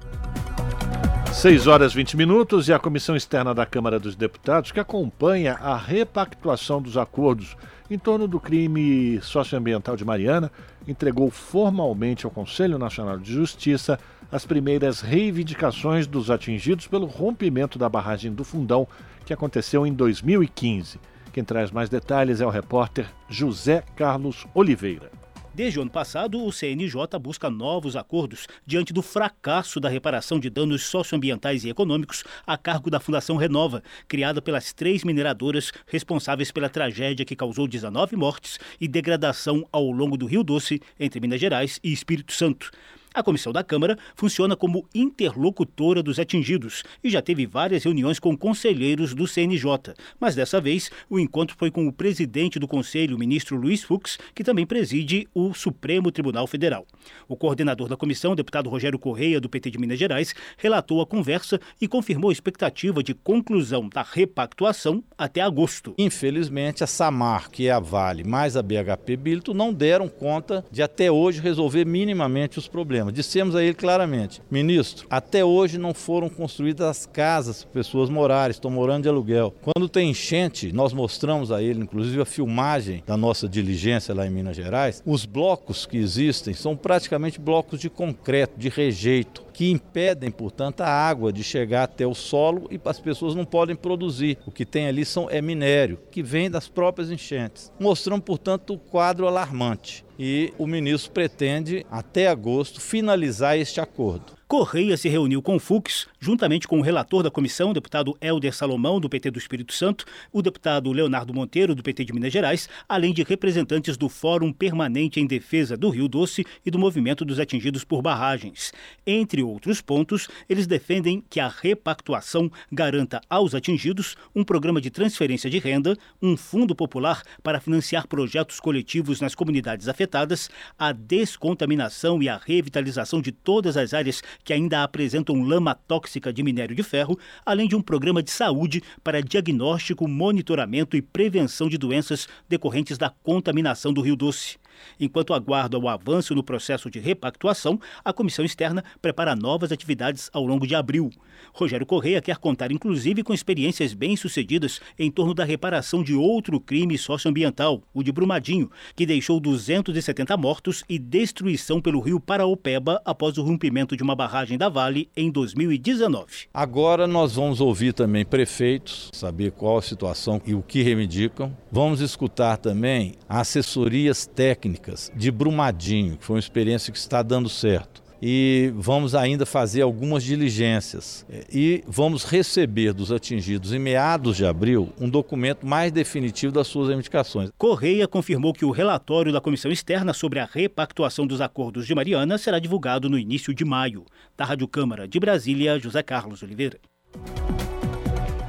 6 1.37 1.67
horas 1.67 1.93
20 1.93 2.17
minutos 2.17 2.67
e 2.67 2.73
a 2.73 2.79
Comissão 2.79 3.15
Externa 3.15 3.53
da 3.53 3.67
Câmara 3.67 4.01
dos 4.01 4.17
Deputados, 4.17 4.73
que 4.73 4.81
acompanha 4.81 5.53
a 5.53 5.77
repactuação 5.77 6.81
dos 6.81 6.97
acordos 6.97 7.59
em 7.91 7.99
torno 7.99 8.27
do 8.27 8.41
crime 8.41 9.21
socioambiental 9.21 9.97
de 9.97 10.05
Mariana, 10.05 10.51
entregou 10.89 11.31
formalmente 11.31 12.25
ao 12.25 12.31
Conselho 12.31 12.79
Nacional 12.79 13.19
de 13.19 13.35
Justiça 13.35 13.99
as 14.33 14.47
primeiras 14.47 15.03
reivindicações 15.03 16.07
dos 16.07 16.31
atingidos 16.31 16.87
pelo 16.87 17.05
rompimento 17.05 17.79
da 17.79 17.87
barragem 17.87 18.33
do 18.33 18.43
Fundão, 18.43 18.89
que 19.27 19.35
aconteceu 19.35 19.87
em 19.87 19.93
2015. 19.93 20.99
Quem 21.35 21.45
traz 21.45 21.71
mais 21.71 21.91
detalhes 21.91 22.41
é 22.41 22.47
o 22.47 22.51
repórter 22.51 23.07
José 23.29 23.85
Carlos 23.95 24.47
Oliveira. 24.55 25.26
Desde 25.57 25.79
o 25.79 25.83
ano 25.83 25.91
passado, 25.91 26.45
o 26.45 26.53
CNJ 26.53 27.19
busca 27.19 27.49
novos 27.49 27.97
acordos 27.97 28.47
diante 28.67 28.93
do 28.93 29.01
fracasso 29.01 29.81
da 29.81 29.89
reparação 29.89 30.39
de 30.39 30.51
danos 30.51 30.85
socioambientais 30.85 31.65
e 31.65 31.71
econômicos 31.71 32.25
a 32.47 32.59
cargo 32.59 32.91
da 32.91 33.01
Fundação 33.01 33.37
Renova, 33.37 33.83
criada 34.07 34.43
pelas 34.43 34.75
três 34.75 35.03
mineradoras 35.03 35.73
responsáveis 35.87 36.53
pela 36.53 36.69
tragédia 36.69 37.25
que 37.25 37.35
causou 37.35 37.67
19 37.67 38.17
mortes 38.17 38.59
e 38.79 38.87
degradação 38.87 39.67
ao 39.73 39.91
longo 39.91 40.19
do 40.19 40.27
Rio 40.27 40.45
Doce, 40.45 40.79
entre 41.01 41.21
Minas 41.21 41.41
Gerais 41.41 41.81
e 41.83 41.91
Espírito 41.91 42.35
Santo. 42.35 42.71
A 43.17 43.23
comissão 43.23 43.51
da 43.51 43.65
Câmara 43.65 43.97
funciona 44.15 44.55
como 44.55 44.87
interlocutora 44.95 46.03
dos 46.03 46.19
atingidos 46.19 46.83
e 47.03 47.09
já 47.09 47.23
teve 47.23 47.47
várias 47.47 47.83
reuniões 47.83 48.19
com 48.19 48.37
conselheiros 48.37 49.15
do 49.15 49.27
CNJ, 49.27 49.95
mas 50.21 50.35
dessa 50.35 50.61
vez 50.61 50.91
o 51.09 51.19
encontro 51.19 51.57
foi 51.59 51.71
com 51.71 51.89
o 51.89 51.93
presidente 51.93 52.59
do 52.59 52.69
conselho, 52.69 53.17
o 53.17 53.19
ministro 53.19 53.57
Luiz 53.57 53.83
Fux, 53.83 54.19
que 54.35 54.45
também 54.45 54.67
preside 54.67 55.27
o 55.35 55.55
Supremo 55.55 56.13
Tribunal 56.13 56.47
Federal. 56.47 56.87
O 57.27 57.35
coordenador 57.35 57.89
da 57.89 57.97
comissão, 57.97 58.37
deputado 58.37 58.69
Rogério 58.69 58.99
Correia, 58.99 59.41
do 59.41 59.49
PT 59.49 59.71
de 59.71 59.79
Minas 59.79 59.99
Gerais, 59.99 60.35
relatou 60.59 61.01
a 61.01 61.07
conversa 61.07 61.59
e 61.81 61.89
confirmou 61.89 62.29
a 62.29 62.35
expectativa 62.35 63.03
de 63.03 63.15
conclusão 63.15 63.89
da 63.89 64.03
repactuação 64.03 65.03
até 65.17 65.41
agosto. 65.41 65.95
Infelizmente, 65.97 66.85
a 66.85 66.87
Samar, 66.87 67.51
que 67.51 67.67
é 67.67 67.71
a 67.71 67.81
Vale, 67.81 68.25
mais 68.25 68.59
a 68.59 68.63
BHP 68.63 69.17
Bilto, 69.17 69.55
não 69.55 69.73
deram 69.73 70.07
conta 70.07 70.63
de 70.71 70.83
até 70.83 71.11
hoje 71.11 71.41
resolver 71.41 71.87
minimamente 71.87 72.59
os 72.59 72.69
problemas 72.69 73.06
problema. 73.07 73.13
Dissemos 73.13 73.55
a 73.55 73.63
ele 73.63 73.75
claramente: 73.75 74.43
ministro, 74.51 75.07
até 75.11 75.45
hoje 75.45 75.79
não 75.79 75.95
foram 75.95 76.29
construídas 76.29 76.87
as 76.87 77.07
casas 77.07 77.65
para 77.65 77.73
pessoas 77.73 78.11
morarem, 78.11 78.51
estão 78.51 78.71
morando 78.71 79.05
de 79.05 79.09
aluguel. 79.09 79.55
Quando 79.63 79.89
tem 79.89 80.11
enchente, 80.11 80.73
nós 80.73 80.93
mostramos 80.93 81.53
a 81.53 81.63
ele, 81.63 81.81
inclusive, 81.81 82.21
a 82.21 82.25
filmagem 82.25 83.03
da 83.07 83.17
nossa 83.17 83.49
diligência 83.49 84.15
lá 84.15 84.27
em 84.27 84.31
Minas 84.31 84.57
Gerais. 84.57 85.03
Os 85.05 85.25
blocos 85.25 85.87
que 85.87 85.99
existem 85.99 86.55
são 86.55 86.77
praticamente 86.77 87.41
blocos 87.41 87.81
de 87.81 87.91
concreto, 87.91 88.59
de 88.59 88.69
rejeito 88.69 89.46
que 89.57 89.71
impedem, 89.71 90.31
portanto, 90.31 90.83
a 90.83 90.87
água 90.87 91.33
de 91.33 91.43
chegar 91.43 91.85
até 91.85 92.07
o 92.07 92.15
solo 92.15 92.69
e 92.71 92.79
as 92.85 93.01
pessoas 93.01 93.35
não 93.35 93.47
podem 93.47 93.75
produzir. 93.75 94.37
O 94.45 94.51
que 94.51 94.67
tem 94.67 94.87
ali 94.87 95.03
são, 95.03 95.31
é 95.31 95.41
minério, 95.41 95.99
que 96.11 96.23
vem 96.23 96.51
das 96.51 96.69
próprias 96.69 97.11
enchentes. 97.11 97.73
Mostramos, 97.81 98.23
portanto, 98.23 98.75
o 98.75 98.79
quadro 98.79 99.27
alarmante. 99.27 100.05
E 100.19 100.53
o 100.59 100.67
ministro 100.67 101.11
pretende, 101.11 101.87
até 101.91 102.29
agosto, 102.29 102.83
finalizar 102.83 103.57
este 103.57 103.81
acordo. 103.81 104.35
Correia 104.49 104.97
se 104.97 105.09
reuniu 105.09 105.43
com 105.43 105.59
Fux, 105.59 106.07
juntamente 106.21 106.69
com 106.69 106.79
o 106.79 106.83
relator 106.83 107.21
da 107.21 107.33
comissão, 107.33 107.73
deputado 107.73 108.17
Helder 108.21 108.55
Salomão, 108.55 109.01
do 109.01 109.09
PT 109.09 109.33
do 109.33 109.41
Espírito 109.41 109.73
Santo, 109.73 110.05
o 110.33 110.41
deputado 110.41 110.93
Leonardo 110.93 111.35
Monteiro, 111.35 111.75
do 111.75 111.83
PT 111.83 112.05
de 112.05 112.13
Minas 112.13 112.33
Gerais, 112.33 112.69
além 112.89 113.13
de 113.13 113.25
representantes 113.25 113.97
do 113.97 114.09
Fórum 114.09 114.53
Permanente 114.53 115.19
em 115.19 115.27
Defesa 115.27 115.77
do 115.77 115.89
Rio 115.89 116.07
Doce 116.07 116.47
e 116.65 116.71
do 116.71 116.79
Movimento 116.79 117.25
dos 117.25 117.41
Atingidos 117.41 117.83
por 117.83 118.01
Barragens. 118.01 118.73
Entre 119.05 119.43
outros 119.43 119.81
pontos, 119.81 120.29
eles 120.49 120.69
defendem 120.69 121.25
que 121.29 121.41
a 121.41 121.49
repactuação 121.49 122.49
garanta 122.71 123.21
aos 123.29 123.53
atingidos 123.53 124.17
um 124.33 124.45
programa 124.45 124.81
de 124.81 124.91
transferência 124.91 125.51
de 125.51 125.59
renda, 125.59 125.99
um 126.23 126.37
fundo 126.37 126.73
popular 126.73 127.25
para 127.43 127.59
financiar 127.59 128.07
projetos 128.07 128.61
coletivos 128.61 129.21
nas 129.21 129.35
comunidades 129.35 129.89
afetadas, 129.89 130.49
a 130.79 130.93
descontaminação 130.93 132.23
e 132.23 132.29
a 132.29 132.37
revitalização 132.37 133.21
de 133.21 133.33
todas 133.33 133.77
as 133.77 133.93
áreas 133.93 134.23
que 134.45 134.53
ainda 134.53 134.83
apresentam 134.83 135.43
lama 135.43 135.75
tóxica 135.75 136.33
de 136.33 136.43
minério 136.43 136.75
de 136.75 136.83
ferro, 136.83 137.19
além 137.45 137.69
de 137.69 137.77
um 137.77 137.83
programa 137.83 138.23
de 138.23 138.31
saúde 138.31 138.83
para 139.03 139.23
diagnóstico, 139.23 140.09
monitoramento 140.09 140.97
e 140.97 141.03
prevenção 141.03 141.69
de 141.69 141.79
doenças 141.79 142.29
decorrentes 142.49 142.99
da 142.99 143.11
contaminação 143.11 143.93
do 143.93 144.01
Rio 144.01 144.17
Doce. 144.17 144.59
Enquanto 144.99 145.35
aguarda 145.35 145.79
o 145.79 145.89
avanço 145.89 146.35
no 146.35 146.43
processo 146.43 146.91
de 146.91 146.99
repactuação, 146.99 147.81
a 148.05 148.13
comissão 148.13 148.45
externa 148.45 148.85
prepara 149.01 149.37
novas 149.37 149.73
atividades 149.73 150.31
ao 150.33 150.45
longo 150.45 150.67
de 150.67 150.75
abril. 150.75 151.11
Rogério 151.53 151.87
Correia 151.87 152.23
quer 152.23 152.37
contar 152.37 152.71
inclusive 152.73 153.23
com 153.23 153.35
experiências 153.35 153.95
bem-sucedidas 153.95 154.81
em 154.99 155.11
torno 155.11 155.35
da 155.35 155.45
reparação 155.45 156.03
de 156.03 156.15
outro 156.15 156.61
crime 156.61 156.97
socioambiental, 156.99 157.83
o 157.95 158.03
de 158.03 158.13
Brumadinho, 158.13 158.71
que 158.95 159.07
deixou 159.07 159.41
270 159.41 160.37
mortos 160.37 160.85
e 160.89 160.99
destruição 160.99 161.81
pelo 161.81 162.01
rio 162.01 162.21
Paraopeba 162.21 163.01
após 163.05 163.39
o 163.39 163.43
rompimento 163.43 163.97
de 163.97 164.03
uma 164.03 164.15
barragem 164.15 164.59
da 164.59 164.69
Vale 164.69 165.09
em 165.17 165.31
2019. 165.31 166.49
Agora 166.53 167.07
nós 167.07 167.35
vamos 167.35 167.61
ouvir 167.61 167.93
também 167.93 168.25
prefeitos, 168.25 169.11
saber 169.13 169.53
qual 169.53 169.79
a 169.79 169.83
situação 169.83 170.41
e 170.47 170.55
o 170.55 170.63
que 170.63 170.83
reivindicam. 170.83 171.57
Vamos 171.71 172.01
escutar 172.01 172.57
também 172.57 173.15
assessorias 173.29 174.27
técnicas 174.27 174.66
de 175.15 175.31
Brumadinho, 175.31 176.17
que 176.17 176.25
foi 176.25 176.37
uma 176.37 176.41
experiência 176.41 176.93
que 176.93 176.99
está 176.99 177.23
dando 177.23 177.49
certo 177.49 178.07
e 178.21 178.73
vamos 178.75 179.15
ainda 179.15 179.45
fazer 179.45 179.83
algumas 179.83 180.23
diligências. 180.23 181.27
E 181.53 181.83
vamos 181.87 182.25
receber 182.25 182.93
dos 182.93 183.13
atingidos 183.13 183.73
em 183.73 183.79
meados 183.79 184.37
de 184.37 184.45
abril 184.45 184.93
um 185.01 185.09
documento 185.09 185.67
mais 185.67 185.93
definitivo 185.93 186.53
das 186.53 186.67
suas 186.67 186.89
reivindicações. 186.89 187.51
Correia 187.57 188.09
confirmou 188.09 188.53
que 188.53 188.65
o 188.65 188.71
relatório 188.71 189.33
da 189.33 189.41
comissão 189.41 189.71
externa 189.71 190.13
sobre 190.13 190.39
a 190.39 190.49
repactuação 190.51 191.27
dos 191.27 191.41
acordos 191.41 191.87
de 191.87 191.95
Mariana 191.95 192.39
será 192.39 192.59
divulgado 192.59 193.09
no 193.09 193.19
início 193.19 193.55
de 193.55 193.65
maio. 193.65 194.05
Da 194.37 194.45
Rádio 194.45 194.69
Câmara 194.69 195.07
de 195.07 195.19
Brasília, 195.19 195.79
José 195.79 196.03
Carlos 196.03 196.43
Oliveira. 196.43 196.79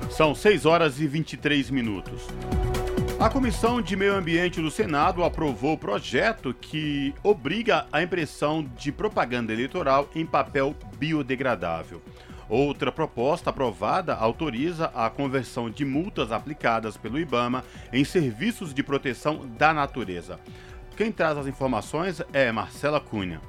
São 0.09 0.33
6 0.33 0.65
horas 0.65 0.99
e 0.99 1.07
23 1.07 1.69
minutos. 1.69 2.27
A 3.19 3.31
Comissão 3.31 3.81
de 3.81 3.95
Meio 3.95 4.13
Ambiente 4.13 4.61
do 4.61 4.69
Senado 4.69 5.23
aprovou 5.23 5.73
o 5.73 5.77
projeto 5.77 6.53
que 6.53 7.15
obriga 7.23 7.87
a 7.91 8.03
impressão 8.03 8.63
de 8.77 8.91
propaganda 8.91 9.51
eleitoral 9.51 10.07
em 10.13 10.23
papel 10.23 10.75
biodegradável. 10.99 11.99
Outra 12.47 12.91
proposta 12.91 13.49
aprovada 13.49 14.13
autoriza 14.13 14.91
a 14.93 15.09
conversão 15.09 15.67
de 15.67 15.83
multas 15.83 16.31
aplicadas 16.31 16.95
pelo 16.95 17.19
IBAMA 17.19 17.65
em 17.91 18.05
serviços 18.05 18.71
de 18.71 18.83
proteção 18.83 19.47
da 19.57 19.73
natureza. 19.73 20.39
Quem 20.95 21.11
traz 21.11 21.39
as 21.39 21.47
informações 21.47 22.21
é 22.31 22.51
Marcela 22.51 23.01
Cunha. 23.01 23.41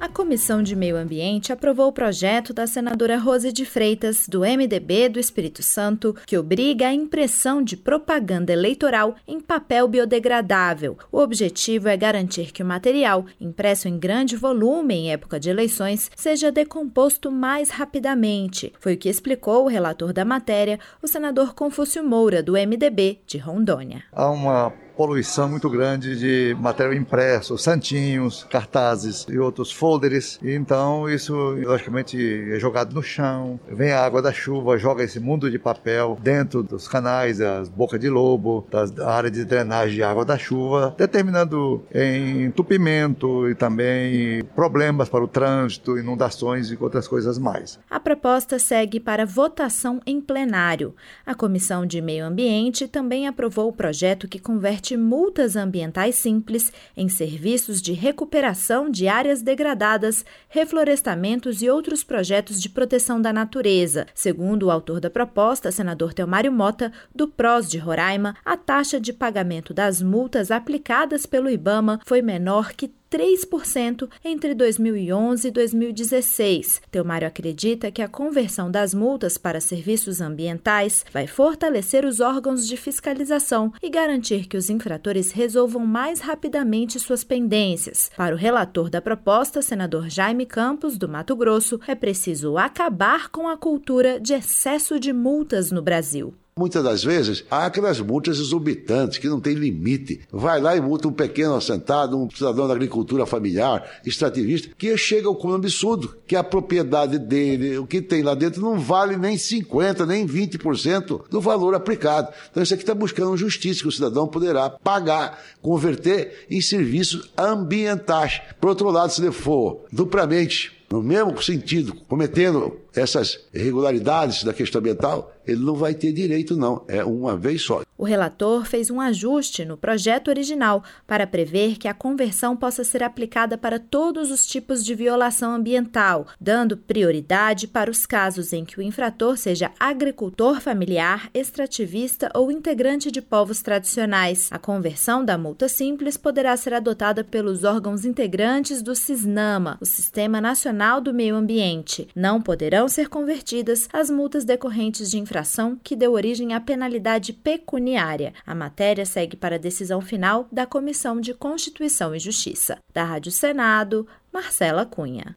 A 0.00 0.08
Comissão 0.08 0.62
de 0.62 0.74
Meio 0.74 0.96
Ambiente 0.96 1.52
aprovou 1.52 1.88
o 1.88 1.92
projeto 1.92 2.54
da 2.54 2.66
senadora 2.66 3.18
Rose 3.18 3.52
de 3.52 3.66
Freitas, 3.66 4.26
do 4.26 4.40
MDB 4.40 5.10
do 5.10 5.20
Espírito 5.20 5.62
Santo, 5.62 6.16
que 6.24 6.38
obriga 6.38 6.88
a 6.88 6.94
impressão 6.94 7.62
de 7.62 7.76
propaganda 7.76 8.50
eleitoral 8.50 9.14
em 9.28 9.38
papel 9.38 9.86
biodegradável. 9.86 10.96
O 11.12 11.18
objetivo 11.18 11.86
é 11.86 11.98
garantir 11.98 12.50
que 12.50 12.62
o 12.62 12.66
material, 12.66 13.26
impresso 13.38 13.88
em 13.88 13.98
grande 13.98 14.36
volume 14.36 14.94
em 14.94 15.12
época 15.12 15.38
de 15.38 15.50
eleições, 15.50 16.10
seja 16.16 16.50
decomposto 16.50 17.30
mais 17.30 17.68
rapidamente. 17.68 18.72
Foi 18.80 18.94
o 18.94 18.96
que 18.96 19.10
explicou 19.10 19.64
o 19.64 19.68
relator 19.68 20.14
da 20.14 20.24
matéria, 20.24 20.80
o 21.02 21.06
senador 21.06 21.52
Confúcio 21.52 22.02
Moura, 22.02 22.42
do 22.42 22.54
MDB 22.54 23.20
de 23.26 23.36
Rondônia. 23.36 24.02
Há 24.12 24.30
uma 24.30 24.72
poluição 25.00 25.48
muito 25.48 25.70
grande 25.70 26.14
de 26.14 26.54
material 26.60 26.92
impresso, 26.92 27.56
santinhos, 27.56 28.44
cartazes 28.50 29.26
e 29.30 29.38
outros 29.38 29.72
folders. 29.72 30.38
Então 30.42 31.08
isso, 31.08 31.34
logicamente, 31.34 32.18
é 32.52 32.58
jogado 32.58 32.92
no 32.92 33.02
chão. 33.02 33.58
Vem 33.66 33.92
a 33.92 34.04
água 34.04 34.20
da 34.20 34.30
chuva, 34.30 34.76
joga 34.76 35.02
esse 35.02 35.18
mundo 35.18 35.50
de 35.50 35.58
papel 35.58 36.18
dentro 36.20 36.62
dos 36.62 36.86
canais, 36.86 37.40
as 37.40 37.66
bocas 37.70 37.98
de 37.98 38.10
lobo, 38.10 38.66
da 38.94 39.10
área 39.10 39.30
de 39.30 39.42
drenagem 39.42 39.94
de 39.94 40.02
água 40.02 40.22
da 40.22 40.36
chuva, 40.36 40.94
determinando 40.98 41.82
entupimento 41.94 43.48
e 43.48 43.54
também 43.54 44.44
problemas 44.54 45.08
para 45.08 45.24
o 45.24 45.28
trânsito, 45.28 45.96
inundações 45.96 46.70
e 46.70 46.76
outras 46.78 47.08
coisas 47.08 47.38
mais. 47.38 47.78
A 47.88 47.98
proposta 47.98 48.58
segue 48.58 49.00
para 49.00 49.24
votação 49.24 49.98
em 50.04 50.20
plenário. 50.20 50.94
A 51.24 51.34
Comissão 51.34 51.86
de 51.86 52.02
Meio 52.02 52.26
Ambiente 52.26 52.86
também 52.86 53.26
aprovou 53.26 53.66
o 53.66 53.72
projeto 53.72 54.28
que 54.28 54.38
converte 54.38 54.89
multas 54.96 55.56
ambientais 55.56 56.14
simples 56.14 56.72
em 56.96 57.08
serviços 57.08 57.80
de 57.80 57.92
recuperação 57.92 58.90
de 58.90 59.08
áreas 59.08 59.42
degradadas, 59.42 60.24
reflorestamentos 60.48 61.62
e 61.62 61.70
outros 61.70 62.04
projetos 62.04 62.60
de 62.60 62.68
proteção 62.68 63.20
da 63.20 63.32
natureza. 63.32 64.06
Segundo 64.14 64.64
o 64.64 64.70
autor 64.70 65.00
da 65.00 65.10
proposta, 65.10 65.72
senador 65.72 66.12
Teomário 66.12 66.52
Mota, 66.52 66.92
do 67.14 67.26
PROS 67.26 67.68
de 67.68 67.78
Roraima, 67.78 68.36
a 68.44 68.56
taxa 68.56 69.00
de 69.00 69.12
pagamento 69.12 69.72
das 69.72 70.02
multas 70.02 70.50
aplicadas 70.50 71.26
pelo 71.26 71.50
IBAMA 71.50 72.00
foi 72.04 72.22
menor 72.22 72.72
que 72.72 72.99
3% 73.10 74.08
entre 74.24 74.54
2011 74.54 75.48
e 75.48 75.50
2016. 75.50 76.82
Teomário 76.90 77.26
acredita 77.26 77.90
que 77.90 78.00
a 78.00 78.08
conversão 78.08 78.70
das 78.70 78.94
multas 78.94 79.36
para 79.36 79.60
serviços 79.60 80.20
ambientais 80.20 81.04
vai 81.12 81.26
fortalecer 81.26 82.04
os 82.04 82.20
órgãos 82.20 82.66
de 82.66 82.76
fiscalização 82.76 83.72
e 83.82 83.90
garantir 83.90 84.46
que 84.46 84.56
os 84.56 84.70
infratores 84.70 85.32
resolvam 85.32 85.84
mais 85.84 86.20
rapidamente 86.20 87.00
suas 87.00 87.24
pendências. 87.24 88.10
Para 88.16 88.34
o 88.34 88.38
relator 88.38 88.88
da 88.88 89.02
proposta, 89.02 89.60
senador 89.60 90.08
Jaime 90.08 90.46
Campos, 90.46 90.96
do 90.96 91.08
Mato 91.08 91.34
Grosso, 91.34 91.80
é 91.88 91.94
preciso 91.94 92.56
acabar 92.56 93.28
com 93.28 93.48
a 93.48 93.56
cultura 93.56 94.20
de 94.20 94.34
excesso 94.34 95.00
de 95.00 95.12
multas 95.12 95.72
no 95.72 95.82
Brasil. 95.82 96.34
Muitas 96.60 96.84
das 96.84 97.02
vezes 97.02 97.42
há 97.50 97.64
aquelas 97.64 98.00
multas 98.00 98.38
exorbitantes 98.38 99.16
que 99.16 99.26
não 99.26 99.40
tem 99.40 99.54
limite. 99.54 100.20
Vai 100.30 100.60
lá 100.60 100.76
e 100.76 100.80
multa 100.82 101.08
um 101.08 101.12
pequeno 101.12 101.54
assentado, 101.54 102.18
um 102.18 102.28
cidadão 102.28 102.68
da 102.68 102.74
agricultura 102.74 103.24
familiar, 103.24 103.82
extrativista, 104.04 104.68
que 104.76 104.94
chega 104.98 105.26
ao 105.26 105.34
cúmulo 105.34 105.56
absurdo, 105.56 106.14
que 106.26 106.36
a 106.36 106.44
propriedade 106.44 107.18
dele, 107.18 107.78
o 107.78 107.86
que 107.86 108.02
tem 108.02 108.22
lá 108.22 108.34
dentro, 108.34 108.60
não 108.60 108.78
vale 108.78 109.16
nem 109.16 109.38
50%, 109.38 110.04
nem 110.04 110.26
20% 110.26 111.22
do 111.30 111.40
valor 111.40 111.74
aplicado. 111.74 112.28
Então 112.50 112.62
isso 112.62 112.74
aqui 112.74 112.82
está 112.82 112.94
buscando 112.94 113.34
justiça 113.38 113.80
que 113.80 113.88
o 113.88 113.92
cidadão 113.92 114.28
poderá 114.28 114.68
pagar, 114.68 115.42
converter 115.62 116.44
em 116.50 116.60
serviços 116.60 117.30
ambientais. 117.38 118.42
Por 118.60 118.68
outro 118.68 118.90
lado, 118.90 119.10
se 119.10 119.22
ele 119.22 119.32
for 119.32 119.86
duplamente 119.90 120.78
no 120.90 121.00
mesmo 121.00 121.40
sentido, 121.40 121.94
cometendo 122.08 122.76
essas 122.92 123.38
irregularidades 123.54 124.42
da 124.42 124.52
questão 124.52 124.80
ambiental, 124.80 125.32
ele 125.50 125.64
não 125.64 125.74
vai 125.74 125.94
ter 125.94 126.12
direito, 126.12 126.56
não. 126.56 126.84
É 126.86 127.04
uma 127.04 127.36
vez 127.36 127.62
só. 127.62 127.82
O 127.98 128.04
relator 128.04 128.64
fez 128.64 128.90
um 128.90 129.00
ajuste 129.00 129.64
no 129.64 129.76
projeto 129.76 130.28
original 130.28 130.82
para 131.06 131.26
prever 131.26 131.76
que 131.76 131.88
a 131.88 131.92
conversão 131.92 132.56
possa 132.56 132.82
ser 132.82 133.02
aplicada 133.02 133.58
para 133.58 133.78
todos 133.78 134.30
os 134.30 134.46
tipos 134.46 134.82
de 134.84 134.94
violação 134.94 135.52
ambiental, 135.52 136.26
dando 136.40 136.76
prioridade 136.76 137.66
para 137.66 137.90
os 137.90 138.06
casos 138.06 138.52
em 138.52 138.64
que 138.64 138.78
o 138.78 138.82
infrator 138.82 139.36
seja 139.36 139.72
agricultor 139.78 140.60
familiar, 140.60 141.28
extrativista 141.34 142.30
ou 142.34 142.50
integrante 142.50 143.10
de 143.10 143.20
povos 143.20 143.60
tradicionais. 143.60 144.48
A 144.50 144.58
conversão 144.58 145.22
da 145.24 145.36
multa 145.36 145.68
simples 145.68 146.16
poderá 146.16 146.56
ser 146.56 146.72
adotada 146.72 147.22
pelos 147.22 147.64
órgãos 147.64 148.04
integrantes 148.04 148.80
do 148.80 148.94
SISNAMA, 148.94 149.76
o 149.80 149.84
Sistema 149.84 150.40
Nacional 150.40 151.00
do 151.00 151.12
Meio 151.12 151.36
Ambiente. 151.36 152.08
Não 152.14 152.40
poderão 152.40 152.88
ser 152.88 153.08
convertidas 153.08 153.88
as 153.92 154.08
multas 154.08 154.44
decorrentes 154.44 155.10
de 155.10 155.18
infração 155.18 155.39
que 155.82 155.96
deu 155.96 156.12
origem 156.12 156.54
à 156.54 156.60
penalidade 156.60 157.32
pecuniária. 157.32 158.32
A 158.46 158.54
matéria 158.54 159.06
segue 159.06 159.36
para 159.36 159.56
a 159.56 159.58
decisão 159.58 160.00
final 160.00 160.48
da 160.50 160.66
Comissão 160.66 161.20
de 161.20 161.34
Constituição 161.34 162.14
e 162.14 162.18
Justiça. 162.18 162.78
Da 162.92 163.04
Rádio 163.04 163.32
Senado, 163.32 164.06
Marcela 164.32 164.84
Cunha. 164.84 165.34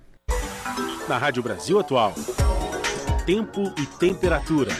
na 1.10 1.18
Rádio 1.18 1.42
Brasil 1.42 1.80
Atual. 1.80 2.14
Tempo 3.26 3.62
e 3.76 3.84
temperatura. 3.98 4.70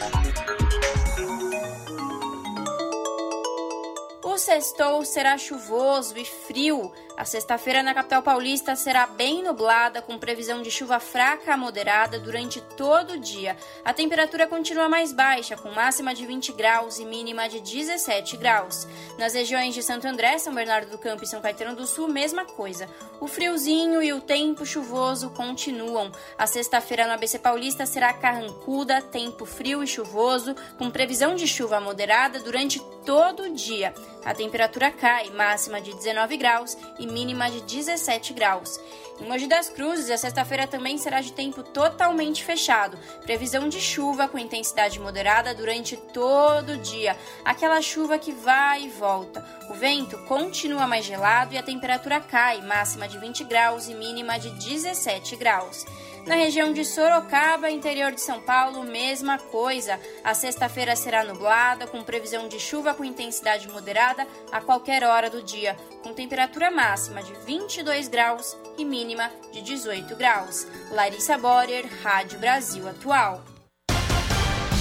O 4.23 4.39
sextou 4.39 5.05
será 5.05 5.37
chuvoso 5.37 6.17
e 6.17 6.25
frio 6.25 6.93
a 7.21 7.25
sexta-feira 7.27 7.83
na 7.83 7.93
capital 7.93 8.23
paulista 8.23 8.75
será 8.75 9.07
bem 9.07 9.43
nublada, 9.43 10.01
com 10.01 10.17
previsão 10.17 10.63
de 10.63 10.71
chuva 10.71 10.99
fraca 10.99 11.53
a 11.53 11.57
moderada 11.57 12.19
durante 12.19 12.63
todo 12.79 13.13
o 13.13 13.19
dia. 13.19 13.59
A 13.85 13.93
temperatura 13.93 14.47
continua 14.47 14.89
mais 14.89 15.13
baixa, 15.13 15.55
com 15.55 15.71
máxima 15.71 16.15
de 16.15 16.25
20 16.25 16.51
graus 16.55 16.99
e 16.99 17.05
mínima 17.05 17.47
de 17.47 17.61
17 17.61 18.39
graus. 18.39 18.89
Nas 19.19 19.35
regiões 19.35 19.75
de 19.75 19.83
Santo 19.83 20.09
André, 20.09 20.39
São 20.39 20.55
Bernardo 20.55 20.89
do 20.89 20.97
Campo 20.97 21.23
e 21.23 21.27
São 21.27 21.43
Caetano 21.43 21.77
do 21.77 21.87
Sul, 21.87 22.09
mesma 22.09 22.47
coisa. 22.47 22.89
O 23.21 23.27
friozinho 23.27 24.03
e 24.03 24.15
o 24.15 24.23
tempo 24.23 24.65
chuvoso 24.65 25.29
continuam. 25.29 26.11
A 26.39 26.47
sexta-feira 26.47 27.07
no 27.07 27.13
ABC 27.13 27.39
Paulista 27.39 27.85
será 27.85 28.15
carrancuda, 28.15 29.03
tempo 29.03 29.45
frio 29.45 29.85
e 29.85 29.87
chuvoso, 29.87 30.57
com 30.79 30.91
previsão 30.91 31.35
de 31.35 31.47
chuva 31.47 31.83
moderada 31.83 32.39
durante 32.39 32.81
todo 33.05 33.43
o 33.43 33.55
dia. 33.55 33.93
A 34.25 34.35
temperatura 34.35 34.91
cai, 34.91 35.31
máxima 35.31 35.81
de 35.81 35.95
19 35.95 36.37
graus 36.37 36.77
e 36.99 37.10
mínima 37.11 37.51
de 37.51 37.61
17 37.61 38.33
graus. 38.33 38.81
Em 39.21 39.29
Mogi 39.29 39.47
das 39.47 39.69
Cruzes, 39.69 40.11
a 40.11 40.17
sexta-feira 40.17 40.67
também 40.67 40.97
será 40.97 41.21
de 41.21 41.33
tempo 41.33 41.63
totalmente 41.63 42.43
fechado. 42.43 42.99
Previsão 43.23 43.69
de 43.69 43.79
chuva 43.79 44.27
com 44.27 44.39
intensidade 44.39 44.99
moderada 44.99 45.55
durante 45.55 45.97
todo 45.97 46.71
o 46.73 46.79
dia. 46.79 47.17
Aquela 47.45 47.83
chuva 47.83 48.19
que 48.19 48.33
vai 48.33 48.85
e 48.85 48.89
volta. 48.89 49.45
O 49.69 49.75
vento 49.75 50.17
continua 50.25 50.87
mais 50.87 51.05
gelado 51.05 51.55
e 51.55 51.59
a 51.59 51.63
temperatura 51.63 52.19
cai, 52.19 52.63
máxima 52.63 53.07
de 53.07 53.19
20 53.19 53.45
graus 53.45 53.89
e 53.89 53.95
mínima 53.95 54.39
de 54.39 54.51
17 54.51 55.37
graus. 55.37 55.85
Na 56.31 56.37
região 56.37 56.73
de 56.73 56.85
Sorocaba, 56.85 57.69
interior 57.69 58.13
de 58.13 58.21
São 58.21 58.39
Paulo, 58.41 58.85
mesma 58.85 59.37
coisa. 59.37 59.99
A 60.23 60.33
sexta-feira 60.33 60.95
será 60.95 61.25
nublada, 61.25 61.89
com 61.89 62.05
previsão 62.05 62.47
de 62.47 62.61
chuva 62.61 62.95
com 62.95 63.05
intensidade 63.05 63.69
moderada 63.69 64.25
a 64.53 64.61
qualquer 64.61 65.03
hora 65.03 65.29
do 65.29 65.43
dia, 65.43 65.77
com 66.05 66.15
temperatura 66.15 66.71
máxima 66.71 67.21
de 67.21 67.33
22 67.45 68.07
graus 68.07 68.57
e 68.79 68.85
mínima 68.85 69.29
de 69.53 69.61
18 69.61 70.15
graus. 70.15 70.69
Larissa 70.93 71.37
Borer, 71.37 71.85
Rádio 72.01 72.39
Brasil 72.39 72.89
Atual. 72.89 73.43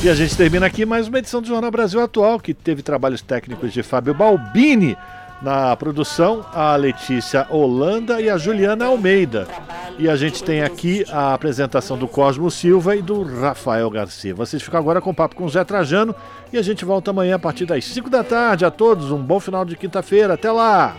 E 0.03 0.07
a 0.07 0.13
gente 0.13 0.37
termina 0.37 0.67
aqui 0.67 0.85
mais 0.85 1.07
uma 1.07 1.17
edição 1.17 1.41
do 1.41 1.47
Jornal 1.47 1.71
Brasil 1.71 1.99
Atual, 1.99 2.39
que 2.39 2.53
teve 2.53 2.83
trabalhos 2.83 3.23
técnicos 3.23 3.73
de 3.73 3.81
Fábio 3.81 4.13
Balbini. 4.13 4.95
Na 5.41 5.75
produção, 5.77 6.45
a 6.53 6.75
Letícia 6.75 7.47
Holanda 7.49 8.19
e 8.21 8.29
a 8.29 8.37
Juliana 8.37 8.85
Almeida. 8.87 9.47
E 9.97 10.09
a 10.09 10.15
gente 10.15 10.43
tem 10.43 10.61
aqui 10.61 11.05
a 11.09 11.33
apresentação 11.33 11.97
do 11.97 12.07
Cosmo 12.07 12.51
Silva 12.51 12.95
e 12.95 13.01
do 13.01 13.23
Rafael 13.23 13.89
Garcia. 13.89 14.35
Vocês 14.35 14.61
ficam 14.61 14.79
agora 14.79 14.99
com 14.99 15.11
o 15.11 15.15
papo 15.15 15.35
com 15.35 15.45
o 15.45 15.49
Zé 15.49 15.63
Trajano 15.63 16.13
e 16.51 16.57
a 16.57 16.61
gente 16.61 16.83
volta 16.83 17.11
amanhã 17.11 17.35
a 17.35 17.39
partir 17.39 17.65
das 17.65 17.85
5 17.85 18.09
da 18.09 18.23
tarde. 18.23 18.65
A 18.65 18.71
todos, 18.71 19.11
um 19.11 19.21
bom 19.21 19.39
final 19.39 19.63
de 19.63 19.77
quinta-feira. 19.77 20.33
Até 20.33 20.51
lá! 20.51 20.95